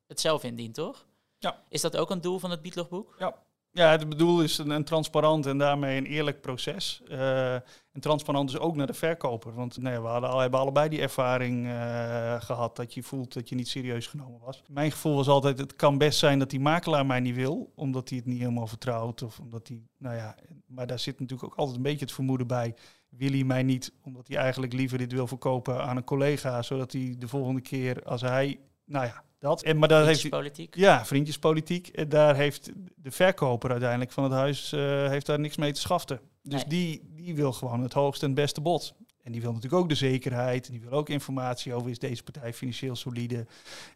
het 0.08 0.20
zelf 0.20 0.44
indient, 0.44 0.74
toch? 0.74 1.06
Ja. 1.38 1.64
Is 1.70 1.82
dat 1.82 1.98
ook 1.98 2.10
een 2.10 2.22
doel 2.22 2.40
van 2.40 2.52
het 2.52 2.62
biedlogboek? 2.62 3.16
Ja, 3.20 3.36
het 3.74 4.10
bedoel 4.10 4.42
is 4.42 4.58
een, 4.58 4.70
een 4.70 4.84
transparant 4.84 5.46
en 5.46 5.58
daarmee 5.58 5.98
een 5.98 6.06
eerlijk 6.06 6.42
proces. 6.42 7.02
Eh, 7.08 7.54
en 7.92 8.00
transparant 8.00 8.50
is 8.50 8.58
ook 8.58 8.76
naar 8.76 8.88
de 8.88 8.94
verkoper. 8.94 9.54
Want 9.54 9.78
nou 9.78 9.96
ja, 9.96 10.02
we 10.02 10.08
hadden, 10.08 10.30
al- 10.30 10.40
hebben 10.40 10.60
allebei 10.60 10.90
die 10.90 11.02
ervaring 11.02 11.68
eh, 11.68 12.42
gehad 12.42 12.76
dat 12.76 12.94
je 12.94 13.04
voelt 13.04 13.34
dat 13.34 13.50
je 13.50 13.56
niet 13.56 13.68
serieus 13.68 14.08
genomen 14.08 14.40
was. 14.40 14.64
Mijn 14.68 14.92
gevoel 14.92 15.16
was 15.16 15.28
altijd, 15.28 15.58
het 15.58 15.76
kan 15.76 15.98
best 15.98 16.20
zijn 16.20 16.40
dat 16.40 16.50
die 16.50 16.60
makelaar 16.60 17.06
mij 17.06 17.20
niet 17.20 17.36
wil, 17.36 17.72
omdat 17.76 18.10
hij 18.10 18.18
het 18.18 18.28
niet 18.28 18.40
helemaal 18.40 18.68
vertrouwt. 18.68 19.22
Of 19.22 19.40
omdat 19.40 19.68
hij, 19.68 19.82
nou 19.98 20.16
ja, 20.16 20.36
maar 20.66 20.88
daar 20.88 21.00
zit 21.00 21.20
natuurlijk 21.20 21.52
ook 21.52 21.58
altijd 21.58 21.78
een 21.78 21.84
beetje 21.84 22.06
het 22.06 22.14
vermoeden 22.14 22.48
bij. 22.48 22.76
Wil 23.10 23.32
hij 23.32 23.44
mij 23.44 23.64
niet, 23.64 23.94
omdat 24.04 24.28
hij 24.28 24.38
eigenlijk 24.38 24.74
liever 24.74 24.98
dit 24.98 25.12
wil 25.12 25.28
verkopen 25.28 25.84
aan 25.84 25.98
een 25.98 26.04
collega, 26.04 26.62
zodat 26.62 26.92
hij 26.92 27.16
de 27.18 27.28
volgende 27.28 27.62
keer 27.62 28.04
als 28.04 28.22
hij, 28.22 28.60
nou 28.86 29.06
ja, 29.06 29.24
dat. 29.40 29.64
En, 29.64 29.78
maar 29.78 29.88
daar 29.88 30.06
heeft 30.06 30.22
hij, 30.22 30.30
Politiek. 30.30 30.76
ja, 30.76 31.06
vriendjespolitiek. 31.06 31.88
En 31.88 32.10
daar 32.10 32.36
heeft 32.36 32.72
de 32.96 33.12
verkoper 33.12 33.72
uiteindelijk 33.72 34.12
van 34.12 34.24
het 34.24 34.34
huis 34.34 34.72
eh, 34.72 35.08
heeft 35.08 35.26
daar 35.26 35.40
niks 35.40 35.58
mee 35.58 35.72
te 35.74 35.80
schaften. 35.80 36.20
Dus 36.44 36.66
Nee. 36.66 36.70
die, 36.70 37.14
die 37.16 37.36
wil 37.36 37.52
gewoon 37.54 37.82
het 37.82 37.94
hoogste 37.94 38.26
en 38.26 38.34
beste 38.34 38.62
bod. 38.62 38.96
En 39.24 39.32
die 39.32 39.42
wil 39.42 39.54
natuurlijk 39.54 39.82
ook 39.82 39.90
de 39.90 39.96
zekerheid. 39.96 40.66
En 40.68 40.72
die 40.72 40.82
wil 40.82 40.92
ook 40.92 41.10
informatie 41.10 41.74
over 41.74 41.90
is 41.90 42.00
deze 42.00 42.24
partij 42.24 42.54
financieel 42.54 42.96
solide. 42.96 43.46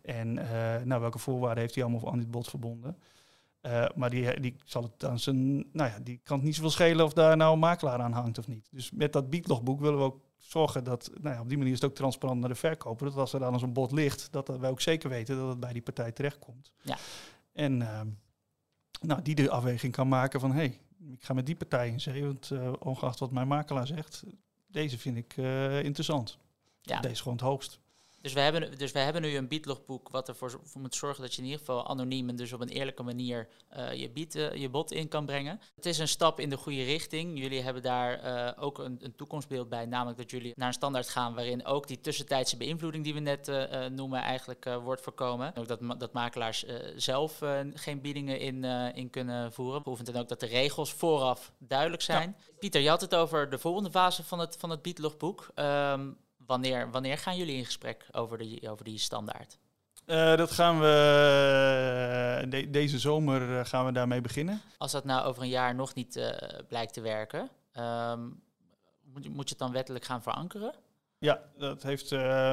En 0.01 0.37
eh, 0.37 0.83
nou, 0.83 1.01
welke 1.01 1.19
voorwaarden 1.19 1.61
heeft 1.61 1.75
hij 1.75 1.83
allemaal 1.83 2.11
aan 2.11 2.17
dit 2.19 2.31
bod 2.31 2.47
verbonden. 2.47 2.97
Eh, 3.61 3.85
maar 3.95 4.09
die, 4.09 4.39
die 4.39 4.55
zal 4.65 4.83
het 4.83 5.05
aan 5.05 5.19
zijn. 5.19 5.55
Nou 5.71 5.89
ja, 5.89 5.97
die 6.03 6.19
kan 6.23 6.37
het 6.37 6.45
niet 6.45 6.55
zoveel 6.55 6.69
schelen 6.69 7.05
of 7.05 7.13
daar 7.13 7.37
nou 7.37 7.53
een 7.53 7.59
makelaar 7.59 7.99
aan 7.99 8.11
hangt 8.11 8.37
of 8.37 8.47
niet. 8.47 8.67
Dus 8.71 8.91
met 8.91 9.13
dat 9.13 9.29
biedlogboek 9.29 9.79
willen 9.79 9.97
we 9.97 10.03
ook 10.03 10.19
zorgen 10.45 10.83
dat. 10.83 11.11
Nou 11.21 11.35
ja, 11.35 11.41
op 11.41 11.49
die 11.49 11.57
manier 11.57 11.73
is 11.73 11.81
het 11.81 11.89
ook 11.89 11.95
transparant 11.95 12.39
naar 12.39 12.49
de 12.49 12.55
verkoper. 12.55 13.05
Dat 13.05 13.17
als 13.17 13.33
er 13.33 13.39
dan 13.39 13.53
eens 13.53 13.61
een 13.61 13.73
bod 13.73 13.91
ligt, 13.91 14.27
dat 14.31 14.47
wij 14.47 14.69
ook 14.69 14.81
zeker 14.81 15.09
weten 15.09 15.37
dat 15.37 15.49
het 15.49 15.59
bij 15.59 15.73
die 15.73 15.81
partij 15.81 16.11
terechtkomt. 16.11 16.71
Ja. 16.81 16.97
En 17.53 17.81
ehm, 17.81 18.07
nou, 19.01 19.21
die 19.21 19.35
de 19.35 19.49
afweging 19.49 19.93
kan 19.93 20.07
maken 20.07 20.39
van 20.39 20.51
hé, 20.51 20.57
hey, 20.57 20.79
ik 21.11 21.23
ga 21.23 21.33
met 21.33 21.45
die 21.45 21.55
partij 21.55 21.87
in 21.87 22.01
zee. 22.01 22.25
Want 22.25 22.51
eh, 22.51 22.73
ongeacht 22.79 23.19
wat 23.19 23.31
mijn 23.31 23.47
makelaar 23.47 23.87
zegt, 23.87 24.23
deze 24.67 24.97
vind 24.97 25.17
ik 25.17 25.37
eh, 25.37 25.83
interessant. 25.83 26.37
Ja. 26.81 26.99
Deze 26.99 27.13
is 27.13 27.21
gewoon 27.21 27.37
het 27.37 27.45
hoogst. 27.45 27.79
Dus 28.23 28.33
we 28.33 28.39
hebben, 28.39 28.77
dus 28.77 28.91
we 28.91 28.99
hebben 28.99 29.21
nu 29.21 29.35
een 29.35 29.47
biedlogboek 29.47 30.09
wat 30.09 30.27
ervoor 30.27 30.59
voor 30.63 30.81
moet 30.81 30.95
zorgen 30.95 31.21
dat 31.21 31.33
je 31.33 31.37
in 31.37 31.43
ieder 31.43 31.59
geval 31.59 31.87
anoniem 31.87 32.29
en 32.29 32.35
dus 32.35 32.53
op 32.53 32.61
een 32.61 32.69
eerlijke 32.69 33.03
manier 33.03 33.47
uh, 33.77 33.93
je, 33.93 34.09
bied, 34.09 34.35
uh, 34.35 34.53
je 34.53 34.69
bod 34.69 34.91
in 34.91 35.07
kan 35.07 35.25
brengen. 35.25 35.59
Het 35.75 35.85
is 35.85 35.97
een 35.97 36.07
stap 36.07 36.39
in 36.39 36.49
de 36.49 36.57
goede 36.57 36.83
richting. 36.83 37.39
Jullie 37.39 37.61
hebben 37.61 37.83
daar 37.83 38.23
uh, 38.23 38.63
ook 38.63 38.77
een, 38.77 38.97
een, 39.01 39.15
toekomstbeeld 39.15 39.69
bij, 39.69 39.85
namelijk 39.85 40.17
dat 40.17 40.31
jullie 40.31 40.53
naar 40.55 40.67
een 40.67 40.73
standaard 40.73 41.09
gaan 41.09 41.33
waarin 41.33 41.65
ook 41.65 41.87
die 41.87 42.01
tussentijdse 42.01 42.57
beïnvloeding 42.57 43.03
die 43.03 43.13
we 43.13 43.19
net 43.19 43.51
noemen 43.91 44.21
eigenlijk 44.21 44.65
wordt 44.83 45.01
voorkomen. 45.01 45.55
Ook 45.55 45.67
dat, 45.67 45.79
dat 45.99 46.13
makelaars 46.13 46.65
zelf 46.95 47.41
geen 47.73 48.01
biedingen 48.01 48.39
in, 48.39 48.63
in 48.93 49.09
kunnen 49.09 49.53
voeren. 49.53 49.83
Behoevend 49.83 50.13
dan 50.13 50.21
ook 50.21 50.29
dat 50.29 50.39
de 50.39 50.45
regels 50.45 50.93
vooraf 50.93 51.51
duidelijk 51.57 52.01
zijn. 52.01 52.35
Pieter, 52.59 52.81
je 52.81 52.89
had 52.89 53.01
het 53.01 53.15
over 53.15 53.49
de 53.49 53.57
volgende 53.57 53.91
fase 53.91 54.23
van 54.23 54.39
het, 54.39 54.55
van 54.59 54.69
het 54.69 54.81
biedlogboek. 54.81 55.47
Um, 55.55 56.17
Wanneer, 56.45 56.91
wanneer 56.91 57.17
gaan 57.17 57.37
jullie 57.37 57.55
in 57.55 57.65
gesprek 57.65 58.05
over, 58.11 58.37
de, 58.37 58.69
over 58.69 58.85
die 58.85 58.97
standaard? 58.97 59.57
Uh, 60.05 60.35
dat 60.35 60.51
gaan 60.51 60.79
we 60.79 62.45
de, 62.49 62.69
deze 62.69 62.99
zomer 62.99 63.49
uh, 63.49 63.65
gaan 63.65 63.85
we 63.85 63.91
daarmee 63.91 64.21
beginnen. 64.21 64.61
Als 64.77 64.91
dat 64.91 65.05
nou 65.05 65.25
over 65.25 65.43
een 65.43 65.49
jaar 65.49 65.75
nog 65.75 65.93
niet 65.93 66.15
uh, 66.15 66.29
blijkt 66.67 66.93
te 66.93 67.01
werken, 67.01 67.49
um, 67.77 68.41
moet, 69.03 69.29
moet 69.29 69.49
je 69.49 69.49
het 69.49 69.57
dan 69.57 69.71
wettelijk 69.71 70.05
gaan 70.05 70.21
verankeren? 70.21 70.73
Ja, 71.17 71.41
dat 71.57 71.83
heeft 71.83 72.11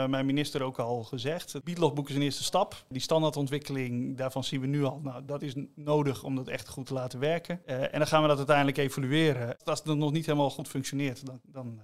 mijn 0.08 0.26
minister 0.26 0.62
ook 0.62 0.78
al 0.78 1.02
gezegd. 1.02 1.52
Het 1.52 1.64
biedlogboek 1.64 2.08
is 2.08 2.14
een 2.14 2.22
eerste 2.22 2.44
stap. 2.44 2.84
Die 2.88 3.00
standaardontwikkeling, 3.00 4.16
daarvan 4.16 4.44
zien 4.44 4.60
we 4.60 4.66
nu 4.66 4.84
al, 4.84 5.00
nou, 5.02 5.24
dat 5.24 5.42
is 5.42 5.54
nodig 5.74 6.22
om 6.22 6.36
dat 6.36 6.48
echt 6.48 6.68
goed 6.68 6.86
te 6.86 6.94
laten 6.94 7.18
werken. 7.18 7.66
en 7.66 7.98
dan 7.98 8.06
gaan 8.06 8.22
we 8.22 8.28
dat 8.28 8.36
uiteindelijk 8.36 8.76
evalueren. 8.76 9.56
Als 9.64 9.82
het 9.84 9.98
nog 9.98 10.12
niet 10.12 10.26
helemaal 10.26 10.50
goed 10.50 10.68
functioneert, 10.68 11.26
dan, 11.26 11.40
dan 11.42 11.80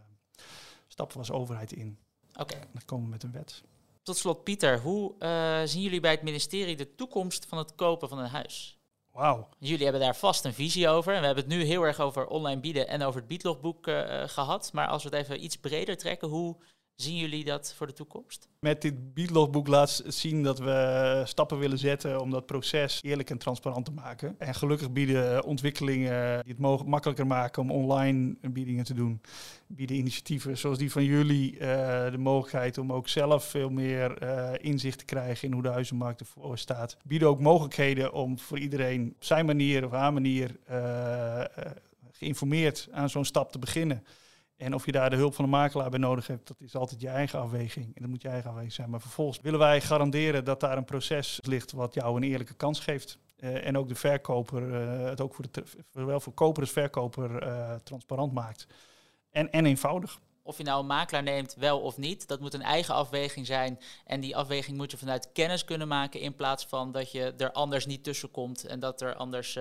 stappen 0.89 1.17
we 1.17 1.23
als 1.23 1.39
overheid 1.39 1.73
in. 1.73 1.99
Oké. 2.37 2.59
Dan 2.73 2.83
komen 2.85 3.05
we 3.05 3.11
met 3.11 3.23
een 3.23 3.33
wet. 3.33 3.63
Tot 4.03 4.17
slot, 4.17 4.45
Pieter, 4.45 4.81
hoe 4.81 5.15
uh, 5.19 5.61
zien 5.65 5.83
jullie 5.83 6.01
bij 6.01 6.11
het 6.11 6.23
ministerie 6.23 6.77
de 6.77 6.95
toekomst 6.95 7.47
van 7.47 7.59
het 7.59 7.75
kopen 7.75 8.09
van 8.09 8.19
een 8.19 8.29
huis? 8.29 8.79
Wauw. 9.13 9.49
Jullie 9.59 9.83
hebben 9.83 10.01
daar 10.03 10.17
vast 10.17 10.45
een 10.45 10.55
visie 10.55 10.89
over. 10.89 11.13
En 11.13 11.21
we 11.21 11.27
hebben 11.27 11.45
het 11.45 11.53
nu 11.53 11.63
heel 11.63 11.83
erg 11.83 12.01
over 12.01 12.27
online 12.27 12.61
bieden 12.61 12.89
en 12.89 13.03
over 13.03 13.21
het 13.21 13.29
biedlogboek 13.29 13.87
uh, 13.87 14.23
gehad. 14.27 14.73
Maar 14.73 14.89
als 14.89 15.03
we 15.03 15.09
het 15.09 15.19
even 15.19 15.45
iets 15.45 15.57
breder 15.57 15.97
trekken, 15.97 16.29
hoe 16.29 16.57
Zien 16.97 17.17
jullie 17.17 17.45
dat 17.45 17.75
voor 17.77 17.87
de 17.87 17.93
toekomst? 17.93 18.49
Met 18.61 18.83
dit 18.83 19.15
biedlogboek 19.15 19.67
laat 19.67 20.03
zien 20.07 20.43
dat 20.43 20.59
we 20.59 21.23
stappen 21.25 21.59
willen 21.59 21.79
zetten 21.79 22.21
om 22.21 22.31
dat 22.31 22.47
proces 22.47 23.01
eerlijk 23.03 23.31
en 23.31 23.39
transparant 23.39 23.85
te 23.85 23.91
maken. 23.91 24.35
En 24.39 24.55
gelukkig 24.55 24.93
bieden 24.93 25.45
ontwikkelingen 25.45 26.45
die 26.45 26.55
het 26.59 26.87
makkelijker 26.87 27.27
maken 27.27 27.63
om 27.63 27.71
online 27.71 28.37
biedingen 28.41 28.85
te 28.85 28.95
doen. 28.95 29.21
Bieden 29.67 29.97
initiatieven 29.97 30.59
zoals 30.59 30.79
die 30.79 30.93
van 30.93 31.05
jullie 31.05 31.53
uh, 31.53 31.59
de 32.11 32.19
mogelijkheid 32.19 32.79
om 32.79 32.93
ook 32.93 33.09
zelf 33.09 33.45
veel 33.45 33.71
meer 33.71 34.23
uh, 34.23 34.51
inzicht 34.59 34.99
te 34.99 35.05
krijgen 35.05 35.49
in 35.49 35.55
hoe 35.55 35.63
de 35.63 35.69
huizenmarkt 35.69 36.21
ervoor 36.21 36.59
staat. 36.59 36.97
Bieden 37.05 37.29
ook 37.29 37.41
mogelijkheden 37.41 38.13
om 38.13 38.39
voor 38.39 38.59
iedereen 38.59 39.13
op 39.17 39.25
zijn 39.25 39.47
manier 39.47 39.85
of 39.85 39.91
haar 39.91 40.13
manier 40.13 40.57
uh, 40.71 41.45
geïnformeerd 42.13 42.89
aan 42.93 43.11
zo'n 43.11 43.25
stap 43.25 43.53
te 43.53 43.59
beginnen. 43.59 44.05
En 44.57 44.75
of 44.75 44.87
je 44.87 44.93
daar 44.93 45.11
de 45.11 45.17
hulp 45.17 45.35
van 45.35 45.45
een 45.45 45.51
makelaar 45.51 45.91
bij 45.91 45.99
nodig 45.99 46.27
hebt, 46.27 46.47
dat 46.47 46.61
is 46.61 46.75
altijd 46.75 47.01
je 47.01 47.09
eigen 47.09 47.41
afweging. 47.41 47.87
En 47.87 48.03
dat 48.03 48.11
moet 48.11 48.23
je 48.23 48.29
eigen 48.29 48.49
afweging 48.49 48.73
zijn. 48.73 48.91
Maar 48.91 49.01
vervolgens 49.01 49.41
willen 49.41 49.59
wij 49.59 49.81
garanderen 49.81 50.45
dat 50.45 50.61
daar 50.61 50.77
een 50.77 50.85
proces 50.85 51.39
ligt 51.43 51.73
wat 51.73 51.95
jou 51.95 52.17
een 52.17 52.23
eerlijke 52.23 52.55
kans 52.55 52.81
geeft. 52.81 53.19
Uh, 53.39 53.67
en 53.67 53.79
ook 53.79 53.89
de 53.89 53.95
verkoper, 53.95 54.63
uh, 54.63 55.05
het 55.05 55.21
ook 55.21 55.35
voor 55.35 55.45
de, 55.51 55.63
zowel 55.93 56.21
voor 56.21 56.33
koper 56.33 56.63
als 56.63 56.73
verkoper 56.73 57.47
uh, 57.47 57.75
transparant 57.75 58.33
maakt. 58.33 58.67
En, 59.31 59.51
en 59.53 59.67
eenvoudig. 59.67 60.21
Of 60.43 60.57
je 60.57 60.65
nou 60.65 60.81
een 60.81 60.87
makelaar 60.87 61.23
neemt, 61.23 61.55
wel 61.55 61.81
of 61.81 61.97
niet, 61.97 62.29
dat 62.29 62.41
moet 62.41 62.55
een 62.55 62.63
eigen 62.63 62.95
afweging 62.95 63.47
zijn. 63.47 63.79
En 64.05 64.21
die 64.21 64.37
afweging 64.37 64.77
moet 64.77 64.91
je 64.91 64.97
vanuit 64.97 65.33
kennis 65.33 65.65
kunnen 65.65 65.89
maken 65.89 66.21
in 66.21 66.35
plaats 66.35 66.67
van 66.67 66.93
dat 66.93 67.13
je 67.13 67.35
er 67.37 67.53
anders 67.53 67.87
niet 67.87 68.05
tussen 68.05 68.31
komt 68.31 68.65
en 68.65 68.81
dat, 68.81 69.01
er 69.01 69.15
anders, 69.15 69.59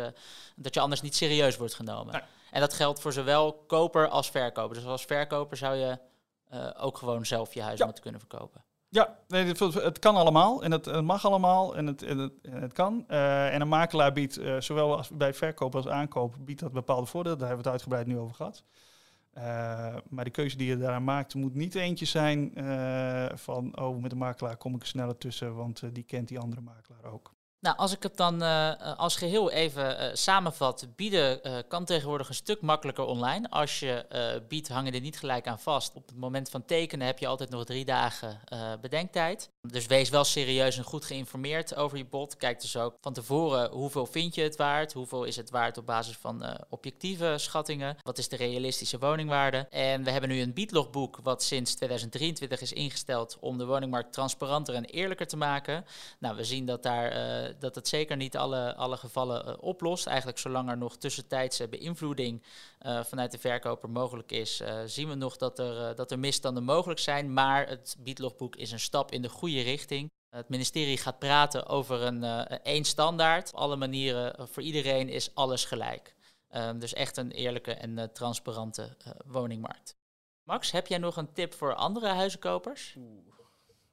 dat 0.56 0.74
je 0.74 0.80
anders 0.80 1.02
niet 1.02 1.16
serieus 1.16 1.58
wordt 1.58 1.74
genomen. 1.74 2.14
Nee. 2.14 2.22
En 2.56 2.62
dat 2.62 2.74
geldt 2.74 3.00
voor 3.00 3.14
zowel 3.14 3.54
koper 3.68 4.08
als 4.08 4.30
verkoper. 4.32 4.76
Dus 4.76 4.86
als 4.86 5.06
verkoper 5.06 5.58
zou 5.58 5.76
je 5.76 6.00
uh, 6.54 6.70
ook 6.78 6.98
gewoon 6.98 7.26
zelf 7.26 7.54
je 7.54 7.62
huis 7.62 7.78
ja. 7.78 7.86
moeten 7.86 8.04
kunnen 8.04 8.22
verkopen. 8.22 8.64
Ja, 8.90 9.18
nee, 9.28 9.46
het, 9.46 10.00
kan 10.00 10.16
allemaal 10.16 10.64
en 10.64 10.72
het, 10.72 11.02
mag 11.02 11.26
allemaal 11.26 11.76
en 11.76 11.88
het, 11.88 12.04
en 12.04 12.18
het, 12.18 12.34
en 12.42 12.62
het 12.62 12.74
kan. 12.74 13.06
Uh, 13.08 13.54
en 13.54 13.62
een 13.62 13.68
makelaar 13.68 14.14
biedt, 14.14 14.38
uh, 14.38 14.60
zowel 14.60 14.98
als 14.98 15.10
bij 15.10 15.34
verkoop 15.34 15.76
als 15.76 15.88
aankoop, 15.88 16.36
biedt 16.40 16.60
dat 16.60 16.72
bepaalde 16.72 17.06
voordelen. 17.06 17.38
Daar 17.38 17.48
hebben 17.48 17.66
we 17.66 17.72
het 17.72 17.82
uitgebreid 17.82 18.08
nu 18.08 18.20
over 18.20 18.36
gehad. 18.36 18.64
maar 20.10 20.24
de 20.24 20.30
keuze 20.30 20.58
die 20.58 20.68
je 20.68 20.78
daaraan 20.78 21.04
maakt 21.04 21.34
moet 21.34 21.56
niet 21.56 21.76
eentje 21.76 22.06
zijn 22.06 22.52
van, 23.36 23.80
oh, 23.80 24.02
met 24.02 24.12
een 24.12 24.18
makelaar 24.18 24.58
kom 24.58 24.76
ik 24.76 24.82
er 24.82 24.88
sneller 24.88 25.18
tussen, 25.18 25.56
want 25.56 25.84
die 25.92 26.04
kent 26.04 26.28
die 26.28 26.40
andere 26.40 26.62
makelaar 26.62 27.14
ook. 27.14 27.34
Nou, 27.60 27.78
als 27.78 27.96
ik 27.96 28.04
het 28.04 28.18
dan 28.18 28.44
uh, 28.44 28.98
als 28.98 29.16
geheel 29.16 29.52
even 29.52 30.02
uh, 30.02 30.10
samenvat, 30.14 30.88
bieden 30.96 31.42
kan 31.68 31.86
tegenwoordig 31.86 32.30
een 32.30 32.36
stuk 32.36 32.62
makkelijker 32.62 33.06
online. 33.06 33.50
Als 33.50 33.80
je 33.80 34.06
biedt, 34.48 34.68
hang 34.68 34.88
je 34.88 34.94
er 34.94 35.02
niet 35.02 35.20
gelijk 35.20 35.48
aan 35.48 35.60
vast. 35.60 35.96
Op 35.96 36.08
het 36.08 36.18
moment 36.18 36.50
van 36.50 36.66
tekenen 36.66 37.08
heb 37.08 37.20
je 37.20 37.28
altijd 37.28 37.50
nog 37.50 37.66
drie 37.66 37.86
dagen 37.86 38.40
bedenktijd. 38.82 39.50
Dus 39.62 39.86
wees 39.86 40.10
wel 40.10 40.24
serieus 40.24 40.78
en 40.78 40.84
goed 40.84 41.06
geïnformeerd 41.06 41.76
over 41.76 41.98
je 41.98 42.06
bod. 42.06 42.38
Kijk 42.38 42.62
dus 42.62 42.78
ook 42.78 42.96
van 43.02 43.14
tevoren 43.14 43.70
hoeveel 43.72 44.06
vind 44.06 44.36
je 44.36 44.42
het 44.42 44.56
waard, 44.56 44.94
hoeveel 44.94 45.24
is 45.24 45.36
het 45.36 45.50
waard 45.50 45.78
op 45.78 45.86
basis 45.86 46.18
van 46.18 46.60
objectieve 46.70 47.34
schattingen, 47.38 47.98
wat 48.02 48.18
is 48.18 48.30
de 48.30 48.36
realistische 48.36 49.00
woningwaarde. 49.00 49.68
En 49.70 50.04
we 50.04 50.12
hebben 50.12 50.30
nu 50.30 50.42
een 50.42 50.54
biedlogboek 50.54 51.20
wat 51.24 51.44
sinds 51.44 51.76
2023 51.76 52.62
is 52.62 52.74
ingesteld 52.74 53.38
om 53.40 53.58
de 53.58 53.66
woningmarkt 53.66 54.14
transparanter 54.14 54.76
en 54.76 54.86
eerlijker 54.86 55.28
te 55.28 55.38
maken. 55.38 55.86
Nou, 56.20 56.36
we 56.36 56.44
zien 56.44 56.66
dat 56.66 56.84
daar 56.84 57.12
dat 57.60 57.76
het 57.76 57.88
zeker 57.88 58.16
niet 58.16 58.38
alle, 58.38 58.76
alle 58.76 58.98
gevallen 58.98 59.48
uh, 59.48 59.54
oplost. 59.60 60.08
Eigenlijk 60.08 60.38
zolang 60.38 60.70
er 60.70 60.78
nog 60.78 60.98
tussentijdse 60.98 61.68
beïnvloeding 61.68 62.44
uh, 62.82 63.04
vanuit 63.04 63.32
de 63.32 63.38
verkoper 63.38 63.90
mogelijk 63.90 64.32
is, 64.32 64.62
uh, 64.62 64.82
zien 64.86 65.10
we 65.10 65.16
nog 65.16 65.38
dat 65.38 65.60
er, 65.60 65.96
dat 65.96 66.12
er 66.12 66.20
misstanden 66.20 66.64
mogelijk 66.64 67.00
zijn. 67.00 67.34
Maar 67.34 67.68
het 67.68 67.96
biedlogboek 68.00 68.56
is 68.56 68.72
een 68.72 68.80
stap 68.80 69.12
in 69.12 69.22
de 69.22 69.30
goede 69.30 69.62
richting. 69.62 70.12
Het 70.30 70.50
ministerie 70.50 70.98
gaat 70.98 71.20
praten 71.20 71.68
over 71.68 72.02
een 72.02 72.24
één 72.64 72.84
standaard. 72.84 73.54
Op 73.54 73.60
alle 73.60 73.76
manieren, 73.76 74.48
voor 74.48 74.64
iedereen 74.64 75.10
is 75.10 75.36
alles 75.36 75.66
gelijk. 75.66 76.16
Ehm, 76.50 76.80
dus 76.80 76.94
echt 76.94 77.18
een 77.18 77.32
eerlijke 77.32 77.74
en 77.74 78.10
transparante 78.14 78.98
woningmarkt. 79.26 79.96
Max, 80.44 80.72
heb 80.72 80.88
jij 80.88 80.98
nog 80.98 81.18
een 81.18 81.34
tip 81.34 81.54
voor 81.54 81.76
andere 81.76 82.08
huizenkopers? 82.08 82.96
Oeh, 82.98 83.26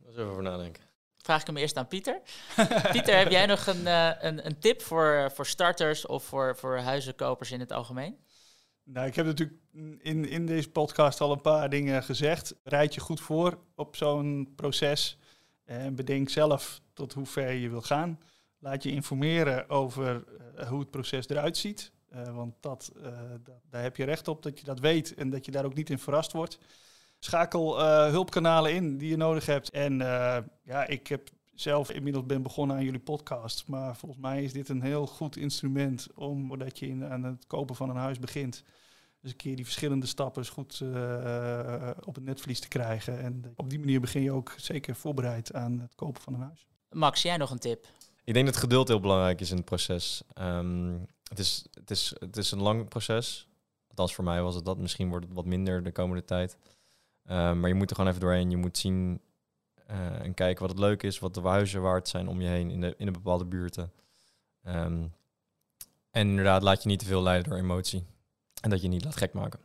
eens 0.06 0.16
even 0.16 0.30
over 0.30 0.42
nadenken 0.42 0.91
vraag 1.22 1.40
ik 1.40 1.46
hem 1.46 1.56
eerst 1.56 1.76
aan 1.76 1.88
Pieter. 1.88 2.20
Pieter, 2.92 3.18
heb 3.18 3.30
jij 3.30 3.46
nog 3.46 3.66
een, 3.66 3.80
uh, 3.80 4.10
een, 4.18 4.46
een, 4.46 4.58
tip 4.58 4.82
voor, 4.82 5.30
voor 5.34 5.46
starters 5.46 6.06
of 6.06 6.24
voor, 6.24 6.56
voor 6.56 6.78
huizenkopers 6.78 7.50
in 7.50 7.60
het 7.60 7.72
algemeen? 7.72 8.16
Nou, 8.84 9.06
ik 9.06 9.14
heb 9.14 9.26
natuurlijk 9.26 9.58
in, 9.98 10.28
in 10.28 10.46
deze 10.46 10.70
podcast 10.70 11.20
al 11.20 11.32
een 11.32 11.40
paar 11.40 11.70
dingen 11.70 12.02
gezegd. 12.02 12.54
Rijd 12.64 12.94
je 12.94 13.00
goed 13.00 13.20
voor 13.20 13.58
op 13.74 13.96
zo'n 13.96 14.52
proces 14.56 15.18
en 15.64 15.94
bedenk 15.94 16.28
zelf 16.28 16.80
tot 16.92 17.12
hoe 17.12 17.26
ver 17.26 17.52
je 17.52 17.68
wil 17.68 17.82
gaan. 17.82 18.20
Laat 18.58 18.82
je 18.82 18.90
informeren 18.90 19.68
over 19.68 20.24
uh, 20.58 20.68
hoe 20.68 20.80
het 20.80 20.90
proces 20.90 21.28
eruit 21.28 21.56
ziet. 21.56 21.92
Uh, 22.14 22.34
want 22.34 22.54
dat, 22.60 22.92
dat, 23.42 23.54
daar 23.70 23.82
heb 23.82 23.96
je 23.96 24.04
recht 24.04 24.28
op 24.28 24.42
dat 24.42 24.58
je 24.58 24.64
dat 24.64 24.80
weet 24.80 25.14
en 25.14 25.30
dat 25.30 25.44
je 25.44 25.50
daar 25.50 25.64
ook 25.64 25.74
niet 25.74 25.90
in 25.90 25.98
verrast 25.98 26.32
wordt. 26.32 26.58
Schakel 27.24 27.80
uh, 27.80 28.06
hulpkanalen 28.06 28.74
in 28.74 28.98
die 28.98 29.08
je 29.08 29.16
nodig 29.16 29.46
hebt. 29.46 29.70
En 29.70 29.92
uh, 30.00 30.36
ja, 30.62 30.86
ik 30.86 31.06
heb 31.06 31.28
zelf 31.54 31.90
inmiddels 31.90 32.26
ben 32.26 32.42
begonnen 32.42 32.76
aan 32.76 32.84
jullie 32.84 33.00
podcast. 33.00 33.66
Maar 33.66 33.96
volgens 33.96 34.20
mij 34.20 34.42
is 34.42 34.52
dit 34.52 34.68
een 34.68 34.82
heel 34.82 35.06
goed 35.06 35.36
instrument 35.36 36.08
om, 36.14 36.58
dat 36.58 36.78
je 36.78 36.86
in, 36.88 37.04
aan 37.04 37.22
het 37.22 37.46
kopen 37.46 37.74
van 37.74 37.90
een 37.90 37.96
huis 37.96 38.18
begint. 38.18 38.62
Dus 39.20 39.30
een 39.30 39.36
keer 39.36 39.56
die 39.56 39.64
verschillende 39.64 40.06
stappen 40.06 40.46
goed 40.46 40.80
uh, 40.82 41.90
op 42.04 42.14
het 42.14 42.24
netvlies 42.24 42.60
te 42.60 42.68
krijgen. 42.68 43.20
En 43.20 43.52
op 43.56 43.70
die 43.70 43.78
manier 43.78 44.00
begin 44.00 44.22
je 44.22 44.32
ook 44.32 44.54
zeker 44.56 44.94
voorbereid 44.94 45.52
aan 45.52 45.78
het 45.78 45.94
kopen 45.94 46.22
van 46.22 46.34
een 46.34 46.40
huis. 46.40 46.66
Max, 46.90 47.22
jij 47.22 47.36
nog 47.36 47.50
een 47.50 47.58
tip? 47.58 47.86
Ik 48.24 48.34
denk 48.34 48.46
dat 48.46 48.56
geduld 48.56 48.88
heel 48.88 49.00
belangrijk 49.00 49.40
is 49.40 49.50
in 49.50 49.56
het 49.56 49.64
proces. 49.64 50.22
Um, 50.40 51.06
het, 51.28 51.38
is, 51.38 51.66
het, 51.70 51.90
is, 51.90 52.14
het 52.18 52.36
is 52.36 52.50
een 52.50 52.62
lang 52.62 52.88
proces. 52.88 53.48
Althans, 53.88 54.14
voor 54.14 54.24
mij 54.24 54.42
was 54.42 54.54
het 54.54 54.64
dat. 54.64 54.78
Misschien 54.78 55.08
wordt 55.08 55.24
het 55.24 55.34
wat 55.34 55.46
minder 55.46 55.82
de 55.82 55.92
komende 55.92 56.24
tijd. 56.24 56.56
Uh, 57.26 57.52
maar 57.52 57.68
je 57.68 57.74
moet 57.74 57.90
er 57.90 57.96
gewoon 57.96 58.10
even 58.10 58.22
doorheen. 58.22 58.50
Je 58.50 58.56
moet 58.56 58.78
zien 58.78 59.20
uh, 59.90 60.24
en 60.24 60.34
kijken 60.34 60.60
wat 60.60 60.70
het 60.70 60.80
leuk 60.80 61.02
is, 61.02 61.18
wat 61.18 61.34
de 61.34 61.40
huizen 61.40 61.82
waard 61.82 62.08
zijn 62.08 62.28
om 62.28 62.40
je 62.40 62.48
heen 62.48 62.70
in 62.70 62.80
de, 62.80 62.94
in 62.98 63.06
de 63.06 63.12
bepaalde 63.12 63.44
buurten. 63.44 63.92
Um, 64.66 65.12
en 66.10 66.28
inderdaad, 66.28 66.62
laat 66.62 66.82
je 66.82 66.88
niet 66.88 66.98
te 66.98 67.04
veel 67.04 67.22
leiden 67.22 67.50
door 67.50 67.58
emotie. 67.58 68.06
En 68.60 68.70
dat 68.70 68.82
je 68.82 68.88
niet 68.88 69.04
laat 69.04 69.16
gek 69.16 69.32
maken. 69.32 69.60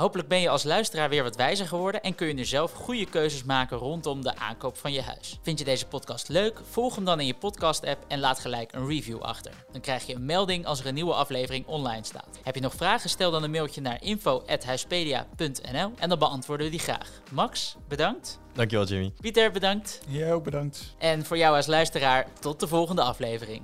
Hopelijk 0.00 0.28
ben 0.28 0.40
je 0.40 0.48
als 0.48 0.64
luisteraar 0.64 1.08
weer 1.08 1.22
wat 1.22 1.36
wijzer 1.36 1.66
geworden 1.66 2.02
en 2.02 2.14
kun 2.14 2.26
je 2.26 2.32
nu 2.32 2.44
zelf 2.44 2.72
goede 2.72 3.06
keuzes 3.06 3.44
maken 3.44 3.76
rondom 3.76 4.22
de 4.22 4.36
aankoop 4.36 4.76
van 4.76 4.92
je 4.92 5.02
huis. 5.02 5.38
Vind 5.42 5.58
je 5.58 5.64
deze 5.64 5.86
podcast 5.86 6.28
leuk? 6.28 6.60
Volg 6.70 6.94
hem 6.94 7.04
dan 7.04 7.20
in 7.20 7.26
je 7.26 7.34
podcast-app 7.34 8.04
en 8.08 8.20
laat 8.20 8.38
gelijk 8.38 8.72
een 8.72 8.86
review 8.86 9.20
achter. 9.20 9.52
Dan 9.72 9.80
krijg 9.80 10.06
je 10.06 10.14
een 10.14 10.24
melding 10.24 10.66
als 10.66 10.80
er 10.80 10.86
een 10.86 10.94
nieuwe 10.94 11.14
aflevering 11.14 11.66
online 11.66 12.04
staat. 12.04 12.38
Heb 12.42 12.54
je 12.54 12.60
nog 12.60 12.74
vragen? 12.74 13.10
Stel 13.10 13.30
dan 13.30 13.42
een 13.42 13.50
mailtje 13.50 13.80
naar 13.80 14.02
info@huispedia.nl 14.02 15.92
en 15.98 16.08
dan 16.08 16.18
beantwoorden 16.18 16.66
we 16.66 16.72
die 16.72 16.80
graag. 16.80 17.10
Max, 17.32 17.76
bedankt. 17.88 18.38
Dankjewel 18.52 18.86
Jimmy. 18.86 19.12
Pieter, 19.20 19.50
bedankt. 19.50 20.00
Jij 20.08 20.32
ook 20.32 20.44
bedankt. 20.44 20.94
En 20.98 21.24
voor 21.24 21.38
jou 21.38 21.56
als 21.56 21.66
luisteraar, 21.66 22.26
tot 22.40 22.60
de 22.60 22.68
volgende 22.68 23.02
aflevering. 23.02 23.62